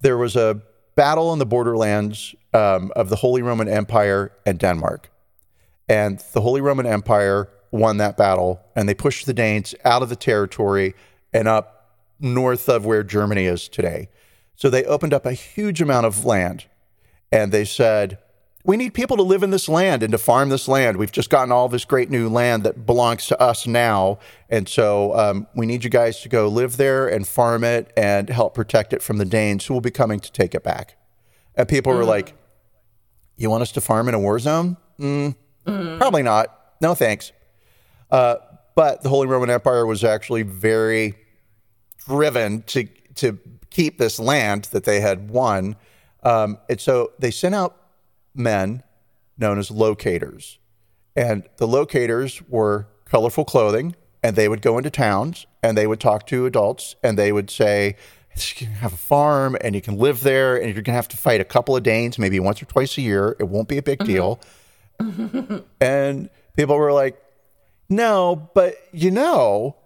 there 0.00 0.16
was 0.16 0.36
a 0.36 0.60
battle 0.94 1.32
in 1.32 1.38
the 1.38 1.46
borderlands 1.46 2.34
um, 2.52 2.92
of 2.96 3.08
the 3.08 3.16
Holy 3.16 3.42
Roman 3.42 3.68
Empire 3.68 4.32
and 4.44 4.58
Denmark. 4.58 5.10
And 5.88 6.18
the 6.32 6.40
Holy 6.40 6.60
Roman 6.60 6.86
Empire 6.86 7.48
won 7.70 7.98
that 7.98 8.16
battle, 8.16 8.60
and 8.74 8.88
they 8.88 8.94
pushed 8.94 9.26
the 9.26 9.34
Danes 9.34 9.74
out 9.84 10.02
of 10.02 10.08
the 10.08 10.16
territory 10.16 10.94
and 11.32 11.46
up 11.46 11.98
north 12.18 12.68
of 12.68 12.86
where 12.86 13.02
Germany 13.02 13.44
is 13.44 13.68
today. 13.68 14.08
So 14.56 14.70
they 14.70 14.84
opened 14.84 15.12
up 15.12 15.26
a 15.26 15.32
huge 15.32 15.82
amount 15.82 16.06
of 16.06 16.24
land, 16.24 16.64
and 17.36 17.52
they 17.52 17.66
said, 17.66 18.18
we 18.64 18.76
need 18.76 18.94
people 18.94 19.16
to 19.18 19.22
live 19.22 19.42
in 19.42 19.50
this 19.50 19.68
land 19.68 20.02
and 20.02 20.10
to 20.12 20.18
farm 20.18 20.48
this 20.48 20.66
land. 20.66 20.96
We've 20.96 21.12
just 21.12 21.28
gotten 21.28 21.52
all 21.52 21.68
this 21.68 21.84
great 21.84 22.10
new 22.10 22.28
land 22.30 22.64
that 22.64 22.86
belongs 22.86 23.26
to 23.26 23.40
us 23.40 23.66
now. 23.66 24.18
And 24.48 24.66
so 24.68 25.16
um, 25.16 25.46
we 25.54 25.66
need 25.66 25.84
you 25.84 25.90
guys 25.90 26.20
to 26.22 26.28
go 26.28 26.48
live 26.48 26.78
there 26.78 27.06
and 27.06 27.28
farm 27.28 27.62
it 27.62 27.92
and 27.96 28.28
help 28.28 28.54
protect 28.54 28.92
it 28.92 29.02
from 29.02 29.18
the 29.18 29.24
Danes 29.26 29.66
who 29.66 29.74
will 29.74 29.82
be 29.82 29.90
coming 29.90 30.18
to 30.18 30.32
take 30.32 30.54
it 30.54 30.64
back. 30.64 30.96
And 31.54 31.68
people 31.68 31.92
were 31.92 32.04
like, 32.04 32.34
You 33.36 33.50
want 33.50 33.62
us 33.62 33.72
to 33.72 33.80
farm 33.80 34.08
in 34.08 34.14
a 34.14 34.18
war 34.18 34.38
zone? 34.38 34.78
Mm, 34.98 35.36
Probably 35.98 36.22
not. 36.22 36.74
No 36.80 36.94
thanks. 36.94 37.32
Uh, 38.10 38.36
but 38.74 39.02
the 39.02 39.10
Holy 39.10 39.26
Roman 39.28 39.50
Empire 39.50 39.84
was 39.86 40.02
actually 40.04 40.42
very 40.42 41.14
driven 42.06 42.62
to 42.62 42.88
to 43.16 43.38
keep 43.70 43.98
this 43.98 44.18
land 44.18 44.64
that 44.72 44.84
they 44.84 45.00
had 45.00 45.30
won. 45.30 45.76
Um, 46.26 46.58
and 46.68 46.80
so 46.80 47.12
they 47.20 47.30
sent 47.30 47.54
out 47.54 47.76
men 48.34 48.82
known 49.38 49.60
as 49.60 49.70
locators. 49.70 50.58
And 51.14 51.44
the 51.58 51.68
locators 51.68 52.42
were 52.48 52.88
colorful 53.04 53.44
clothing, 53.44 53.94
and 54.24 54.34
they 54.34 54.48
would 54.48 54.60
go 54.60 54.76
into 54.76 54.90
towns 54.90 55.46
and 55.62 55.78
they 55.78 55.86
would 55.86 56.00
talk 56.00 56.26
to 56.26 56.44
adults 56.44 56.96
and 57.02 57.16
they 57.16 57.30
would 57.30 57.48
say, 57.48 57.94
You 58.34 58.54
can 58.56 58.66
have 58.74 58.92
a 58.92 58.96
farm 58.96 59.56
and 59.60 59.76
you 59.76 59.80
can 59.80 59.96
live 59.98 60.22
there, 60.22 60.56
and 60.56 60.64
you're 60.64 60.74
going 60.74 60.84
to 60.84 60.92
have 60.92 61.08
to 61.08 61.16
fight 61.16 61.40
a 61.40 61.44
couple 61.44 61.76
of 61.76 61.84
Danes 61.84 62.18
maybe 62.18 62.40
once 62.40 62.60
or 62.60 62.66
twice 62.66 62.98
a 62.98 63.02
year. 63.02 63.36
It 63.38 63.44
won't 63.44 63.68
be 63.68 63.78
a 63.78 63.82
big 63.82 64.04
deal. 64.04 64.40
and 65.80 66.28
people 66.56 66.76
were 66.76 66.92
like, 66.92 67.22
No, 67.88 68.50
but 68.52 68.74
you 68.92 69.12
know, 69.12 69.76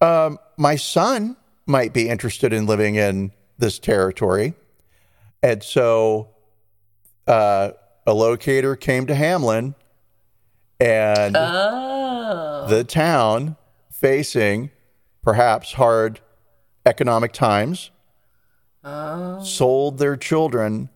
um, 0.00 0.38
my 0.56 0.76
son 0.76 1.36
might 1.66 1.92
be 1.92 2.08
interested 2.08 2.52
in 2.52 2.66
living 2.66 2.94
in 2.94 3.32
this 3.58 3.80
territory. 3.80 4.54
And 5.42 5.62
so 5.62 6.28
uh, 7.26 7.70
a 8.06 8.12
locator 8.14 8.76
came 8.76 9.06
to 9.06 9.14
Hamlin 9.14 9.74
and 10.80 11.36
Oh. 11.36 12.66
the 12.68 12.84
town 12.84 13.56
facing 13.92 14.70
perhaps 15.22 15.72
hard 15.72 16.20
economic 16.86 17.32
times 17.32 17.90
sold 19.42 19.98
their 19.98 20.16
children 20.16 20.88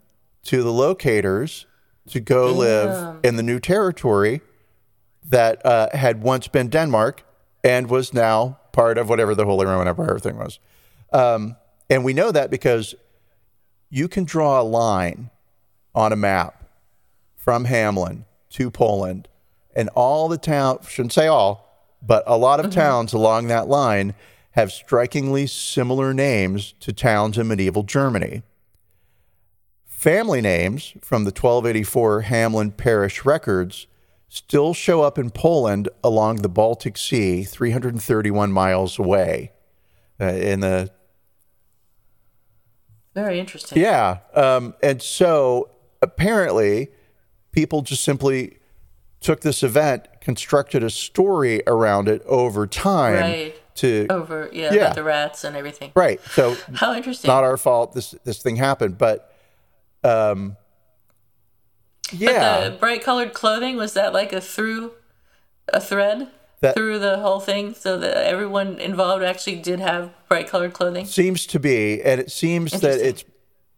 to 0.45 0.63
the 0.63 0.73
locators 0.73 1.67
to 2.09 2.21
go 2.21 2.51
live 2.51 3.19
in 3.23 3.37
the 3.37 3.43
new 3.43 3.59
territory 3.61 4.41
that 5.29 5.65
uh, 5.67 5.89
had 5.93 6.23
once 6.23 6.49
been 6.49 6.69
Denmark 6.69 7.23
and 7.63 7.91
was 7.91 8.15
now 8.15 8.59
part 8.73 8.97
of 8.99 9.09
whatever 9.09 9.35
the 9.35 9.45
Holy 9.45 9.67
Roman 9.67 9.89
Empire 9.89 10.19
thing 10.19 10.37
was. 10.39 10.59
Um, 11.13 11.57
and 11.91 12.03
we 12.05 12.15
know 12.15 12.33
that 12.33 12.51
because 12.51 12.95
you 13.95 14.09
can 14.09 14.25
draw 14.25 14.59
a 14.59 14.65
line 14.65 15.29
on 15.95 16.15
a 16.15 16.17
map 16.17 16.65
from 17.37 17.67
Hamlin 17.67 18.25
to 18.49 18.71
Poland, 18.71 19.29
and 19.77 19.91
all 19.91 20.29
the 20.29 20.39
towns, 20.39 20.89
shouldn't 20.89 21.13
say 21.13 21.27
all, 21.27 21.95
but 22.01 22.25
a 22.27 22.39
lot 22.39 22.59
of 22.59 22.73
towns 22.73 23.13
along 23.13 23.49
that 23.49 23.69
line 23.69 24.15
have 24.53 24.73
strikingly 24.73 25.47
similar 25.47 26.15
names 26.15 26.73
to 26.81 26.91
towns 26.91 27.37
in 27.37 27.47
medieval 27.49 27.83
Germany. 27.83 28.43
Family 29.85 30.41
names 30.41 30.95
from 31.03 31.25
the 31.25 31.29
1284 31.29 32.23
Hamlin 32.23 32.73
Parish 32.73 33.27
records 33.27 33.87
still 34.31 34.73
show 34.73 35.03
up 35.03 35.19
in 35.19 35.31
Poland 35.31 35.91
along 36.03 36.37
the 36.37 36.49
Baltic 36.49 36.97
Sea, 36.97 37.45
331 37.45 38.53
miles 38.53 38.99
away. 38.99 39.53
Uh, 40.19 40.27
in 40.27 40.61
the 40.61 40.91
Very 43.15 43.39
interesting. 43.39 43.79
yeah, 43.81 44.19
um, 44.35 44.75
and 44.83 45.03
so 45.03 45.71
apparently, 46.01 46.89
people 47.53 47.83
just 47.83 48.03
simply 48.05 48.59
took 49.21 49.41
this 49.43 49.63
event, 49.63 50.09
constructed 50.21 50.83
a 50.83 50.91
story 50.91 51.63
around 51.67 52.09
it 52.09 52.23
over 52.27 52.67
time 52.67 53.15
Right. 53.15 53.75
to 53.77 54.07
Over, 54.11 54.49
yeah, 54.53 54.73
Yeah. 54.73 54.81
about 54.83 54.95
the 54.97 55.05
rats 55.05 55.45
and 55.45 55.57
everything. 55.57 55.93
right. 55.95 56.21
So 56.33 56.57
How 56.75 56.95
interesting. 56.95 57.29
not 57.29 57.45
our 57.45 57.57
fault. 57.57 57.93
This 57.95 58.15
this 58.25 58.43
thing 58.43 58.57
happened, 58.57 58.99
but 58.99 59.33
um, 60.03 60.57
yeah, 62.13 62.69
The 62.69 62.77
bright 62.77 63.03
colored 63.03 63.33
clothing 63.33 63.77
was 63.77 63.93
that 63.95 64.13
like 64.13 64.33
a 64.33 64.41
through 64.41 64.93
a 65.69 65.81
thread 65.81 66.29
That- 66.63 66.75
through 66.75 67.01
the 67.01 67.19
whole 67.19 67.41
thing, 67.41 67.75
so 67.75 67.99
that 67.99 68.17
everyone 68.27 68.79
involved 68.79 69.23
actually 69.23 69.57
did 69.57 69.81
have 69.81 70.11
bright 70.29 70.49
colored 70.49 70.73
clothing. 70.73 71.07
seems 71.07 71.45
to 71.49 71.59
be, 71.61 72.01
and 72.03 72.21
it 72.21 72.31
seems 72.31 72.73
that 72.81 73.01
it's 73.01 73.25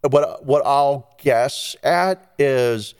what 0.09 0.45
what 0.45 0.63
I'll 0.65 1.13
guess 1.21 1.75
at 1.83 2.31
is 2.39 2.93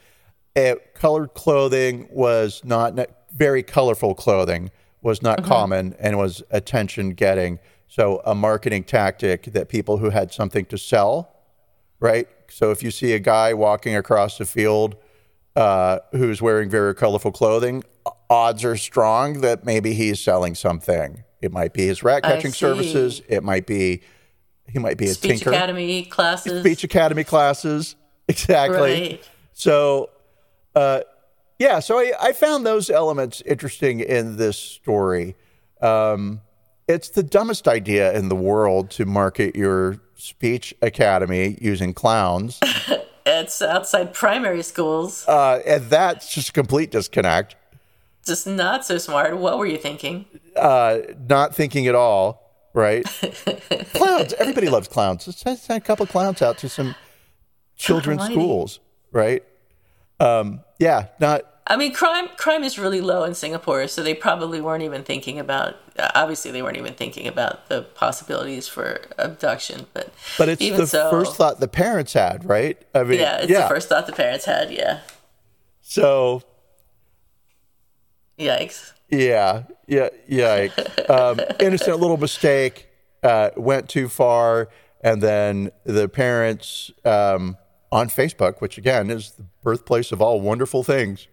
uh, 0.56 0.76
colored 0.96 1.34
clothing 1.36 2.08
was 2.12 2.62
not 2.66 2.98
very 3.32 3.62
colorful 3.64 4.16
clothing 4.16 4.72
was 5.02 5.22
not 5.22 5.38
Mm-hmm. 5.40 5.48
common 5.48 5.96
and 6.00 6.18
was 6.18 6.42
attention 6.50 7.14
getting. 7.14 7.60
So 7.88 8.22
a 8.26 8.34
marketing 8.34 8.86
tactic 8.86 9.44
that 9.54 9.70
people 9.70 9.98
who 9.98 10.10
had 10.10 10.34
something 10.34 10.66
to 10.66 10.78
sell, 10.80 11.32
right? 12.00 12.28
So 12.50 12.72
if 12.72 12.82
you 12.82 12.90
see 12.90 13.14
a 13.14 13.20
guy 13.20 13.54
walking 13.54 13.96
across 13.96 14.40
the 14.40 14.46
field 14.46 14.96
uh, 15.56 16.00
who's 16.12 16.42
wearing 16.42 16.70
very 16.72 16.96
colorful 16.96 17.32
clothing, 17.32 17.84
odds 18.30 18.64
are 18.64 18.78
strong 18.78 19.42
that 19.42 19.66
maybe 19.66 19.94
he's 19.94 20.20
selling 20.20 20.56
something. 20.56 21.24
It 21.42 21.52
might 21.52 21.74
be 21.74 21.86
his 21.88 22.04
rat 22.04 22.24
catching 22.24 22.52
services. 22.52 23.22
It 23.28 23.44
might 23.44 23.68
be 23.68 24.02
he 24.68 24.80
might 24.80 24.98
be 24.98 25.06
a 25.06 25.14
Speech 25.14 25.40
tinker. 25.42 25.52
Academy 25.52 26.06
classes. 26.06 26.62
Speech 26.62 26.84
Academy 26.84 27.24
classes. 27.24 27.96
Exactly. 28.28 28.80
Right. 28.80 29.30
So, 29.54 30.10
uh, 30.74 31.02
yeah, 31.60 31.78
so 31.78 32.00
I, 32.00 32.12
I 32.20 32.32
found 32.34 32.66
those 32.66 32.90
elements 32.90 33.40
interesting 33.42 34.00
in 34.00 34.38
this 34.38 34.58
story. 34.58 35.36
Um, 35.80 36.42
it's 36.88 37.10
the 37.10 37.22
dumbest 37.22 37.68
idea 37.68 38.14
in 38.14 38.30
the 38.30 38.36
world 38.36 38.90
to 38.92 39.06
market 39.06 39.56
your 39.56 40.02
speech 40.16 40.74
academy 40.82 41.56
using 41.62 41.94
clowns. 41.94 42.60
It's 43.28 43.60
outside 43.62 44.14
primary 44.14 44.62
schools. 44.62 45.28
Uh, 45.28 45.60
and 45.66 45.86
that's 45.86 46.32
just 46.32 46.50
a 46.50 46.54
complete 46.54 46.92
disconnect. 46.92 47.56
Just 48.26 48.48
not 48.48 48.86
so 48.86 48.98
smart. 48.98 49.38
What 49.38 49.58
were 49.58 49.66
you 49.66 49.78
thinking? 49.78 50.26
Uh, 50.56 51.00
not 51.30 51.54
thinking 51.56 51.88
at 51.88 51.96
all, 51.96 52.52
right? 52.74 53.04
clowns. 53.94 54.34
Everybody 54.34 54.70
loves 54.70 54.88
clowns. 54.88 55.28
Let's 55.46 55.62
send 55.62 55.78
a 55.82 55.86
couple 55.86 56.06
clowns 56.08 56.42
out 56.42 56.58
to 56.60 56.70
some 56.70 56.96
children's 57.76 58.22
Almighty. 58.22 58.34
schools, 58.42 58.80
right? 59.12 59.44
Um, 60.20 60.62
yeah, 60.80 61.08
not 61.20 61.42
I 61.68 61.78
mean, 61.78 61.94
crime 61.94 62.28
crime 62.38 62.64
is 62.64 62.78
really 62.80 63.02
low 63.02 63.24
in 63.24 63.34
Singapore, 63.34 63.88
so 63.88 64.02
they 64.04 64.14
probably 64.14 64.62
weren't 64.62 64.84
even 64.84 65.04
thinking 65.04 65.40
about. 65.40 65.76
uh, 65.98 66.10
Obviously, 66.16 66.52
they 66.52 66.62
weren't 66.62 66.78
even 66.78 66.94
thinking 66.94 67.28
about 67.28 67.70
the 67.70 67.82
possibilities 67.82 68.68
for 68.68 69.02
abduction. 69.18 69.88
But 69.94 70.14
But 70.38 70.50
it's 70.50 70.62
even 70.62 70.82
the 70.82 70.88
so, 70.88 71.10
first 71.10 71.36
thought 71.36 71.60
the 71.60 71.68
parents 71.68 72.14
had, 72.14 72.46
right? 72.46 72.82
I 72.94 73.04
mean, 73.04 73.20
Yeah, 73.20 73.38
it's 73.40 73.52
the 73.52 73.68
first 73.68 73.90
thought 73.90 74.06
the 74.06 74.14
parents 74.14 74.46
had. 74.46 74.72
Yeah, 74.72 75.00
So 75.82 76.44
yikes. 78.38 78.94
yeah, 79.10 79.64
yeah, 79.88 80.10
Yikes. 80.30 81.10
um, 81.10 81.40
innocent 81.60 82.00
little 82.00 82.18
mistake 82.18 82.88
uh, 83.24 83.52
went 83.56 83.90
too 83.90 84.08
far, 84.10 84.70
and 85.02 85.22
then 85.22 85.72
the 85.84 86.08
parents 86.10 86.92
um, 87.04 87.58
on 87.92 88.08
Facebook, 88.10 88.62
which 88.62 88.78
again 88.78 89.10
is 89.10 89.32
the 89.32 89.46
birthplace 89.64 90.12
of 90.12 90.22
all 90.22 90.42
wonderful 90.42 90.84
things, 90.84 91.28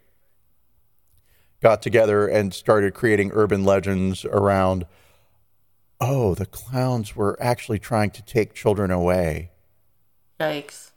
got 1.61 1.83
together 1.83 2.27
and 2.27 2.53
started 2.53 2.95
creating 2.95 3.31
urban 3.35 3.65
legends 3.65 4.25
around. 4.25 4.87
Oh, 6.01 6.35
the 6.35 6.47
clowns 6.47 7.15
were 7.15 7.37
actually 7.41 7.79
trying 7.79 8.11
to 8.11 8.23
take 8.23 8.55
children 8.55 8.91
away. 8.91 9.51
Yikes. 10.41 10.91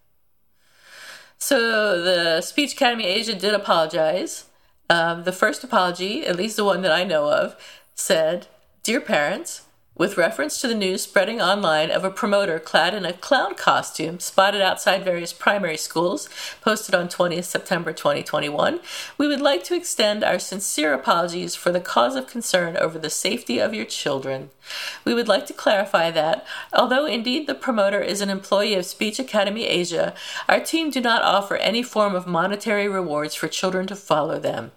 So 1.37 2.01
the 2.01 2.41
Speech 2.41 2.73
Academy 2.73 3.05
Asia 3.05 3.35
did 3.35 3.53
apologize. 3.53 4.45
Um, 4.89 5.23
the 5.23 5.31
first 5.31 5.63
apology, 5.63 6.25
at 6.25 6.35
least 6.35 6.57
the 6.57 6.65
one 6.65 6.81
that 6.81 6.91
I 6.91 7.03
know 7.03 7.31
of, 7.31 7.55
said, 7.95 8.47
Dear 8.83 9.01
parents, 9.01 9.64
with 9.97 10.17
reference 10.17 10.59
to 10.59 10.67
the 10.67 10.75
news 10.75 11.03
spreading 11.03 11.41
online 11.41 11.89
of 11.89 12.03
a 12.03 12.09
promoter 12.09 12.59
clad 12.59 12.93
in 12.93 13.05
a 13.05 13.13
clown 13.13 13.55
costume 13.55 14.19
spotted 14.19 14.61
outside 14.61 15.05
various 15.05 15.31
primary 15.31 15.77
schools, 15.77 16.27
posted 16.59 16.93
on 16.93 17.07
20th 17.07 17.45
September 17.45 17.93
2021, 17.93 18.81
we 19.17 19.27
would 19.27 19.39
like 19.39 19.63
to 19.63 19.75
extend 19.75 20.23
our 20.23 20.37
sincere 20.37 20.93
apologies 20.93 21.55
for 21.55 21.71
the 21.71 21.79
cause 21.79 22.15
of 22.15 22.27
concern 22.27 22.75
over 22.75 22.99
the 22.99 23.09
safety 23.09 23.57
of 23.59 23.73
your 23.73 23.85
children. 23.85 24.49
We 25.05 25.13
would 25.13 25.29
like 25.29 25.45
to 25.47 25.53
clarify 25.53 26.11
that, 26.11 26.45
although 26.73 27.05
indeed 27.05 27.47
the 27.47 27.55
promoter 27.55 28.01
is 28.01 28.19
an 28.19 28.29
employee 28.29 28.75
of 28.75 28.85
Speech 28.85 29.17
Academy 29.17 29.65
Asia, 29.65 30.13
our 30.49 30.59
team 30.59 30.89
do 30.89 30.99
not 30.99 31.21
offer 31.21 31.55
any 31.55 31.83
form 31.83 32.15
of 32.15 32.27
monetary 32.27 32.89
rewards 32.89 33.33
for 33.33 33.47
children 33.47 33.87
to 33.87 33.95
follow 33.95 34.39
them. 34.39 34.71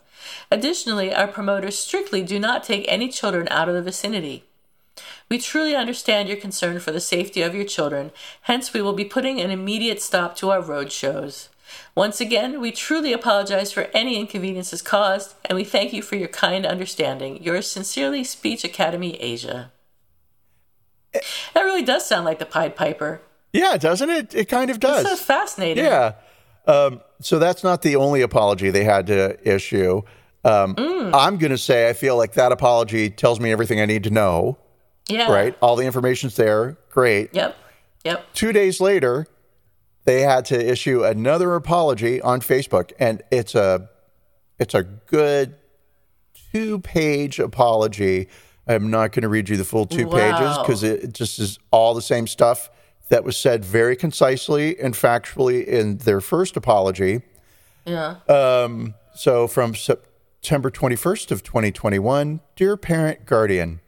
Additionally, 0.51 1.13
our 1.13 1.27
promoters 1.27 1.79
strictly 1.79 2.23
do 2.23 2.39
not 2.39 2.63
take 2.63 2.85
any 2.87 3.09
children 3.09 3.49
out 3.51 3.69
of 3.69 3.75
the 3.75 3.83
vicinity. 3.83 4.45
We 5.29 5.39
truly 5.39 5.75
understand 5.77 6.29
your 6.29 6.39
concern 6.39 6.81
for 6.81 6.91
the 6.91 7.01
safety 7.01 7.43
of 7.43 7.55
your 7.55 7.65
children, 7.65 8.13
hence, 8.43 8.73
we 8.73 8.81
will 8.81 8.95
be 8.95 9.05
putting 9.05 9.41
an 9.41 9.51
immediate 9.51 10.01
stop 10.01 10.37
to 10.37 10.51
our 10.51 10.63
road 10.63 10.91
shows. 10.91 11.49
Once 11.95 12.21
again, 12.21 12.61
we 12.61 12.73
truly 12.73 13.13
apologize 13.13 13.73
for 13.73 13.89
any 13.93 14.19
inconveniences 14.19 14.81
caused, 14.81 15.35
and 15.45 15.57
we 15.57 15.65
thank 15.65 15.93
you 15.93 16.01
for 16.01 16.17
your 16.17 16.29
kind 16.29 16.65
understanding. 16.65 17.43
Yours 17.43 17.71
sincerely, 17.71 18.25
Speech 18.25 18.65
Academy 18.65 19.17
Asia. 19.17 19.71
That 21.13 21.63
really 21.63 21.83
does 21.83 22.07
sound 22.07 22.25
like 22.25 22.39
the 22.39 22.47
Pied 22.47 22.75
Piper. 22.77 23.21
Yeah, 23.53 23.77
doesn't 23.77 24.09
it? 24.11 24.35
It 24.35 24.49
kind 24.49 24.71
of 24.71 24.81
does. 24.81 25.07
So 25.07 25.17
fascinating. 25.17 25.85
Yeah. 25.85 26.13
Um, 26.67 27.01
so 27.21 27.39
that's 27.39 27.65
not 27.65 27.83
the 27.83 27.97
only 27.97 28.21
apology 28.23 28.71
they 28.71 28.85
had 28.85 29.07
to 29.09 29.37
issue. 29.47 30.03
Um, 30.45 30.75
Mm. 30.75 31.11
I'm 31.15 31.39
going 31.39 31.51
to 31.51 31.59
say 31.59 31.89
I 31.89 31.95
feel 31.95 32.17
like 32.17 32.35
that 32.35 32.53
apology 32.53 33.11
tells 33.11 33.41
me 33.41 33.51
everything 33.51 33.81
I 33.81 33.87
need 33.87 34.05
to 34.05 34.11
know, 34.11 34.59
Yeah. 35.09 35.31
right? 35.33 35.57
All 35.61 35.77
the 35.77 35.85
information's 35.87 36.37
there. 36.37 36.77
Great. 36.91 37.35
Yep. 37.35 37.57
Yep. 38.05 38.27
Two 38.35 38.53
days 38.53 38.81
later, 38.81 39.27
they 40.05 40.21
had 40.23 40.45
to 40.47 40.71
issue 40.71 41.05
another 41.05 41.55
apology 41.55 42.21
on 42.21 42.41
Facebook, 42.41 42.93
and 42.99 43.23
it's 43.31 43.55
a 43.55 43.89
it's 44.59 44.75
a 44.75 44.83
good 44.83 45.55
two 46.53 46.79
page 46.81 47.39
apology. 47.39 48.29
I'm 48.67 48.91
not 48.91 49.13
going 49.13 49.23
to 49.23 49.29
read 49.29 49.49
you 49.49 49.57
the 49.57 49.65
full 49.65 49.87
two 49.87 50.07
pages 50.09 50.59
because 50.59 50.83
it 50.83 51.13
just 51.15 51.39
is 51.39 51.59
all 51.71 51.95
the 51.95 52.03
same 52.03 52.27
stuff 52.27 52.71
that 53.09 53.25
was 53.25 53.37
said 53.37 53.65
very 53.65 53.97
concisely 53.97 54.79
and 54.79 54.93
factually 54.95 55.65
in 55.65 55.97
their 55.99 56.21
first 56.21 56.57
apology. 56.57 57.23
Yeah. 57.87 58.17
Um, 58.29 58.95
So 59.15 59.49
from 59.49 59.75
September 59.75 60.71
21st 60.71 61.31
of 61.31 61.43
2021, 61.43 62.41
dear 62.57 62.77
parent 62.77 63.25
guardian, 63.25 63.81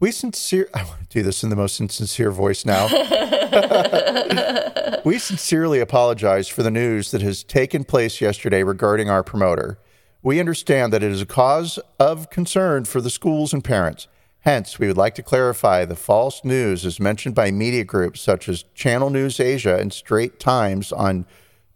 we 0.00 0.10
sincere 0.10 0.68
I 0.74 0.84
want 0.84 1.00
to 1.00 1.06
do 1.06 1.22
this 1.22 1.42
in 1.42 1.50
the 1.50 1.56
most 1.56 1.76
sincere 1.76 2.30
voice 2.30 2.64
now. 2.64 2.86
we 5.04 5.18
sincerely 5.18 5.80
apologize 5.80 6.48
for 6.48 6.62
the 6.62 6.70
news 6.70 7.10
that 7.10 7.22
has 7.22 7.42
taken 7.42 7.84
place 7.84 8.20
yesterday 8.20 8.62
regarding 8.62 9.10
our 9.10 9.22
promoter. 9.22 9.78
We 10.22 10.40
understand 10.40 10.92
that 10.92 11.02
it 11.02 11.12
is 11.12 11.22
a 11.22 11.26
cause 11.26 11.78
of 11.98 12.30
concern 12.30 12.84
for 12.84 13.00
the 13.00 13.10
schools 13.10 13.52
and 13.52 13.62
parents. 13.62 14.08
Hence, 14.40 14.78
we 14.78 14.86
would 14.86 14.96
like 14.96 15.14
to 15.16 15.22
clarify 15.22 15.84
the 15.84 15.96
false 15.96 16.44
news 16.44 16.86
as 16.86 17.00
mentioned 17.00 17.34
by 17.34 17.50
media 17.50 17.84
groups 17.84 18.20
such 18.20 18.48
as 18.48 18.64
Channel 18.74 19.10
News 19.10 19.40
Asia 19.40 19.76
and 19.76 19.92
Straits 19.92 20.38
Times 20.38 20.92
on 20.92 21.26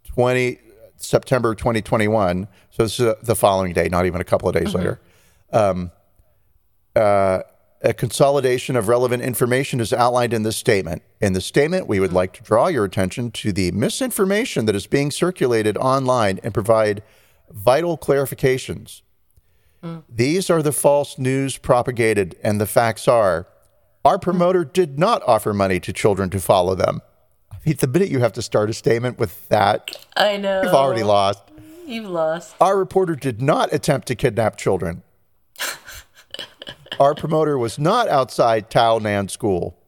20 0.05 0.59
September 0.97 1.55
2021. 1.55 2.47
So 2.71 2.83
this 2.83 2.99
is 2.99 3.05
uh, 3.05 3.15
the 3.21 3.35
following 3.35 3.73
day, 3.73 3.89
not 3.89 4.05
even 4.05 4.21
a 4.21 4.23
couple 4.23 4.47
of 4.47 4.55
days 4.55 4.73
later. 4.73 5.01
Um, 5.51 5.91
uh, 6.95 7.41
a 7.83 7.93
consolidation 7.93 8.77
of 8.77 8.87
relevant 8.87 9.21
information 9.21 9.81
is 9.81 9.91
outlined 9.91 10.33
in 10.33 10.43
this 10.43 10.55
statement. 10.55 11.03
In 11.19 11.33
the 11.33 11.41
statement, 11.41 11.87
we 11.87 11.99
would 11.99 12.11
hmm. 12.11 12.15
like 12.15 12.33
to 12.33 12.43
draw 12.43 12.67
your 12.67 12.85
attention 12.85 13.29
to 13.31 13.51
the 13.51 13.71
misinformation 13.71 14.65
that 14.65 14.75
is 14.75 14.87
being 14.87 15.11
circulated 15.11 15.77
online 15.77 16.39
and 16.43 16.53
provide 16.53 17.03
vital 17.51 17.97
clarifications. 17.97 19.01
Hmm. 19.81 19.99
These 20.09 20.49
are 20.49 20.61
the 20.61 20.71
false 20.71 21.19
news 21.19 21.57
propagated, 21.57 22.37
and 22.41 22.59
the 22.59 22.65
facts 22.65 23.07
are 23.07 23.47
our 24.05 24.15
hmm. 24.15 24.21
promoter 24.21 24.63
did 24.63 24.97
not 24.97 25.21
offer 25.27 25.53
money 25.53 25.79
to 25.81 25.91
children 25.91 26.29
to 26.29 26.39
follow 26.39 26.75
them. 26.75 27.01
I 27.51 27.57
mean, 27.65 27.75
the 27.77 27.87
minute 27.87 28.09
you 28.09 28.19
have 28.19 28.33
to 28.33 28.41
start 28.41 28.69
a 28.69 28.73
statement 28.73 29.19
with 29.19 29.47
that, 29.49 30.05
I 30.15 30.37
know. 30.37 30.63
you've 30.63 30.73
already 30.73 31.03
lost. 31.03 31.43
You've 31.85 32.09
lost. 32.09 32.55
Our 32.61 32.77
reporter 32.77 33.15
did 33.15 33.41
not 33.41 33.73
attempt 33.73 34.07
to 34.07 34.15
kidnap 34.15 34.55
children. 34.55 35.03
Our 36.99 37.15
promoter 37.15 37.57
was 37.57 37.79
not 37.79 38.07
outside 38.07 38.69
Tao 38.69 38.97
Nan 38.97 39.27
School. 39.29 39.79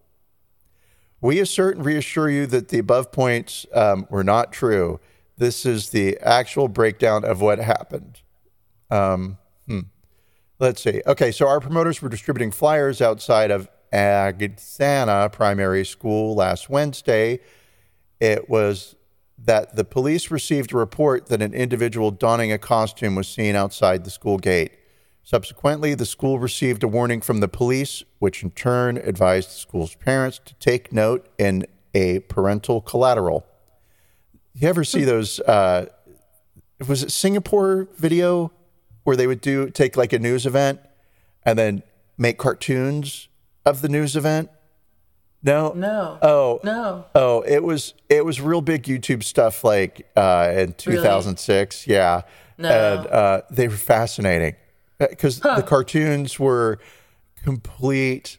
We 1.21 1.39
assert 1.39 1.77
and 1.77 1.85
reassure 1.85 2.29
you 2.29 2.45
that 2.47 2.69
the 2.69 2.79
above 2.79 3.11
points 3.11 3.65
um, 3.73 4.07
were 4.09 4.23
not 4.23 4.51
true. 4.51 4.99
This 5.37 5.65
is 5.65 5.89
the 5.89 6.17
actual 6.19 6.67
breakdown 6.67 7.25
of 7.25 7.41
what 7.41 7.59
happened. 7.59 8.21
Um, 8.89 9.37
hmm. 9.67 9.81
Let's 10.59 10.81
see. 10.81 11.01
Okay, 11.05 11.31
so 11.31 11.47
our 11.47 11.59
promoters 11.59 12.01
were 12.01 12.09
distributing 12.09 12.51
flyers 12.51 13.01
outside 13.01 13.51
of 13.51 13.69
Angsana 13.91 15.31
Primary 15.31 15.85
School 15.85 16.35
last 16.35 16.69
Wednesday. 16.69 17.39
It 18.19 18.49
was 18.49 18.95
that 19.37 19.75
the 19.75 19.83
police 19.83 20.31
received 20.31 20.73
a 20.73 20.77
report 20.77 21.27
that 21.27 21.41
an 21.41 21.53
individual 21.53 22.11
donning 22.11 22.51
a 22.51 22.57
costume 22.57 23.15
was 23.15 23.27
seen 23.27 23.55
outside 23.55 24.03
the 24.03 24.09
school 24.09 24.37
gate. 24.37 24.73
Subsequently, 25.25 25.95
the 25.95 26.05
school 26.05 26.37
received 26.37 26.83
a 26.83 26.87
warning 26.87 27.19
from 27.19 27.39
the 27.39 27.47
police, 27.47 28.03
which 28.19 28.43
in 28.43 28.51
turn 28.51 28.95
advised 28.97 29.49
the 29.49 29.53
school's 29.55 29.95
parents 29.95 30.39
to 30.45 30.53
take 30.55 30.93
note 30.93 31.27
in 31.39 31.65
a 31.95 32.19
parental 32.19 32.79
collateral. 32.79 33.43
You 34.53 34.69
ever 34.69 34.83
see 34.83 35.03
those? 35.03 35.39
Uh, 35.39 35.87
was 36.87 37.01
it 37.01 37.11
Singapore 37.11 37.87
video 37.97 38.51
where 39.03 39.15
they 39.17 39.25
would 39.25 39.41
do 39.41 39.71
take 39.71 39.97
like 39.97 40.13
a 40.13 40.19
news 40.19 40.45
event 40.45 40.79
and 41.43 41.57
then 41.57 41.81
make 42.19 42.37
cartoons 42.37 43.27
of 43.65 43.81
the 43.81 43.89
news 43.89 44.15
event? 44.15 44.51
No, 45.41 45.73
No. 45.73 46.19
Oh, 46.21 46.59
No. 46.63 47.05
Oh, 47.15 47.41
it 47.41 47.63
was 47.63 47.95
it 48.09 48.25
was 48.25 48.39
real 48.41 48.61
big 48.61 48.83
YouTube 48.83 49.23
stuff 49.23 49.63
like 49.63 50.07
uh, 50.15 50.53
in 50.55 50.73
2006. 50.73 51.87
Yeah, 51.87 52.21
No. 52.59 52.69
and 52.69 53.07
uh, 53.07 53.41
they 53.49 53.67
were 53.67 53.75
fascinating 53.75 54.55
because 54.99 55.39
the 55.39 55.63
cartoons 55.65 56.39
were 56.39 56.79
complete 57.43 58.37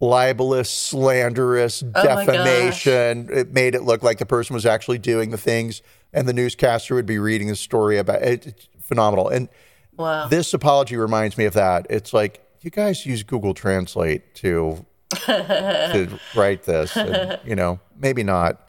libelous, 0.00 0.70
slanderous 0.70 1.82
Oh 1.82 2.02
defamation. 2.02 3.28
It 3.32 3.52
made 3.52 3.74
it 3.74 3.82
look 3.82 4.02
like 4.02 4.18
the 4.18 4.26
person 4.26 4.54
was 4.54 4.66
actually 4.66 4.98
doing 4.98 5.30
the 5.30 5.38
things, 5.38 5.82
and 6.12 6.28
the 6.28 6.32
newscaster 6.32 6.94
would 6.94 7.06
be 7.06 7.18
reading 7.18 7.48
the 7.48 7.56
story 7.56 7.98
about 7.98 8.22
it. 8.22 8.46
It's 8.46 8.68
phenomenal. 8.80 9.28
And 9.28 9.48
Wow. 9.96 10.26
this 10.26 10.52
apology 10.52 10.96
reminds 10.96 11.38
me 11.38 11.44
of 11.44 11.54
that. 11.54 11.86
It's 11.88 12.12
like 12.12 12.44
you 12.60 12.70
guys 12.70 13.06
use 13.06 13.22
Google 13.22 13.54
Translate 13.54 14.34
to 14.36 14.84
to 15.26 16.18
write 16.34 16.64
this, 16.64 16.96
and, 16.96 17.38
you 17.44 17.54
know, 17.54 17.78
maybe 17.96 18.24
not. 18.24 18.68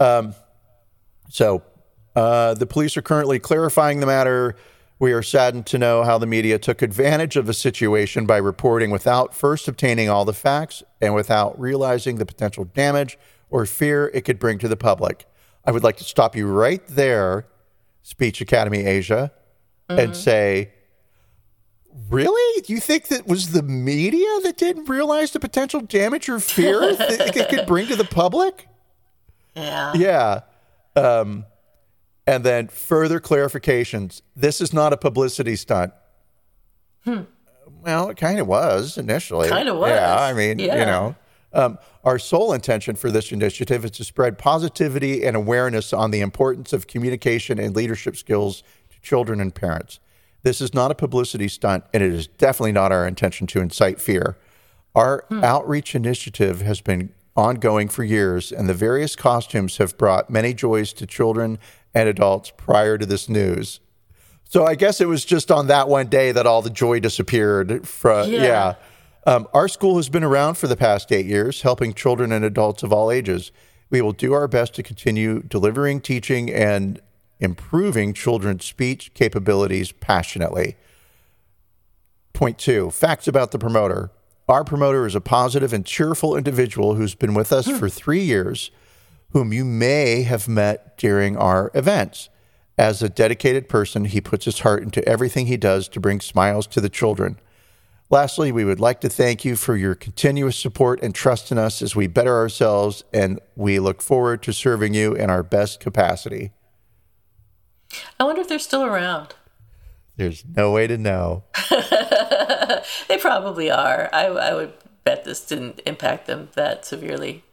Um, 0.00 0.34
so 1.30 1.62
uh, 2.16 2.54
the 2.54 2.66
police 2.66 2.96
are 2.96 3.02
currently 3.02 3.38
clarifying 3.38 4.00
the 4.00 4.06
matter. 4.06 4.56
We 4.98 5.12
are 5.12 5.22
saddened 5.22 5.66
to 5.66 5.78
know 5.78 6.04
how 6.04 6.18
the 6.18 6.26
media 6.26 6.58
took 6.58 6.80
advantage 6.80 7.36
of 7.36 7.46
the 7.46 7.54
situation 7.54 8.26
by 8.26 8.36
reporting 8.36 8.90
without 8.90 9.34
first 9.34 9.66
obtaining 9.66 10.08
all 10.08 10.24
the 10.24 10.32
facts 10.32 10.82
and 11.00 11.14
without 11.14 11.58
realizing 11.58 12.16
the 12.16 12.26
potential 12.26 12.64
damage 12.64 13.18
or 13.50 13.66
fear 13.66 14.10
it 14.14 14.24
could 14.24 14.38
bring 14.38 14.58
to 14.58 14.68
the 14.68 14.76
public. 14.76 15.26
I 15.64 15.72
would 15.72 15.82
like 15.82 15.96
to 15.96 16.04
stop 16.04 16.36
you 16.36 16.46
right 16.46 16.86
there, 16.86 17.46
Speech 18.02 18.40
Academy 18.40 18.84
Asia, 18.84 19.32
and 19.88 20.14
say, 20.14 20.70
Really? 22.10 22.62
You 22.66 22.80
think 22.80 23.08
that 23.08 23.26
was 23.26 23.52
the 23.52 23.62
media 23.62 24.26
that 24.42 24.56
didn't 24.56 24.88
realize 24.88 25.30
the 25.30 25.40
potential 25.40 25.80
damage 25.80 26.28
or 26.28 26.40
fear 26.40 26.94
that 26.94 27.36
it 27.36 27.48
could 27.48 27.66
bring 27.66 27.86
to 27.86 27.96
the 27.96 28.04
public? 28.04 28.66
yeah. 29.54 29.92
Yeah. 29.94 30.40
Um, 30.96 31.46
and 32.26 32.44
then 32.44 32.68
further 32.68 33.20
clarifications. 33.20 34.22
This 34.34 34.60
is 34.60 34.72
not 34.72 34.92
a 34.92 34.96
publicity 34.96 35.56
stunt. 35.56 35.92
Well, 37.06 38.08
it 38.08 38.16
kind 38.16 38.38
of 38.38 38.46
was 38.46 38.96
initially. 38.96 39.48
Kinda 39.48 39.74
was. 39.74 39.90
Yeah. 39.90 40.18
I 40.18 40.32
mean, 40.32 40.58
you 40.58 40.68
know, 40.68 41.14
um, 41.52 41.78
our 42.02 42.18
sole 42.18 42.52
intention 42.52 42.96
for 42.96 43.10
this 43.10 43.30
initiative 43.30 43.84
is 43.84 43.90
to 43.92 44.04
spread 44.04 44.38
positivity 44.38 45.24
and 45.24 45.36
awareness 45.36 45.92
on 45.92 46.10
the 46.10 46.20
importance 46.20 46.72
of 46.72 46.86
communication 46.86 47.58
and 47.58 47.76
leadership 47.76 48.16
skills 48.16 48.62
to 48.90 49.00
children 49.02 49.40
and 49.40 49.54
parents. 49.54 50.00
This 50.42 50.60
is 50.60 50.74
not 50.74 50.90
a 50.90 50.94
publicity 50.94 51.48
stunt, 51.48 51.84
and 51.92 52.02
it 52.02 52.12
is 52.12 52.26
definitely 52.26 52.72
not 52.72 52.92
our 52.92 53.06
intention 53.06 53.46
to 53.48 53.60
incite 53.60 54.00
fear. 54.00 54.36
Our 54.94 55.24
outreach 55.30 55.94
initiative 55.94 56.60
has 56.62 56.80
been 56.80 57.12
ongoing 57.36 57.88
for 57.88 58.04
years, 58.04 58.52
and 58.52 58.68
the 58.68 58.74
various 58.74 59.16
costumes 59.16 59.78
have 59.78 59.98
brought 59.98 60.30
many 60.30 60.54
joys 60.54 60.92
to 60.94 61.06
children 61.06 61.58
and 61.92 62.08
adults 62.08 62.52
prior 62.56 62.98
to 62.98 63.06
this 63.06 63.28
news. 63.28 63.80
So 64.44 64.64
I 64.64 64.74
guess 64.74 65.00
it 65.00 65.08
was 65.08 65.24
just 65.24 65.50
on 65.50 65.66
that 65.66 65.88
one 65.88 66.06
day 66.06 66.30
that 66.32 66.46
all 66.46 66.62
the 66.62 66.70
joy 66.70 67.00
disappeared. 67.00 67.88
From 67.88 68.30
yeah, 68.30 68.42
Yeah. 68.42 68.74
Um, 69.26 69.48
our 69.54 69.68
school 69.68 69.96
has 69.96 70.08
been 70.08 70.22
around 70.22 70.58
for 70.58 70.66
the 70.66 70.76
past 70.76 71.10
eight 71.10 71.26
years, 71.26 71.62
helping 71.62 71.94
children 71.94 72.30
and 72.30 72.44
adults 72.44 72.82
of 72.82 72.92
all 72.92 73.10
ages. 73.10 73.52
We 73.90 74.02
will 74.02 74.12
do 74.12 74.32
our 74.34 74.46
best 74.46 74.74
to 74.74 74.82
continue 74.82 75.42
delivering, 75.42 76.02
teaching, 76.02 76.52
and 76.52 77.00
improving 77.40 78.12
children's 78.12 78.64
speech 78.64 79.12
capabilities 79.14 79.92
passionately. 79.92 80.76
Point 82.32 82.58
two 82.58 82.90
facts 82.90 83.26
about 83.26 83.50
the 83.50 83.58
promoter. 83.58 84.10
Our 84.48 84.64
promoter 84.64 85.06
is 85.06 85.14
a 85.14 85.20
positive 85.20 85.72
and 85.72 85.86
cheerful 85.86 86.36
individual 86.36 86.94
who's 86.94 87.14
been 87.14 87.34
with 87.34 87.52
us 87.52 87.66
hmm. 87.66 87.76
for 87.76 87.88
three 87.88 88.22
years, 88.22 88.70
whom 89.30 89.52
you 89.52 89.64
may 89.64 90.22
have 90.22 90.48
met 90.48 90.98
during 90.98 91.36
our 91.36 91.70
events. 91.74 92.28
As 92.76 93.02
a 93.02 93.08
dedicated 93.08 93.68
person, 93.68 94.04
he 94.06 94.20
puts 94.20 94.44
his 94.44 94.60
heart 94.60 94.82
into 94.82 95.06
everything 95.08 95.46
he 95.46 95.56
does 95.56 95.88
to 95.88 96.00
bring 96.00 96.20
smiles 96.20 96.66
to 96.68 96.80
the 96.80 96.88
children. 96.88 97.38
Lastly, 98.10 98.52
we 98.52 98.64
would 98.64 98.80
like 98.80 99.00
to 99.00 99.08
thank 99.08 99.44
you 99.44 99.56
for 99.56 99.76
your 99.76 99.94
continuous 99.94 100.56
support 100.56 101.02
and 101.02 101.14
trust 101.14 101.50
in 101.50 101.56
us 101.56 101.80
as 101.80 101.96
we 101.96 102.06
better 102.06 102.36
ourselves, 102.36 103.02
and 103.12 103.40
we 103.56 103.78
look 103.78 104.02
forward 104.02 104.42
to 104.42 104.52
serving 104.52 104.92
you 104.92 105.14
in 105.14 105.30
our 105.30 105.42
best 105.42 105.80
capacity. 105.80 106.52
I 108.20 108.24
wonder 108.24 108.42
if 108.42 108.48
they're 108.48 108.58
still 108.58 108.84
around. 108.84 109.34
There's 110.16 110.44
no 110.44 110.70
way 110.72 110.86
to 110.86 110.96
know. 110.96 111.44
They 113.08 113.18
probably 113.18 113.70
are. 113.70 114.08
I, 114.12 114.26
I 114.26 114.54
would 114.54 114.72
bet 115.04 115.24
this 115.24 115.44
didn't 115.44 115.80
impact 115.86 116.26
them 116.26 116.48
that 116.54 116.84
severely. 116.84 117.44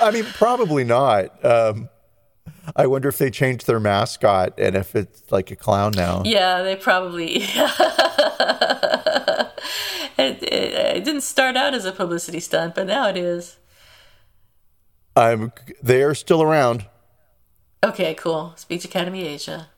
I 0.00 0.10
mean, 0.10 0.24
probably 0.24 0.84
not. 0.84 1.44
Um, 1.44 1.88
I 2.74 2.86
wonder 2.86 3.08
if 3.08 3.18
they 3.18 3.30
changed 3.30 3.66
their 3.66 3.80
mascot 3.80 4.54
and 4.58 4.76
if 4.76 4.94
it's 4.94 5.30
like 5.30 5.50
a 5.50 5.56
clown 5.56 5.92
now. 5.96 6.22
Yeah, 6.24 6.62
they 6.62 6.76
probably. 6.76 7.36
it, 7.36 7.42
it, 10.18 10.42
it 10.42 11.04
didn't 11.04 11.22
start 11.22 11.56
out 11.56 11.74
as 11.74 11.84
a 11.84 11.92
publicity 11.92 12.40
stunt, 12.40 12.74
but 12.74 12.86
now 12.86 13.08
it 13.08 13.16
is. 13.16 13.56
I'm. 15.14 15.52
They 15.82 16.02
are 16.02 16.14
still 16.14 16.42
around. 16.42 16.86
Okay, 17.82 18.14
cool. 18.14 18.52
Speech 18.56 18.84
Academy 18.84 19.26
Asia. 19.26 19.68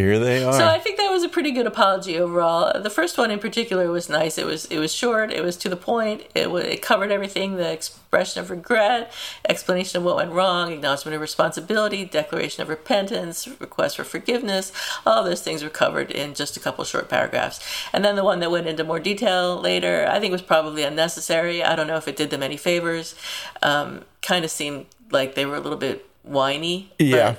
Here 0.00 0.18
they 0.18 0.42
are. 0.42 0.52
So 0.52 0.66
I 0.66 0.78
think 0.78 0.96
that 0.96 1.10
was 1.10 1.22
a 1.22 1.28
pretty 1.28 1.50
good 1.50 1.66
apology 1.66 2.18
overall. 2.18 2.80
The 2.80 2.90
first 2.90 3.18
one 3.18 3.30
in 3.30 3.38
particular 3.38 3.90
was 3.90 4.08
nice. 4.08 4.38
It 4.38 4.46
was 4.46 4.64
it 4.66 4.78
was 4.78 4.92
short. 4.92 5.30
It 5.30 5.42
was 5.42 5.56
to 5.58 5.68
the 5.68 5.76
point. 5.76 6.22
It 6.34 6.50
was, 6.50 6.64
it 6.64 6.82
covered 6.82 7.10
everything: 7.10 7.56
the 7.56 7.70
expression 7.70 8.40
of 8.40 8.50
regret, 8.50 9.12
explanation 9.48 9.98
of 9.98 10.04
what 10.04 10.16
went 10.16 10.32
wrong, 10.32 10.72
acknowledgement 10.72 11.14
of 11.14 11.20
responsibility, 11.20 12.04
declaration 12.04 12.62
of 12.62 12.68
repentance, 12.68 13.46
request 13.60 13.96
for 13.96 14.04
forgiveness. 14.04 14.72
All 15.04 15.22
those 15.22 15.42
things 15.42 15.62
were 15.62 15.68
covered 15.68 16.10
in 16.10 16.34
just 16.34 16.56
a 16.56 16.60
couple 16.60 16.84
short 16.84 17.08
paragraphs. 17.08 17.60
And 17.92 18.04
then 18.04 18.16
the 18.16 18.24
one 18.24 18.40
that 18.40 18.50
went 18.50 18.66
into 18.66 18.84
more 18.84 19.00
detail 19.00 19.60
later, 19.60 20.06
I 20.10 20.18
think 20.18 20.32
was 20.32 20.42
probably 20.42 20.82
unnecessary. 20.82 21.62
I 21.62 21.76
don't 21.76 21.86
know 21.86 21.96
if 21.96 22.08
it 22.08 22.16
did 22.16 22.30
them 22.30 22.42
any 22.42 22.56
favors. 22.56 23.14
Um, 23.62 24.04
kind 24.22 24.44
of 24.44 24.50
seemed 24.50 24.86
like 25.10 25.34
they 25.34 25.46
were 25.46 25.56
a 25.56 25.60
little 25.60 25.78
bit 25.78 26.06
whiny. 26.22 26.92
Yeah. 26.98 27.36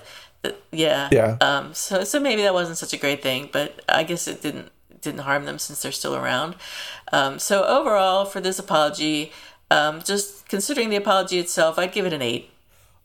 Yeah. 0.72 1.10
Yeah. 1.12 1.38
Um, 1.42 1.74
so 1.74 2.04
so 2.04 2.20
maybe 2.20 2.42
that 2.44 2.54
wasn't 2.54 2.78
such 2.78 2.94
a 2.94 2.98
great 2.98 3.22
thing, 3.22 3.50
but 3.52 3.82
I 3.89 4.04
guess 4.04 4.28
it 4.28 4.42
didn't 4.42 4.72
didn't 5.02 5.22
harm 5.22 5.46
them 5.46 5.60
since 5.60 5.82
they're 5.82 5.92
still 5.92 6.16
around. 6.16 6.56
Um, 7.12 7.39
so 7.39 7.64
overall, 7.66 8.26
for 8.26 8.39
this 8.39 8.60
apology, 8.60 9.32
um, 9.70 10.02
just 10.04 10.48
considering 10.48 10.89
the 10.89 10.96
apology 10.96 11.39
itself, 11.39 11.78
I'd 11.80 11.92
give 11.92 12.06
it 12.06 12.14
an 12.14 12.22
eight. 12.22 12.50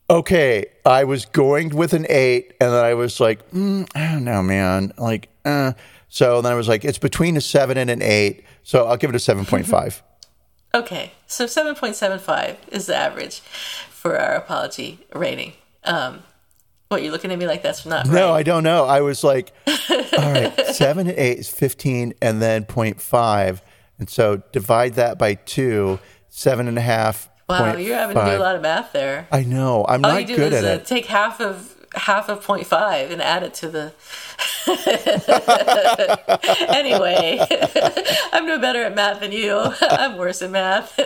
okay, 0.09 0.65
I 0.85 1.03
was 1.03 1.25
going 1.25 1.69
with 1.75 1.93
an 1.93 2.05
eight, 2.09 2.53
and 2.61 2.71
then 2.71 2.83
I 2.85 2.93
was 2.93 3.19
like, 3.19 3.49
mm, 3.51 3.89
I 3.93 4.13
don't 4.13 4.23
know, 4.23 4.41
man. 4.43 4.93
Like, 4.97 5.29
uh. 5.45 5.73
So 6.09 6.41
then 6.41 6.53
I 6.53 6.55
was 6.55 6.69
like, 6.69 6.85
it's 6.85 6.97
between 6.97 7.35
a 7.35 7.41
seven 7.41 7.77
and 7.77 7.89
an 7.89 8.01
eight. 8.01 8.43
So 8.63 8.87
I'll 8.87 8.95
give 8.97 9.09
it 9.09 9.15
a 9.15 9.19
seven 9.19 9.45
point 9.45 9.65
five. 9.67 10.01
Okay, 10.75 11.13
so 11.25 11.47
seven 11.47 11.73
point 11.75 11.95
seven 11.95 12.19
five 12.19 12.57
is 12.71 12.85
the 12.85 12.95
average 12.95 13.39
for 13.89 14.19
our 14.19 14.35
apology 14.35 14.99
rating. 15.13 15.53
Um, 15.85 16.23
what 16.89 17.03
you're 17.03 17.11
looking 17.11 17.31
at 17.31 17.39
me 17.39 17.47
like 17.47 17.61
that's 17.61 17.85
not 17.85 18.07
No. 18.07 18.33
I 18.33 18.43
don't 18.43 18.63
know. 18.63 18.85
I 18.85 19.01
was 19.01 19.23
like, 19.23 19.51
all 19.67 20.31
right, 20.31 20.53
seven 20.73 21.07
and 21.07 21.17
eight 21.17 21.39
is 21.39 21.49
15 21.49 22.13
and 22.21 22.41
then 22.41 22.65
0.5. 22.65 23.61
And 23.99 24.09
so 24.09 24.43
divide 24.51 24.93
that 24.93 25.17
by 25.17 25.35
two, 25.35 25.99
seven 26.29 26.67
and 26.67 26.77
a 26.77 26.81
half 26.81 27.29
Wow, 27.49 27.77
you're 27.77 27.95
having 27.95 28.17
to 28.17 28.25
do 28.25 28.37
a 28.37 28.39
lot 28.39 28.57
of 28.57 28.61
math 28.61 28.91
there. 28.91 29.25
I 29.31 29.43
know. 29.43 29.85
I'm 29.87 30.03
All 30.03 30.11
not 30.11 30.21
you 30.21 30.27
do 30.27 30.35
good 30.35 30.51
is 30.51 30.63
at 30.65 30.69
uh, 30.69 30.81
it. 30.81 30.85
take 30.85 31.05
half 31.05 31.39
of 31.39 31.76
half 31.95 32.29
of 32.29 32.45
0.5 32.45 33.11
and 33.11 33.21
add 33.21 33.43
it 33.43 33.53
to 33.55 33.69
the 33.69 33.93
anyway 36.69 37.39
i'm 38.33 38.45
no 38.45 38.59
better 38.59 38.83
at 38.83 38.93
math 38.95 39.19
than 39.21 39.31
you 39.31 39.57
i'm 39.81 40.17
worse 40.17 40.41
at 40.41 40.51
math 40.51 40.99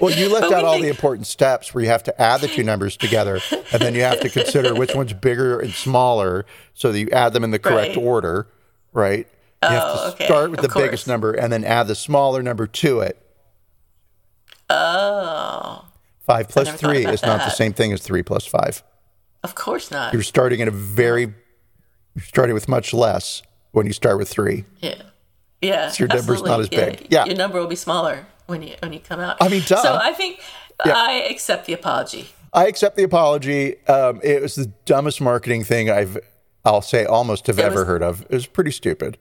Well, 0.00 0.14
you 0.16 0.32
left 0.32 0.48
But 0.48 0.52
out 0.54 0.64
all 0.64 0.72
think- 0.74 0.84
the 0.84 0.88
important 0.90 1.26
steps 1.26 1.74
where 1.74 1.84
you 1.84 1.90
have 1.90 2.02
to 2.04 2.20
add 2.20 2.40
the 2.40 2.48
two 2.48 2.62
numbers 2.62 2.96
together, 2.96 3.38
and 3.72 3.82
then 3.82 3.94
you 3.94 4.00
have 4.02 4.20
to 4.20 4.30
consider 4.30 4.74
which 4.74 4.94
one's 4.94 5.12
bigger 5.12 5.60
and 5.60 5.72
smaller, 5.74 6.46
so 6.72 6.90
that 6.90 6.98
you 6.98 7.10
add 7.10 7.34
them 7.34 7.44
in 7.44 7.50
the 7.50 7.58
correct 7.58 7.96
Right. 7.96 8.04
order, 8.04 8.46
right? 8.94 9.26
You 9.62 9.68
have 9.68 9.82
Oh, 9.84 10.06
to 10.08 10.12
okay. 10.14 10.24
start 10.24 10.50
with 10.52 10.64
Of 10.64 10.72
the 10.72 10.80
biggest 10.80 11.06
number 11.06 11.32
and 11.32 11.52
then 11.52 11.64
add 11.64 11.86
the 11.86 11.94
smaller 11.94 12.42
number 12.42 12.66
to 12.66 13.00
it. 13.00 13.20
oh 14.70 15.84
Five 16.20 16.48
plus 16.48 16.72
three 16.72 17.04
is 17.04 17.22
not 17.22 17.40
the 17.40 17.50
same 17.50 17.74
thing 17.74 17.92
as 17.92 18.00
three 18.00 18.22
plus 18.22 18.46
five. 18.46 18.82
Of 19.42 19.54
course 19.54 19.90
not 19.90 20.12
You're 20.12 20.22
starting 20.22 20.60
at 20.62 20.68
a 20.68 20.72
very, 20.72 21.22
you're 22.14 22.24
starting 22.24 22.54
with 22.54 22.68
much 22.68 22.92
less 22.94 23.42
when 23.72 23.86
you 23.86 23.92
start 23.92 24.18
with 24.18 24.28
three. 24.28 24.64
yeah 24.80 25.02
yeah 25.62 25.92
your 25.98 26.08
number's 26.08 26.42
not 26.42 26.60
absolutely. 26.60 26.78
as 26.78 26.96
big. 27.00 27.06
Yeah. 27.10 27.24
your 27.26 27.36
number 27.36 27.60
will 27.60 27.66
be 27.68 27.76
smaller 27.76 28.26
when 28.46 28.62
you 28.62 28.74
when 28.80 28.92
you 28.92 29.00
come 29.00 29.20
out 29.20 29.36
I 29.40 29.48
mean, 29.48 29.62
duh. 29.66 29.82
so 29.82 29.94
i 29.94 30.12
think 30.12 30.40
Yeah. 30.86 30.94
i 30.96 31.12
accept 31.30 31.66
the 31.66 31.72
apology 31.74 32.30
I 32.52 32.66
accept 32.66 32.96
the 32.96 33.04
apology. 33.04 33.76
Um, 33.86 34.18
it 34.24 34.42
was 34.42 34.56
the 34.56 34.66
dumbest 34.84 35.20
marketing 35.20 35.62
thing 35.62 35.88
I've, 35.88 36.18
I'll 36.64 36.82
say, 36.82 37.04
almost 37.04 37.46
have 37.46 37.60
ever 37.60 37.76
was- 37.82 37.86
heard 37.86 38.02
of. 38.02 38.22
It 38.22 38.32
was 38.32 38.46
pretty 38.46 38.72
stupid. 38.72 39.18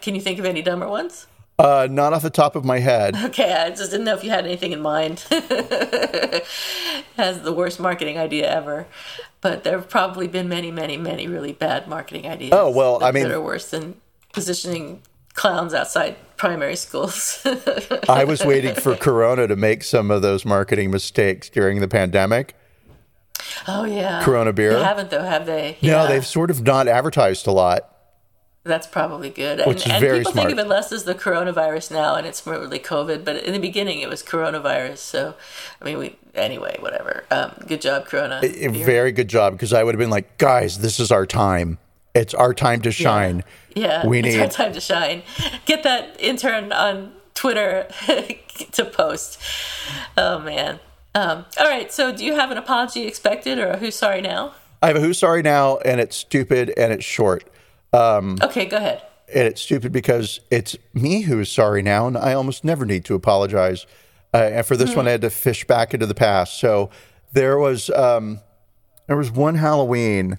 Can 0.00 0.14
you 0.14 0.20
think 0.20 0.38
of 0.38 0.44
any 0.44 0.62
dumber 0.62 0.86
ones 0.88 1.26
Uh, 1.58 1.88
not 1.90 2.12
off 2.12 2.22
the 2.22 2.28
top 2.30 2.54
of 2.54 2.64
my 2.64 2.78
head. 2.80 3.16
Okay, 3.26 3.52
I 3.52 3.70
just 3.70 3.90
didn't 3.90 4.04
know 4.04 4.14
if 4.14 4.22
you 4.22 4.28
had 4.30 4.44
anything 4.44 4.72
in 4.72 4.80
mind. 4.82 5.20
Has 7.16 7.40
the 7.42 7.52
worst 7.54 7.80
marketing 7.80 8.18
idea 8.18 8.50
ever, 8.50 8.86
but 9.40 9.64
there 9.64 9.78
have 9.78 9.88
probably 9.88 10.28
been 10.28 10.48
many, 10.48 10.70
many, 10.70 10.98
many 10.98 11.26
really 11.26 11.52
bad 11.54 11.88
marketing 11.88 12.26
ideas. 12.26 12.52
Oh, 12.54 12.70
well, 12.70 13.02
I 13.02 13.10
mean- 13.10 13.24
that 13.24 13.32
are 13.32 13.40
worse 13.40 13.70
than 13.70 13.98
positioning 14.34 15.00
clowns 15.32 15.72
outside 15.72 16.16
primary 16.36 16.76
schools. 16.76 17.40
I 18.08 18.24
was 18.24 18.44
waiting 18.44 18.74
for 18.74 18.94
Corona 18.96 19.46
to 19.46 19.56
make 19.56 19.82
some 19.82 20.10
of 20.10 20.20
those 20.20 20.44
marketing 20.44 20.90
mistakes 20.90 21.48
during 21.48 21.80
the 21.80 21.88
pandemic. 21.88 22.54
oh 23.66 23.84
yeah, 23.84 24.22
Corona 24.22 24.52
beer? 24.52 24.74
They 24.74 24.84
haven't 24.84 25.08
though, 25.10 25.22
have 25.24 25.46
they? 25.46 25.78
No, 25.82 26.02
Yeah. 26.02 26.06
they've 26.06 26.26
sort 26.26 26.50
of 26.50 26.62
not 26.62 26.86
advertised 26.86 27.46
a 27.46 27.52
lot. 27.52 27.95
That's 28.66 28.86
probably 28.86 29.30
good. 29.30 29.58
Which 29.66 29.84
and, 29.84 29.86
is 29.86 29.92
and 29.92 30.00
very 30.00 30.18
people 30.18 30.32
smart. 30.32 30.48
think 30.48 30.58
of 30.58 30.66
it 30.66 30.68
less 30.68 30.90
as 30.90 31.04
the 31.04 31.14
coronavirus 31.14 31.92
now, 31.92 32.16
and 32.16 32.26
it's 32.26 32.44
more 32.44 32.58
really 32.58 32.80
COVID. 32.80 33.24
But 33.24 33.36
in 33.44 33.52
the 33.52 33.58
beginning, 33.60 34.00
it 34.00 34.08
was 34.08 34.22
coronavirus. 34.22 34.98
So, 34.98 35.34
I 35.80 35.84
mean, 35.84 35.98
we 35.98 36.16
anyway, 36.34 36.76
whatever. 36.80 37.24
Um, 37.30 37.52
good 37.66 37.80
job, 37.80 38.06
Corona. 38.06 38.40
A 38.42 38.48
Beer. 38.48 38.70
very 38.84 39.12
good 39.12 39.28
job 39.28 39.52
because 39.52 39.72
I 39.72 39.84
would 39.84 39.94
have 39.94 40.00
been 40.00 40.10
like, 40.10 40.36
guys, 40.38 40.78
this 40.78 40.98
is 40.98 41.12
our 41.12 41.26
time. 41.26 41.78
It's 42.14 42.34
our 42.34 42.52
time 42.54 42.80
to 42.82 42.90
shine. 42.90 43.44
Yeah, 43.74 44.06
We 44.06 44.18
it's 44.20 44.28
need- 44.28 44.40
our 44.40 44.48
time 44.48 44.72
to 44.72 44.80
shine. 44.80 45.22
Get 45.66 45.82
that 45.84 46.16
intern 46.20 46.72
on 46.72 47.12
Twitter 47.34 47.86
to 48.72 48.84
post. 48.84 49.38
Oh 50.18 50.38
man. 50.40 50.80
Um, 51.14 51.44
all 51.58 51.66
right. 51.68 51.92
So, 51.92 52.10
do 52.14 52.24
you 52.24 52.34
have 52.34 52.50
an 52.50 52.58
apology 52.58 53.06
expected, 53.06 53.58
or 53.58 53.68
a 53.68 53.76
who's 53.78 53.94
sorry 53.94 54.20
now? 54.20 54.54
I 54.82 54.88
have 54.88 54.96
a 54.96 55.00
who's 55.00 55.18
sorry 55.18 55.42
now, 55.42 55.78
and 55.78 56.00
it's 56.00 56.16
stupid 56.16 56.72
and 56.76 56.92
it's 56.92 57.04
short. 57.04 57.44
Okay, 58.42 58.66
go 58.66 58.76
ahead. 58.76 59.02
And 59.34 59.48
it's 59.48 59.60
stupid 59.60 59.92
because 59.92 60.40
it's 60.50 60.76
me 60.94 61.22
who 61.22 61.40
is 61.40 61.50
sorry 61.50 61.82
now, 61.82 62.06
and 62.06 62.16
I 62.16 62.34
almost 62.34 62.64
never 62.64 62.84
need 62.84 63.04
to 63.06 63.14
apologize. 63.14 63.86
Uh, 64.32 64.50
and 64.52 64.66
for 64.66 64.76
this 64.76 64.94
one, 64.94 65.08
I 65.08 65.12
had 65.12 65.22
to 65.22 65.30
fish 65.30 65.66
back 65.66 65.94
into 65.94 66.06
the 66.06 66.14
past. 66.14 66.60
So 66.60 66.90
there 67.32 67.58
was 67.58 67.90
um, 67.90 68.40
there 69.06 69.16
was 69.16 69.30
one 69.30 69.56
Halloween 69.56 70.38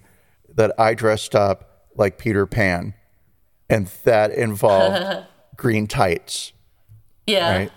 that 0.55 0.73
I 0.79 0.93
dressed 0.93 1.35
up 1.35 1.87
like 1.95 2.17
Peter 2.17 2.45
Pan, 2.45 2.93
and 3.69 3.87
that 4.03 4.31
involved 4.31 5.25
green 5.57 5.87
tights. 5.87 6.53
Yeah. 7.25 7.57
right? 7.57 7.71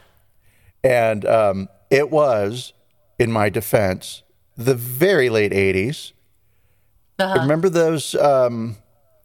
And 0.83 1.25
um, 1.27 1.69
it 1.91 2.11
was, 2.11 2.73
in 3.19 3.33
my 3.33 3.51
defense, 3.51 4.23
the 4.57 4.75
very 4.75 5.29
late 5.29 5.53
80s. 5.53 6.13
Uh-huh. 7.19 7.41
Remember 7.41 7.69
those, 7.69 8.15
um, 8.15 8.77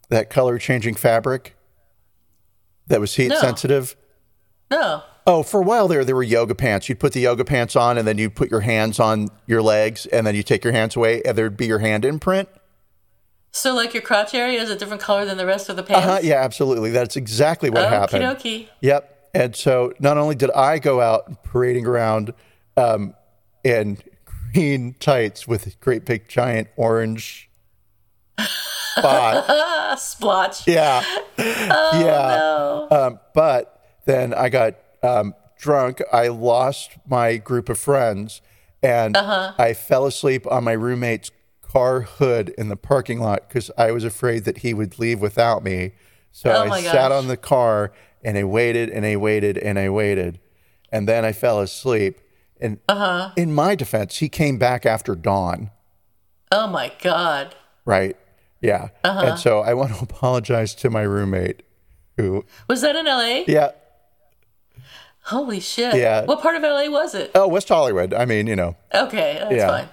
that 0.10 0.30
color 0.30 0.58
changing 0.58 0.96
fabric 0.96 1.56
that 2.88 3.00
was 3.00 3.16
heat 3.16 3.30
No. 3.30 3.40
sensitive? 3.40 3.96
No. 4.70 5.04
Oh, 5.28 5.42
for 5.42 5.62
a 5.62 5.64
while 5.64 5.88
there, 5.88 6.06
there 6.06 6.16
were 6.16 6.22
yoga 6.24 6.54
pants. 6.54 6.88
You'd 6.88 7.00
put 7.00 7.14
the 7.14 7.22
yoga 7.22 7.44
pants 7.44 7.76
on 7.76 7.98
and 7.98 8.08
then 8.08 8.18
you'd 8.20 8.36
put 8.36 8.52
your 8.52 8.60
hands 8.62 9.00
on 9.00 9.30
your 9.48 9.62
legs 9.62 10.06
and 10.06 10.26
then 10.28 10.36
you 10.36 10.44
take 10.44 10.64
your 10.64 10.74
hands 10.74 10.96
away 10.96 11.24
and 11.24 11.36
there'd 11.38 11.58
be 11.58 11.66
your 11.66 11.80
hand 11.80 12.06
imprint. 12.06 12.48
So, 13.52 13.74
like 13.74 13.94
your 13.94 14.04
crotch 14.04 14.34
area 14.36 14.62
is 14.62 14.70
a 14.70 14.76
different 14.76 15.02
color 15.02 15.26
than 15.26 15.38
the 15.38 15.46
rest 15.46 15.70
of 15.70 15.78
the 15.78 15.84
pants. 15.84 16.06
Uh, 16.06 16.20
yeah, 16.22 16.44
absolutely. 16.44 16.92
That's 16.92 17.16
exactly 17.16 17.70
what 17.70 17.88
happened. 17.90 18.24
Okie 18.24 18.38
dokie. 18.66 18.68
Yep. 18.82 19.30
And 19.34 19.56
so 19.56 19.94
not 20.00 20.18
only 20.18 20.36
did 20.36 20.52
I 20.52 20.78
go 20.80 21.02
out 21.02 21.44
parading 21.44 21.86
around 21.88 22.34
um, 22.78 23.16
in 23.64 23.98
green 24.54 24.96
tights 25.00 25.48
with 25.48 25.80
great 25.80 26.06
big 26.06 26.28
giant 26.28 26.68
orange 26.78 27.45
spot. 28.40 30.00
Splotch. 30.00 30.68
yeah. 30.68 31.04
Oh, 31.38 31.90
yeah. 31.94 32.38
No. 32.38 32.88
Um, 32.92 33.20
but 33.34 33.82
then 34.06 34.34
I 34.34 34.50
got 34.50 34.76
um, 35.04 35.34
drunk. 35.58 36.02
I 36.12 36.28
lost 36.30 36.92
my 37.08 37.38
group 37.38 37.70
of 37.70 37.78
friends 37.78 38.42
and 38.84 39.16
Uh-huh. 39.18 39.54
I 39.58 39.74
fell 39.74 40.06
asleep 40.06 40.46
on 40.48 40.64
my 40.64 40.74
roommate's 40.74 41.32
car 41.62 42.02
hood 42.02 42.50
in 42.58 42.70
the 42.70 42.76
parking 42.76 43.20
lot 43.20 43.48
because 43.48 43.70
I 43.78 43.92
was 43.92 44.04
afraid 44.04 44.46
that 44.46 44.60
he 44.60 44.74
would 44.74 44.98
leave 45.00 45.20
without 45.22 45.64
me. 45.64 45.92
So 46.32 46.52
Oh 46.52 46.72
I 46.72 46.82
sat 46.82 47.12
on 47.12 47.28
the 47.28 47.38
car 47.38 47.92
and 48.24 48.38
I 48.38 48.44
waited 48.44 48.90
and 48.90 49.06
I 49.06 49.16
waited 49.18 49.58
and 49.58 49.78
I 49.80 49.90
waited. 49.90 50.40
And 50.92 51.08
then 51.08 51.26
I 51.26 51.32
fell 51.32 51.60
asleep. 51.60 52.20
And 52.62 52.80
Uh-huh. 52.88 53.32
in 53.36 53.54
my 53.54 53.76
defense, 53.76 54.18
he 54.20 54.30
came 54.30 54.58
back 54.58 54.86
after 54.86 55.16
dawn, 55.16 55.72
Oh 56.52 56.68
my 56.68 56.92
God. 57.02 57.56
right? 57.86 58.16
Yeah. 58.66 58.90
Uh-huh. 59.04 59.26
And 59.28 59.40
so 59.40 59.60
I 59.62 59.74
want 59.74 59.94
to 59.96 60.00
apologize 60.10 60.74
to 60.76 60.90
my 60.90 61.02
roommate 61.04 61.64
who, 62.18 62.46
Was 62.70 62.82
that 62.82 62.96
in 62.96 63.06
LA? 63.06 63.44
yeah. 63.48 63.72
Holy 65.24 65.60
shit. 65.60 65.96
Yeah. 65.96 66.24
What 66.26 66.42
part 66.42 66.56
of 66.56 66.62
LA 66.62 66.88
was 66.90 67.16
it? 67.16 67.32
Oh, 67.34 67.48
West 67.48 67.68
Hollywood. 67.70 68.14
I 68.14 68.26
mean, 68.26 68.46
you 68.48 68.56
know, 68.56 68.76
Okay, 68.94 69.38
that's 69.40 69.54
Yeah. 69.56 69.68
fine. 69.68 69.90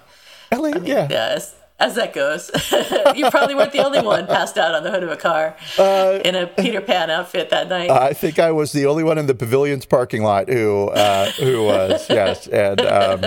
LA, 0.60 0.68
yeah. 0.84 1.08
Yeah, 1.10 1.26
as, 1.36 1.54
as 1.80 1.94
that 1.94 2.12
goes. 2.12 2.50
you 3.16 3.30
probably 3.30 3.54
weren't 3.54 3.72
the 3.72 3.82
only 3.84 4.02
one 4.02 4.26
passed 4.26 4.58
out 4.58 4.74
on 4.74 4.82
the 4.84 4.90
hood 4.90 5.02
of 5.02 5.10
a 5.10 5.16
car 5.16 5.56
Uh, 5.78 6.18
in 6.24 6.34
a 6.34 6.46
Peter 6.46 6.82
Pan 6.82 7.08
outfit 7.10 7.48
that 7.50 7.68
night. 7.68 7.90
I 7.90 8.12
think 8.12 8.38
I 8.38 8.52
was 8.52 8.72
the 8.72 8.84
only 8.86 9.02
one 9.04 9.16
in 9.16 9.26
the 9.26 9.34
pavilion's 9.34 9.86
parking 9.86 10.22
lot 10.22 10.48
who 10.50 10.88
uh, 10.90 11.30
who 11.32 11.64
was 11.64 12.06
yes, 12.10 12.46
and 12.48 12.80
um, 12.82 13.22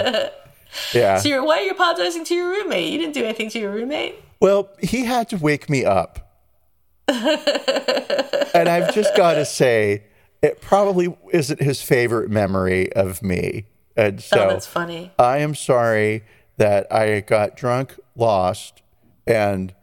yeah. 0.94 1.18
so 1.18 1.28
you're, 1.30 1.44
why 1.44 1.58
are 1.58 1.64
you 1.64 1.72
apologizing 1.72 2.24
to 2.26 2.36
your 2.36 2.50
roommate? 2.50 2.92
You 2.94 3.00
didn't 3.00 3.16
do 3.16 3.24
anything 3.26 3.50
to 3.50 3.60
your 3.60 3.72
roommate. 3.72 4.16
Well, 4.40 4.70
he 4.82 5.06
had 5.06 5.30
to 5.30 5.38
wake 5.38 5.70
me 5.70 5.86
up, 5.86 6.42
and 7.08 8.70
I've 8.70 8.94
just 8.94 9.16
got 9.16 9.36
to 9.36 9.46
say, 9.46 10.04
it 10.42 10.62
probably 10.62 11.16
isn't 11.32 11.62
his 11.62 11.82
favorite 11.82 12.30
memory 12.30 12.92
of 12.94 13.24
me, 13.24 13.66
and 13.96 14.22
so 14.22 14.46
oh, 14.46 14.50
that's 14.50 14.68
funny. 14.68 15.12
I 15.18 15.38
am 15.40 15.56
sorry 15.56 16.24
that 16.58 16.92
I 16.92 17.22
got 17.22 17.56
drunk, 17.56 18.00
lost, 18.16 18.82
and 19.26 19.74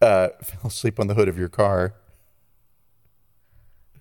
uh, 0.00 0.28
fell 0.42 0.68
asleep 0.68 0.98
on 0.98 1.06
the 1.06 1.14
hood 1.14 1.28
of 1.28 1.38
your 1.38 1.48
car. 1.48 1.94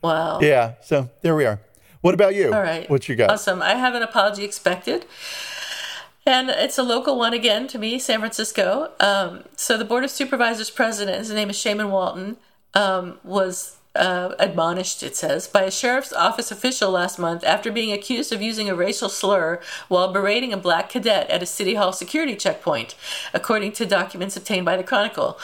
Wow. 0.02 0.40
Yeah, 0.42 0.76
so 0.82 1.10
there 1.22 1.36
we 1.36 1.46
are. 1.46 1.60
What 2.02 2.14
about 2.14 2.36
you? 2.36 2.54
All 2.54 2.62
right. 2.62 2.90
What 2.90 3.10
you 3.10 3.16
got? 3.16 3.32
Awesome. 3.32 3.62
I 3.62 3.76
have 3.76 3.96
an 3.96 4.04
apology 4.04 4.44
expected. 4.44 5.06
And 6.28 6.50
it's 6.50 6.78
a 6.78 6.84
local 6.84 7.18
one 7.18 7.34
again 7.34 7.68
to 7.70 7.80
me, 7.80 7.98
San 7.98 8.20
Francisco. 8.20 8.92
Um, 9.00 9.46
so 9.56 9.78
the 9.78 9.86
Board 9.86 10.04
of 10.04 10.12
Supervisors 10.12 10.70
president, 10.70 11.20
his 11.20 11.32
name 11.32 11.50
is 11.50 11.56
Shamann 11.56 11.90
Walton, 11.90 12.36
um, 12.74 13.18
was 13.24 13.78
uh, 13.96 14.36
admonished, 14.38 15.04
it 15.04 15.16
says, 15.16 15.48
by 15.48 15.62
a 15.62 15.72
sheriff's 15.72 16.12
office 16.12 16.52
official 16.52 16.92
last 16.92 17.18
month 17.18 17.46
after 17.46 17.72
being 17.72 17.94
accused 17.94 18.34
of 18.34 18.42
using 18.42 18.70
a 18.70 18.76
racial 18.76 19.08
slur 19.08 19.62
while 19.88 20.12
berating 20.12 20.52
a 20.52 20.58
black 20.58 20.90
cadet 20.90 21.30
at 21.30 21.42
a 21.42 21.46
City 21.46 21.76
Hall 21.76 21.94
security 21.94 22.36
checkpoint, 22.36 22.96
according 23.34 23.72
to 23.72 23.86
documents 23.86 24.36
obtained 24.36 24.66
by 24.66 24.76
the 24.76 24.84
Chronicle. 24.84 25.40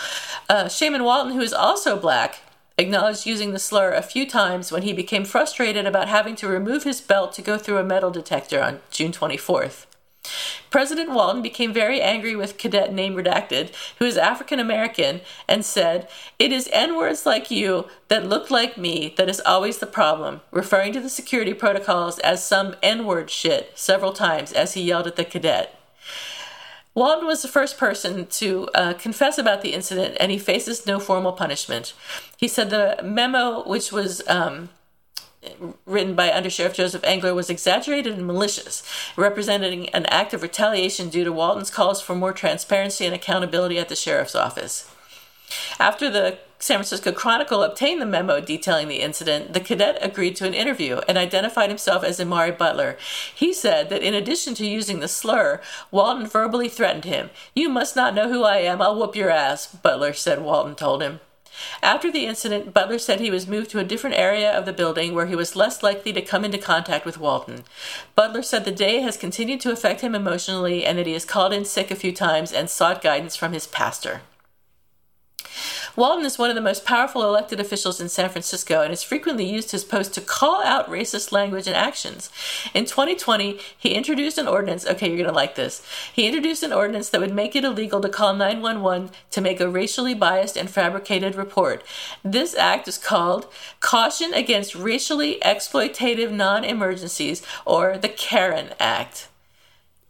Uh, 0.50 0.66
Shamann 0.66 1.06
Walton, 1.06 1.32
who 1.32 1.42
is 1.42 1.54
also 1.54 1.98
black, 1.98 2.42
acknowledged 2.78 3.26
using 3.26 3.54
the 3.54 3.58
slur 3.58 3.94
a 3.94 4.02
few 4.02 4.28
times 4.28 4.70
when 4.70 4.82
he 4.82 4.92
became 4.92 5.24
frustrated 5.24 5.86
about 5.86 6.10
having 6.10 6.36
to 6.36 6.48
remove 6.50 6.84
his 6.84 7.00
belt 7.00 7.32
to 7.32 7.42
go 7.42 7.58
through 7.58 7.78
a 7.78 7.86
metal 7.86 8.12
detector 8.12 8.62
on 8.62 8.82
June 8.92 9.14
24th. 9.14 9.86
President 10.74 11.12
Walton 11.12 11.44
became 11.44 11.72
very 11.72 12.02
angry 12.02 12.36
with 12.36 12.58
cadet 12.58 12.92
name 12.92 13.14
redacted, 13.14 13.72
who 14.00 14.06
is 14.06 14.18
African 14.18 14.60
American, 14.60 15.22
and 15.48 15.64
said, 15.64 16.10
It 16.40 16.52
is 16.52 16.68
N 16.74 16.98
words 16.98 17.28
like 17.28 17.52
you 17.52 17.88
that 18.08 18.26
look 18.26 18.50
like 18.50 18.76
me 18.76 19.14
that 19.18 19.30
is 19.30 19.40
always 19.46 19.78
the 19.78 19.86
problem, 19.86 20.42
referring 20.50 20.92
to 20.94 21.00
the 21.00 21.10
security 21.10 21.54
protocols 21.54 22.18
as 22.20 22.44
some 22.44 22.76
N 22.82 23.06
word 23.06 23.30
shit 23.30 23.78
several 23.78 24.14
times 24.14 24.52
as 24.52 24.74
he 24.74 24.82
yelled 24.82 25.06
at 25.06 25.16
the 25.16 25.24
cadet. 25.24 25.80
Walton 26.96 27.28
was 27.28 27.44
the 27.44 27.48
first 27.48 27.78
person 27.78 28.26
to 28.26 28.68
uh, 28.74 28.94
confess 28.94 29.38
about 29.38 29.62
the 29.62 29.74
incident, 29.74 30.18
and 30.20 30.32
he 30.32 30.40
faces 30.40 30.88
no 30.88 31.00
formal 31.00 31.34
punishment. 31.34 31.94
He 32.38 32.48
said 32.48 32.72
the 32.72 33.00
memo, 33.04 33.64
which 33.68 33.92
was 33.92 34.28
um, 34.28 34.70
written 35.86 36.16
by 36.16 36.30
Undersheriff 36.30 36.74
Joseph 36.74 37.04
Engler, 37.04 37.34
was 37.34 37.50
exaggerated 37.50 38.14
and 38.14 38.28
malicious, 38.28 38.84
representing 39.16 39.90
an 39.90 40.06
act 40.08 40.34
of 40.34 40.42
retaliation 40.42 41.10
due 41.10 41.24
to 41.24 41.32
Walton's 41.32 41.70
calls 41.70 42.02
for 42.02 42.16
more 42.16 42.34
transparency 42.34 43.06
and 43.06 43.16
accountability 43.16 43.78
at 43.78 43.90
the 43.90 43.96
sheriff's 43.96 44.36
office. 44.36 44.90
After 45.80 46.10
the 46.10 46.40
San 46.64 46.78
Francisco 46.78 47.12
Chronicle 47.12 47.62
obtained 47.62 48.02
the 48.02 48.06
memo 48.06 48.40
detailing 48.40 48.88
the 48.88 49.02
incident, 49.02 49.52
the 49.52 49.60
cadet 49.60 49.98
agreed 50.02 50.36
to 50.38 50.48
an 50.48 50.54
interview 50.54 51.02
and 51.10 51.18
identified 51.18 51.70
himself 51.70 52.06
as 52.06 52.20
Imari 52.20 52.58
Butler. 52.58 52.98
He 53.36 53.54
said 53.54 53.90
that 53.90 54.02
in 54.02 54.14
addition 54.14 54.56
to 54.56 54.66
using 54.66 55.02
the 55.02 55.10
slur, 55.10 55.62
Walton 55.92 56.26
verbally 56.26 56.70
threatened 56.70 57.04
him. 57.04 57.32
You 57.54 57.68
must 57.68 57.98
not 57.98 58.16
know 58.16 58.30
who 58.30 58.44
I 58.44 58.60
am, 58.60 58.82
I'll 58.82 58.98
whoop 58.98 59.16
your 59.16 59.30
ass, 59.30 59.68
Butler 59.68 60.14
said 60.14 60.42
Walton 60.42 60.76
told 60.76 61.04
him. 61.04 61.20
After 61.82 62.12
the 62.12 62.26
incident, 62.26 62.74
Butler 62.74 63.00
said 63.00 63.20
he 63.20 63.32
was 63.32 63.48
moved 63.48 63.70
to 63.72 63.80
a 63.80 63.84
different 63.84 64.16
area 64.16 64.52
of 64.52 64.66
the 64.66 64.74
building 64.74 65.14
where 65.14 65.28
he 65.28 65.36
was 65.36 65.56
less 65.56 65.84
likely 65.84 66.14
to 66.14 66.22
come 66.22 66.46
into 66.46 66.58
contact 66.58 67.06
with 67.06 67.20
Walton. 67.20 67.64
Butler 68.16 68.42
said 68.42 68.66
the 68.66 68.72
day 68.72 69.02
has 69.02 69.18
continued 69.18 69.62
to 69.62 69.72
affect 69.72 70.02
him 70.02 70.16
emotionally 70.16 70.86
and 70.86 70.98
that 70.98 71.08
he 71.08 71.14
has 71.14 71.26
called 71.26 71.54
in 71.54 71.66
sick 71.66 71.92
a 71.92 71.96
few 71.96 72.12
times 72.12 72.52
and 72.52 72.70
sought 72.70 73.02
guidance 73.02 73.36
from 73.36 73.54
his 73.54 73.68
pastor. 73.68 74.22
Walton 75.96 76.26
is 76.26 76.38
one 76.38 76.50
of 76.50 76.56
the 76.56 76.62
most 76.62 76.86
powerful 76.86 77.24
elected 77.24 77.60
officials 77.60 78.02
in 78.02 78.10
San 78.10 78.30
Francisco 78.30 78.82
and 78.82 78.90
has 78.90 79.04
frequently 79.04 79.46
used 79.46 79.72
his 79.72 79.84
post 79.84 80.14
to 80.14 80.22
call 80.22 80.64
out 80.64 80.90
racist 80.90 81.32
language 81.32 81.68
and 81.68 81.76
actions. 81.76 82.30
In 82.74 82.86
2020, 82.86 83.60
he 83.78 83.94
introduced 83.94 84.38
an 84.38 84.48
ordinance. 84.48 84.86
Okay, 84.86 85.08
you're 85.08 85.18
going 85.18 85.30
to 85.30 85.36
like 85.36 85.56
this. 85.56 85.82
He 86.12 86.26
introduced 86.26 86.64
an 86.64 86.74
ordinance 86.74 87.10
that 87.10 87.22
would 87.22 87.34
make 87.34 87.56
it 87.56 87.64
illegal 87.64 88.02
to 88.02 88.10
call 88.10 88.34
911 88.34 89.12
to 89.32 89.42
make 89.42 89.60
a 89.60 89.70
racially 89.70 90.14
biased 90.14 90.58
and 90.58 90.70
fabricated 90.70 91.36
report. 91.36 91.84
This 92.24 92.56
act 92.56 92.88
is 92.88 92.98
called 92.98 93.48
Caution 93.80 94.34
Against 94.34 94.76
Racially 94.76 95.40
Exploitative 95.44 96.32
Non 96.32 96.64
Emergencies, 96.64 97.44
or 97.66 97.98
the 97.98 98.10
Karen 98.10 98.70
Act. 98.80 99.28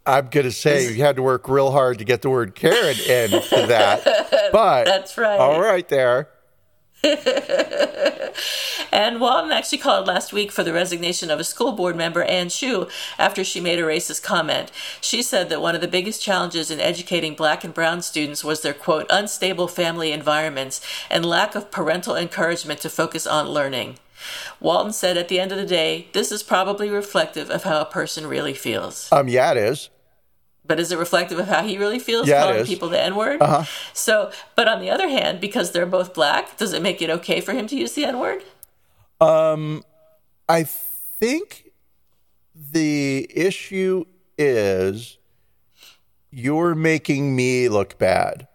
I'm 0.06 0.28
going 0.28 0.44
to 0.44 0.52
say 0.52 0.92
you 0.92 1.02
had 1.02 1.16
to 1.16 1.22
work 1.22 1.48
real 1.48 1.70
hard 1.70 1.98
to 1.98 2.04
get 2.04 2.20
the 2.22 2.28
word 2.28 2.54
Karen 2.54 2.98
into 2.98 3.66
that. 3.68 4.30
But 4.52 4.84
that's 4.84 5.18
right. 5.18 5.40
All 5.40 5.60
right, 5.60 5.88
there. 5.88 6.28
and 8.92 9.20
Walton 9.20 9.50
actually 9.50 9.78
called 9.78 10.06
last 10.06 10.32
week 10.32 10.52
for 10.52 10.62
the 10.62 10.72
resignation 10.72 11.28
of 11.28 11.40
a 11.40 11.44
school 11.44 11.72
board 11.72 11.96
member, 11.96 12.22
Ann 12.22 12.48
Hsu, 12.50 12.86
after 13.18 13.42
she 13.42 13.60
made 13.60 13.80
a 13.80 13.82
racist 13.82 14.22
comment. 14.22 14.70
She 15.00 15.22
said 15.22 15.48
that 15.48 15.60
one 15.60 15.74
of 15.74 15.80
the 15.80 15.88
biggest 15.88 16.22
challenges 16.22 16.70
in 16.70 16.78
educating 16.78 17.34
black 17.34 17.64
and 17.64 17.74
brown 17.74 18.00
students 18.02 18.44
was 18.44 18.62
their, 18.62 18.72
quote, 18.74 19.06
unstable 19.10 19.66
family 19.66 20.12
environments 20.12 20.80
and 21.10 21.26
lack 21.26 21.56
of 21.56 21.72
parental 21.72 22.14
encouragement 22.14 22.80
to 22.80 22.88
focus 22.88 23.26
on 23.26 23.48
learning. 23.48 23.98
Walton 24.60 24.92
said 24.92 25.16
at 25.16 25.28
the 25.28 25.40
end 25.40 25.50
of 25.50 25.58
the 25.58 25.66
day, 25.66 26.08
this 26.12 26.30
is 26.30 26.42
probably 26.42 26.88
reflective 26.88 27.50
of 27.50 27.64
how 27.64 27.80
a 27.80 27.86
person 27.86 28.26
really 28.26 28.54
feels. 28.54 29.10
Um, 29.12 29.28
yeah, 29.28 29.50
it 29.50 29.56
is. 29.56 29.90
But 30.66 30.80
is 30.80 30.90
it 30.90 30.98
reflective 30.98 31.38
of 31.38 31.48
how 31.48 31.62
he 31.62 31.76
really 31.76 31.98
feels 31.98 32.26
Yeah, 32.26 32.42
calling 32.42 32.64
people 32.64 32.88
the 32.88 33.02
N 33.02 33.16
word? 33.16 33.42
Uh-huh. 33.42 33.64
So, 33.92 34.32
but 34.56 34.66
on 34.66 34.80
the 34.80 34.90
other 34.90 35.08
hand, 35.08 35.40
because 35.40 35.72
they're 35.72 35.84
both 35.84 36.14
black, 36.14 36.56
does 36.56 36.72
it 36.72 36.80
make 36.80 37.02
it 37.02 37.10
okay 37.10 37.40
for 37.40 37.52
him 37.52 37.66
to 37.66 37.76
use 37.76 37.92
the 37.92 38.04
N 38.06 38.18
word? 38.18 38.42
I 40.48 40.64
think 40.64 41.70
the 42.54 43.28
issue 43.34 44.04
is 44.38 45.18
you're 46.30 46.74
making 46.74 47.36
me 47.36 47.68
look 47.68 47.98
bad, 47.98 48.48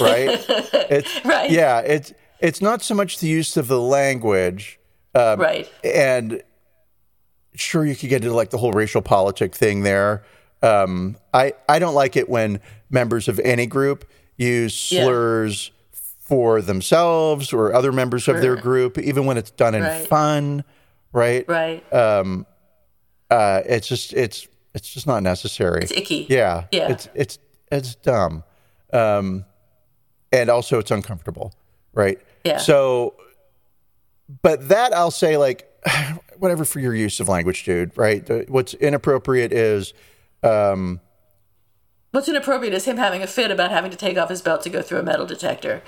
right? 0.00 0.44
it's, 0.90 1.24
Right. 1.24 1.50
Yeah, 1.50 1.80
it's 1.80 2.12
it's 2.40 2.60
not 2.60 2.82
so 2.82 2.94
much 2.94 3.18
the 3.18 3.28
use 3.28 3.56
of 3.56 3.68
the 3.68 3.80
language, 3.80 4.78
um, 5.14 5.40
right. 5.40 5.70
and 5.82 6.42
sure 7.54 7.84
you 7.84 7.96
could 7.96 8.08
get 8.08 8.22
into 8.22 8.34
like 8.34 8.50
the 8.50 8.58
whole 8.58 8.72
racial 8.72 9.02
politic 9.02 9.54
thing 9.54 9.82
there. 9.82 10.22
Um, 10.62 11.16
I 11.32 11.52
I 11.68 11.78
don't 11.78 11.94
like 11.94 12.16
it 12.16 12.28
when 12.28 12.60
members 12.90 13.28
of 13.28 13.38
any 13.40 13.66
group 13.66 14.04
use 14.36 14.90
Yeah. 14.92 15.04
slurs 15.04 15.70
for 16.20 16.60
themselves 16.60 17.52
or 17.52 17.72
other 17.72 17.92
members 17.92 18.28
of 18.28 18.40
their 18.40 18.56
group, 18.56 18.98
even 18.98 19.24
when 19.24 19.36
it's 19.38 19.50
done 19.50 19.74
in 19.74 19.82
Right. 19.82 20.06
fun, 20.06 20.64
right? 21.12 21.44
Right. 21.48 21.82
Uh, 23.30 23.62
it's 23.66 23.86
just 23.88 24.12
it's 24.14 24.48
it's 24.74 24.88
just 24.92 25.06
not 25.06 25.22
necessary. 25.22 25.82
it's 25.82 25.92
icky. 25.92 26.26
yeah, 26.28 26.64
Yeah. 26.72 26.92
It's 26.92 27.08
it's 27.14 27.38
it's 27.70 27.94
dumb, 27.96 28.42
um, 28.92 29.44
and 30.32 30.48
also 30.50 30.78
it's 30.78 30.90
uncomfortable, 30.90 31.52
right? 31.92 32.18
Yeah. 32.44 32.56
So, 32.58 33.14
but 34.42 34.68
that 34.68 34.94
I'll 34.94 35.10
say 35.10 35.36
like 35.36 35.68
whatever 36.38 36.64
for 36.64 36.80
your 36.80 36.94
use 36.94 37.20
of 37.20 37.28
language, 37.28 37.64
dude. 37.64 37.96
Right? 37.96 38.48
What's 38.48 38.74
inappropriate 38.74 39.52
is 39.52 39.92
What's 42.10 42.26
inappropriate 42.26 42.72
is 42.72 42.86
him 42.86 42.96
having 42.96 43.22
a 43.22 43.26
fit 43.26 43.50
about 43.50 43.70
having 43.70 43.90
to 43.90 43.96
take 43.96 44.16
off 44.16 44.30
his 44.30 44.40
belt 44.40 44.62
to 44.62 44.70
go 44.70 44.80
through 44.80 44.98
a 44.98 45.02
metal 45.02 45.26
detector. 45.26 45.82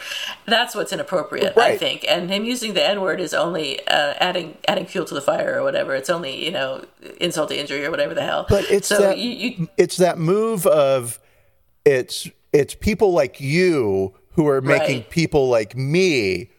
That's 0.47 0.75
what's 0.75 0.93
inappropriate, 0.93 1.57
I 1.57 1.79
think. 1.79 2.05
And 2.07 2.31
him 2.31 2.45
using 2.45 2.75
the 2.75 2.87
N 2.87 3.01
word 3.01 3.21
is 3.21 3.33
only 3.33 3.81
uh, 3.87 4.15
adding 4.19 4.59
adding 4.69 4.85
fuel 4.85 5.07
to 5.07 5.15
the 5.15 5.23
fire 5.23 5.59
or 5.59 5.63
whatever. 5.63 5.95
It's 5.95 6.11
only 6.11 6.45
you 6.45 6.51
know 6.51 6.85
insult 7.21 7.49
to 7.49 7.59
injury 7.59 7.87
or 7.87 7.91
whatever 7.91 8.13
the 8.13 8.23
hell. 8.23 8.45
But 8.49 8.71
it's 8.71 8.89
so 8.89 8.99
that 8.99 9.17
you, 9.19 9.31
you 9.31 9.69
it's 9.79 9.97
that 9.97 10.19
move 10.19 10.67
of 10.67 11.19
it's 11.87 12.29
it's 12.53 12.75
people 12.75 13.13
like 13.13 13.41
you 13.41 14.15
who 14.33 14.47
are 14.47 14.61
making 14.61 14.99
Right. 14.99 15.11
people 15.11 15.49
like 15.49 15.75
me 15.75 16.51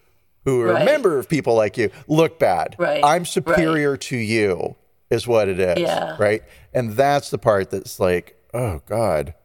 who 0.43 0.59
are 0.61 0.71
a 0.75 0.83
member 0.83 1.19
of 1.19 1.29
people 1.29 1.53
like 1.55 1.77
you 1.77 1.91
look 2.07 2.39
bad. 2.39 2.75
Right. 2.79 3.03
I'm 3.05 3.25
superior 3.25 3.95
to 3.95 4.17
you 4.17 4.75
is 5.11 5.27
what 5.27 5.49
it 5.49 5.59
is. 5.59 5.77
Yeah. 5.77 6.15
Right. 6.17 6.41
And 6.73 6.93
that's 6.93 7.29
the 7.29 7.37
part 7.37 7.69
that's 7.69 7.99
like, 7.99 8.41
oh 8.53 8.81
God, 8.87 9.35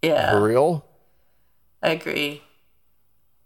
yeah. 0.00 0.32
for 0.32 0.42
real? 0.42 0.84
I 1.82 1.90
agree. 1.90 2.42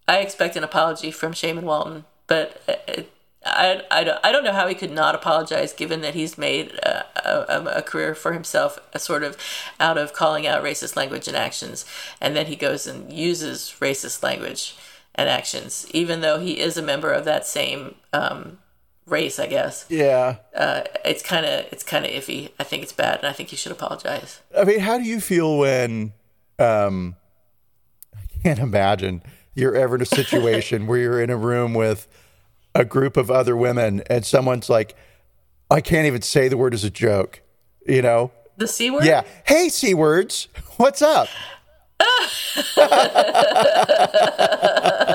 I 0.09 0.19
expect 0.19 0.57
an 0.57 0.65
apology 0.65 1.11
from 1.11 1.33
Shamann 1.33 1.65
Walton, 1.65 2.05
but 2.29 2.63
uh, 2.69 3.03
I, 3.45 3.83
I, 3.91 4.05
don't, 4.05 4.19
I 4.25 4.33
don't 4.33 4.45
know 4.45 4.53
how 4.53 4.69
he 4.69 4.75
could 4.75 4.93
not 4.93 5.17
apologize 5.17 5.73
given 5.73 6.01
that 6.03 6.15
he's 6.15 6.39
made 6.39 6.73
a, 6.75 7.05
a, 7.25 7.79
a 7.79 7.83
career 7.83 8.15
for 8.15 8.33
himself 8.33 8.79
a 8.93 9.01
sort 9.01 9.25
of 9.25 9.37
out 9.81 9.99
of 9.99 10.13
calling 10.13 10.47
out 10.47 10.63
racist 10.63 10.97
language 10.97 11.27
and 11.27 11.37
actions. 11.37 11.85
And 12.21 12.37
then 12.37 12.47
he 12.47 12.57
goes 12.57 12.87
and 12.87 13.13
uses 13.13 13.75
racist 13.81 14.23
language 14.23 14.77
and 15.17 15.29
actions, 15.29 15.87
even 15.91 16.21
though 16.21 16.39
he 16.39 16.61
is 16.61 16.77
a 16.77 16.83
member 16.83 17.11
of 17.11 17.25
that 17.25 17.47
same 17.47 17.97
um, 18.13 18.59
race, 19.07 19.39
I 19.39 19.47
guess. 19.47 19.87
Yeah. 19.89 20.37
Uh, 20.55 20.83
it's 21.05 21.23
kind 21.23 21.47
of 21.47 21.67
it's 21.73 21.85
kind 21.85 22.05
of 22.05 22.11
iffy. 22.11 22.51
I 22.59 22.65
think 22.65 22.83
it's 22.83 22.93
bad, 22.93 23.19
and 23.19 23.29
I 23.29 23.33
think 23.33 23.51
he 23.51 23.57
should 23.57 23.73
apologize. 23.73 24.41
I 24.57 24.65
mean, 24.65 24.81
how 24.81 24.99
do 24.99 25.05
you 25.05 25.21
feel 25.21 25.59
when 25.59 26.13
um 26.59 27.17
I 28.15 28.21
can't 28.43 28.59
imagine 28.59 29.23
you're 29.55 29.75
ever 29.75 29.97
in 29.97 30.03
a 30.03 30.07
situation 30.07 30.87
where 30.87 30.99
you're 30.99 31.21
in 31.21 31.31
a 31.31 31.37
room 31.37 31.75
with 31.75 32.09
a 32.75 32.85
group 32.85 33.17
of 33.17 33.31
other 33.31 33.57
women 33.57 34.03
and 34.11 34.25
someone's 34.25 34.69
like, 34.69 34.95
I 35.71 35.81
can't 35.81 36.07
even 36.07 36.23
say 36.23 36.49
the 36.49 36.59
word 36.59 36.75
as 36.75 36.85
a 36.85 36.91
joke, 36.91 37.41
you 37.87 38.03
know? 38.03 38.33
The 38.59 38.69
C 38.69 38.91
word? 38.91 39.05
Yeah. 39.05 39.23
Hey, 39.45 39.71
C 39.71 39.95
words, 39.95 40.49
what's 40.77 41.01
up? 41.01 41.29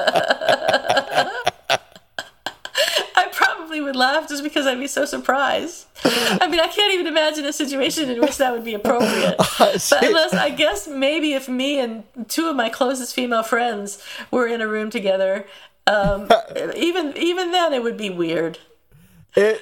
would 3.92 4.00
laugh 4.00 4.30
just 4.30 4.42
because 4.44 4.66
I'd 4.66 4.80
be 4.80 4.88
so 4.88 5.04
surprised. 5.06 5.86
I 6.06 6.48
mean, 6.50 6.60
I 6.60 6.68
can't 6.68 6.94
even 6.94 7.08
imagine 7.08 7.46
a 7.46 7.52
situation 7.54 8.10
in 8.10 8.22
which 8.22 8.38
that 8.38 8.54
would 8.54 8.64
be 8.64 8.74
appropriate. 8.74 9.36
But 9.60 9.92
unless, 10.04 10.34
I 10.34 10.50
guess 10.50 10.88
maybe 10.88 11.34
if 11.34 11.48
me 11.50 11.80
and 11.80 12.04
two 12.28 12.50
of 12.50 12.56
my 12.56 12.70
closest 12.70 13.14
female 13.14 13.44
friends 13.44 14.02
were 14.32 14.48
in 14.48 14.62
a 14.62 14.68
room 14.68 14.90
together, 14.90 15.46
um, 15.88 16.30
even 16.76 17.16
even 17.18 17.52
then 17.52 17.74
it 17.74 17.84
would 17.84 17.98
be 17.98 18.10
weird. 18.10 18.58
It, 19.36 19.62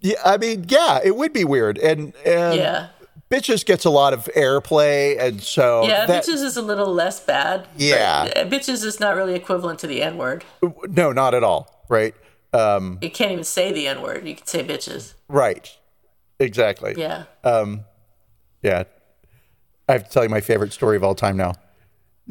yeah, 0.00 0.16
I 0.24 0.36
mean, 0.38 0.64
yeah, 0.68 1.00
it 1.04 1.14
would 1.16 1.32
be 1.32 1.44
weird. 1.44 1.76
And, 1.78 2.14
and 2.24 2.58
Yeah. 2.58 2.88
bitches 3.30 3.64
gets 3.66 3.84
a 3.84 3.90
lot 3.90 4.12
of 4.12 4.24
airplay. 4.36 5.18
And 5.20 5.42
so 5.42 5.86
Yeah, 5.86 6.06
that- 6.06 6.24
bitches 6.24 6.42
is 6.42 6.56
a 6.56 6.62
little 6.62 6.92
less 6.92 7.20
bad. 7.20 7.66
Yeah. 7.76 8.44
bitches 8.44 8.84
is 8.84 8.98
not 9.00 9.14
really 9.16 9.34
equivalent 9.34 9.78
to 9.80 9.86
the 9.86 10.02
N 10.02 10.16
word. 10.16 10.44
no, 10.88 11.12
not 11.12 11.34
at 11.34 11.44
all. 11.44 11.84
Right. 11.88 12.14
Um, 12.52 12.98
You 13.02 13.10
can't 13.10 13.32
even 13.32 13.44
say 13.44 13.72
the 13.72 13.86
N 13.86 14.00
word. 14.02 14.26
You 14.26 14.34
can 14.34 14.46
say 14.46 14.64
bitches. 14.64 15.14
right. 15.28 15.70
Exactly. 16.40 16.94
Yeah. 16.96 17.24
Um, 17.44 17.84
Yeah. 18.62 18.84
I 19.88 19.92
have 19.92 20.04
to 20.04 20.10
tell 20.10 20.22
you 20.22 20.28
my 20.28 20.40
favorite 20.40 20.72
story 20.72 20.96
of 20.96 21.02
all 21.02 21.14
time 21.14 21.36
now. 21.36 21.54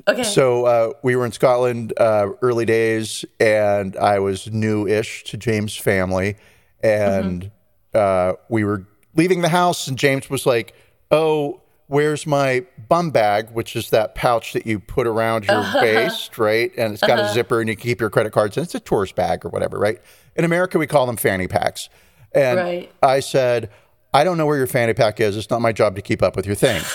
Okay. 0.07 0.23
So 0.23 0.65
uh, 0.65 0.93
we 1.03 1.15
were 1.15 1.25
in 1.25 1.31
Scotland 1.31 1.91
uh, 1.97 2.29
early 2.41 2.65
days, 2.65 3.25
and 3.39 3.97
I 3.97 4.19
was 4.19 4.51
new-ish 4.51 5.23
to 5.25 5.37
James' 5.37 5.75
family, 5.75 6.37
and 6.83 7.49
uh, 7.95 8.33
we 8.47 8.63
were 8.63 8.85
leaving 9.15 9.41
the 9.41 9.49
house, 9.49 9.87
and 9.87 9.97
James 9.97 10.29
was 10.29 10.45
like, 10.45 10.75
"Oh, 11.09 11.61
where's 11.87 12.25
my 12.27 12.65
bum 12.87 13.11
bag?" 13.11 13.49
Which 13.51 13.75
is 13.75 13.89
that 13.89 14.15
pouch 14.15 14.53
that 14.53 14.65
you 14.65 14.79
put 14.79 15.07
around 15.07 15.45
your 15.45 15.57
uh-huh. 15.57 15.79
waist, 15.81 16.37
right? 16.37 16.71
And 16.77 16.93
it's 16.93 17.01
got 17.01 17.19
a 17.19 17.23
uh-huh. 17.23 17.33
zipper, 17.33 17.59
and 17.59 17.69
you 17.69 17.75
can 17.75 17.83
keep 17.83 17.99
your 17.99 18.09
credit 18.09 18.31
cards, 18.31 18.57
and 18.57 18.65
it's 18.65 18.75
a 18.75 18.79
tourist 18.79 19.15
bag 19.15 19.45
or 19.45 19.49
whatever, 19.49 19.77
right? 19.77 19.99
In 20.35 20.45
America, 20.45 20.77
we 20.77 20.87
call 20.87 21.05
them 21.05 21.17
fanny 21.17 21.47
packs. 21.47 21.89
And 22.33 22.59
Right. 22.59 22.91
I 23.01 23.19
said, 23.19 23.69
"I 24.13 24.23
don't 24.23 24.37
know 24.37 24.45
where 24.45 24.57
your 24.57 24.67
fanny 24.67 24.93
pack 24.93 25.19
is. 25.19 25.35
It's 25.35 25.49
not 25.49 25.61
my 25.61 25.71
job 25.71 25.95
to 25.95 26.01
keep 26.01 26.21
up 26.21 26.35
with 26.35 26.45
your 26.45 26.55
thing." 26.55 26.81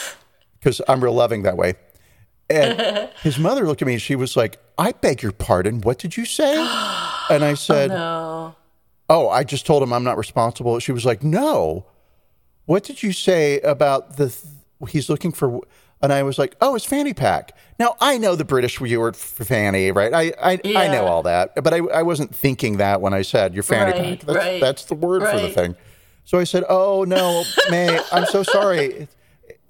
Because 0.59 0.81
I'm 0.87 1.03
real 1.03 1.13
loving 1.13 1.43
that 1.43 1.57
way. 1.57 1.75
And 2.49 3.11
his 3.23 3.39
mother 3.39 3.67
looked 3.67 3.83
at 3.83 3.87
me 3.87 3.95
and 3.95 4.03
she 4.03 4.15
was 4.15 4.37
like, 4.37 4.59
I 4.79 4.93
beg 4.93 5.23
your 5.23 5.33
pardon. 5.33 5.81
What 5.81 5.99
did 5.99 6.17
you 6.17 6.25
say? 6.25 6.55
And 7.31 7.45
I 7.45 7.53
oh, 7.53 7.55
said, 7.55 7.91
no. 7.91 8.57
Oh, 9.09 9.29
I 9.29 9.45
just 9.45 9.65
told 9.65 9.83
him 9.83 9.93
I'm 9.93 10.03
not 10.03 10.19
responsible. 10.19 10.79
She 10.81 10.93
was 10.93 11.07
like, 11.07 11.23
No. 11.23 11.87
What 12.67 12.83
did 12.83 13.03
you 13.03 13.13
say 13.13 13.61
about 13.61 14.17
the, 14.17 14.29
th- 14.29 14.45
he's 14.89 15.09
looking 15.09 15.33
for, 15.33 15.61
and 16.01 16.13
I 16.13 16.23
was 16.23 16.39
like, 16.39 16.57
Oh, 16.61 16.75
it's 16.75 16.85
fanny 16.85 17.15
pack. 17.15 17.57
Now, 17.79 17.97
I 18.01 18.19
know 18.19 18.37
the 18.37 18.45
British 18.45 18.81
word 18.81 19.17
for 19.17 19.45
fanny, 19.45 19.91
right? 19.91 20.13
I, 20.15 20.33
I, 20.43 20.61
I 20.77 20.89
know 20.89 21.07
all 21.07 21.23
that, 21.25 21.55
but 21.63 21.73
I, 21.73 21.79
I 21.79 22.03
wasn't 22.03 22.35
thinking 22.35 22.77
that 22.79 23.01
when 23.01 23.13
I 23.15 23.23
said 23.23 23.55
your 23.55 23.63
fanny 23.63 23.93
Right, 23.93 24.01
pack. 24.19 24.21
That's, 24.21 24.37
right, 24.37 24.61
that's 24.61 24.85
the 24.87 24.95
word 24.95 25.23
for 25.29 25.39
the 25.41 25.49
thing. 25.49 25.77
So 26.25 26.39
I 26.39 26.45
said, 26.45 26.65
Oh, 26.69 27.05
no, 27.05 27.45
May, 27.71 27.99
I'm 28.13 28.27
so 28.27 28.43
sorry. 28.43 29.09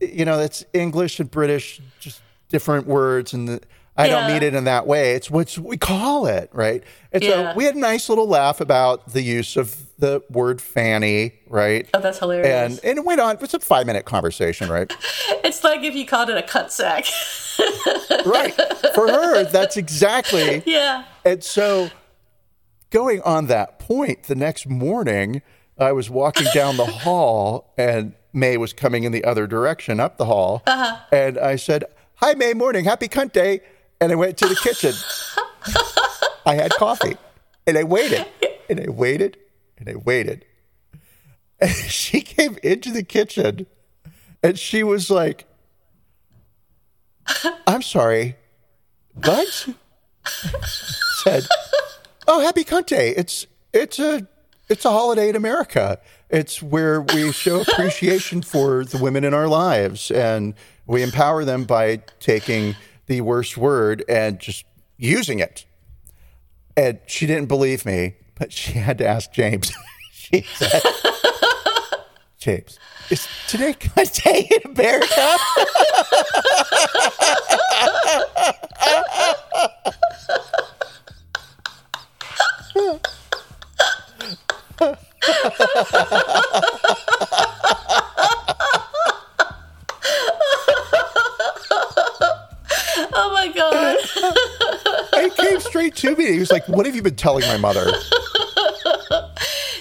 You 0.00 0.24
know, 0.24 0.40
it's 0.40 0.64
English 0.72 1.20
and 1.20 1.30
British, 1.30 1.80
just 2.00 2.20
different 2.48 2.86
words. 2.86 3.32
And 3.32 3.48
the, 3.48 3.60
I 3.96 4.08
don't 4.08 4.26
mean 4.26 4.42
it 4.42 4.54
in 4.54 4.64
that 4.64 4.86
way. 4.86 5.12
It's 5.12 5.30
what 5.30 5.56
we 5.58 5.76
call 5.76 6.26
it, 6.26 6.50
right? 6.52 6.82
And 7.12 7.22
Yeah. 7.22 7.52
so 7.52 7.56
we 7.56 7.64
had 7.64 7.74
a 7.76 7.78
nice 7.78 8.08
little 8.08 8.26
laugh 8.26 8.60
about 8.60 9.12
the 9.12 9.22
use 9.22 9.56
of 9.56 9.76
the 10.02 10.20
word 10.30 10.60
fanny, 10.60 11.32
right? 11.46 11.88
Oh, 11.94 12.00
that's 12.00 12.18
hilarious. 12.18 12.48
And 12.48 12.80
and 12.84 12.98
it 12.98 13.04
went 13.04 13.20
on. 13.20 13.36
It 13.36 13.40
was 13.40 13.54
a 13.54 13.60
five 13.60 13.86
minute 13.86 14.04
conversation, 14.04 14.68
right? 14.68 14.92
it's 15.44 15.62
like 15.62 15.84
if 15.84 15.94
you 15.94 16.04
called 16.04 16.28
it 16.28 16.36
a 16.36 16.42
cut 16.42 16.72
sack. 16.72 17.04
right. 18.26 18.52
For 18.94 19.06
her, 19.06 19.44
that's 19.44 19.76
exactly. 19.76 20.64
yeah. 20.66 21.04
And 21.24 21.44
so, 21.44 21.90
going 22.90 23.22
on 23.22 23.46
that 23.46 23.78
point, 23.78 24.24
the 24.24 24.34
next 24.34 24.68
morning, 24.68 25.40
I 25.78 25.92
was 25.92 26.10
walking 26.10 26.48
down 26.52 26.78
the 26.78 26.86
hall, 27.04 27.72
and 27.78 28.14
May 28.32 28.56
was 28.56 28.72
coming 28.72 29.04
in 29.04 29.12
the 29.12 29.22
other 29.22 29.46
direction 29.46 30.00
up 30.00 30.16
the 30.16 30.24
hall, 30.24 30.64
uh-huh. 30.66 30.96
and 31.12 31.38
I 31.38 31.54
said, 31.54 31.84
"Hi, 32.16 32.34
May. 32.34 32.54
Morning. 32.54 32.84
Happy 32.84 33.06
Cunt 33.06 33.32
Day." 33.32 33.60
And 34.00 34.10
I 34.10 34.16
went 34.16 34.36
to 34.38 34.48
the 34.48 34.56
kitchen. 34.56 34.94
I 36.44 36.56
had 36.56 36.72
coffee, 36.72 37.16
and 37.68 37.78
I 37.78 37.84
waited, 37.84 38.26
and 38.68 38.80
I 38.80 38.90
waited, 38.90 39.38
and 39.86 39.96
I 39.96 39.98
waited. 39.98 40.44
And 41.60 41.70
she 41.70 42.22
came 42.22 42.58
into 42.64 42.90
the 42.90 43.04
kitchen, 43.04 43.66
and 44.42 44.58
she 44.58 44.82
was 44.82 45.10
like, 45.10 45.46
"I'm 47.68 47.82
sorry, 47.82 48.34
what?" 49.14 49.68
said, 51.22 51.46
"Oh, 52.26 52.40
happy 52.40 52.64
Day! 52.64 53.10
It's 53.10 53.46
it's 53.72 54.00
a 54.00 54.26
it's 54.68 54.84
a 54.84 54.90
holiday 54.90 55.28
in 55.28 55.36
America. 55.36 56.00
It's 56.30 56.60
where 56.60 57.00
we 57.00 57.30
show 57.30 57.60
appreciation 57.60 58.42
for 58.42 58.84
the 58.84 58.98
women 58.98 59.22
in 59.22 59.32
our 59.32 59.46
lives, 59.46 60.10
and 60.10 60.54
we 60.84 61.04
empower 61.04 61.44
them 61.44 61.62
by 61.62 62.02
taking 62.18 62.74
the 63.06 63.20
worst 63.20 63.56
word 63.56 64.04
and 64.08 64.40
just 64.40 64.64
using 64.96 65.38
it." 65.38 65.64
And 66.76 66.98
she 67.06 67.28
didn't 67.28 67.46
believe 67.46 67.86
me, 67.86 68.16
she 68.50 68.72
had 68.72 68.98
to 68.98 69.06
ask 69.06 69.32
James. 69.32 69.72
she 70.12 70.42
said, 70.54 70.82
"James, 72.38 72.78
is 73.10 73.26
today 73.48 73.72
Cunt 73.78 74.22
Day 74.22 74.48
in 74.50 74.72
America?" 74.72 75.36
Oh 93.14 93.30
my 93.32 93.48
god. 93.48 93.96
Straight 95.72 95.96
to 95.96 96.14
me. 96.16 96.30
He 96.34 96.38
was 96.38 96.52
like, 96.52 96.68
"What 96.68 96.84
have 96.84 96.94
you 96.94 97.00
been 97.00 97.16
telling 97.16 97.46
my 97.46 97.56
mother?" 97.56 97.90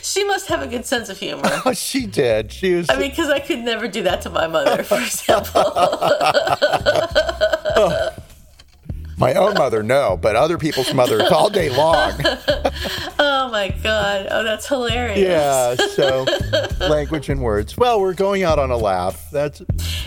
she 0.01 0.23
must 0.23 0.47
have 0.47 0.61
a 0.61 0.67
good 0.67 0.85
sense 0.85 1.09
of 1.09 1.17
humor. 1.17 1.41
Oh, 1.65 1.73
she 1.73 2.05
did. 2.05 2.49
She 2.53 2.75
was. 2.75 2.89
I 2.89 2.97
mean, 2.97 3.09
because 3.09 3.29
I 3.29 3.41
could 3.41 3.59
never 3.59 3.89
do 3.89 4.01
that 4.03 4.21
to 4.21 4.29
my 4.29 4.47
mother, 4.47 4.83
for 4.83 4.97
example. 5.01 5.63
Oh, 7.75 8.09
My 9.17 9.33
own 9.35 9.53
mother, 9.53 9.83
no, 9.83 10.17
but 10.19 10.35
other 10.35 10.57
people's 10.57 10.93
mothers 10.93 11.29
all 11.31 11.49
day 11.49 11.69
long. 11.69 12.13
oh 13.19 13.49
my 13.51 13.69
god. 13.83 14.27
Oh, 14.31 14.43
that's 14.43 14.67
hilarious. 14.67 15.19
Yeah, 15.19 15.75
so 15.75 16.25
language 16.79 17.29
and 17.29 17.41
words. 17.41 17.77
Well, 17.77 18.01
we're 18.01 18.13
going 18.15 18.43
out 18.43 18.57
on 18.57 18.71
a 18.71 18.77
laugh. 18.77 19.29
That's 19.31 19.61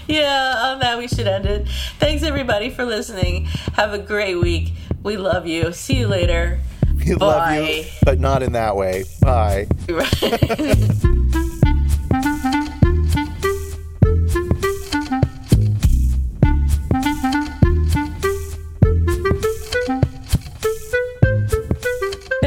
Yeah, 0.09 0.55
on 0.59 0.81
that 0.81 0.99
we 0.99 1.07
should 1.09 1.29
end 1.29 1.47
it. 1.47 1.69
Thanks 2.01 2.25
everybody 2.25 2.71
for 2.71 2.85
listening. 2.85 3.45
Have 3.75 3.93
a 3.93 3.99
great 3.99 4.37
week. 4.37 4.73
We 5.03 5.17
love 5.17 5.47
you. 5.47 5.73
See 5.73 5.99
you 5.99 6.09
later. 6.09 6.59
we 6.97 7.15
love 7.15 7.55
you, 7.55 7.83
Bye. 7.85 7.91
but 8.03 8.19
not 8.19 8.43
in 8.43 8.53
that 8.53 8.75
way. 8.75 9.05
Bye. 9.21 9.69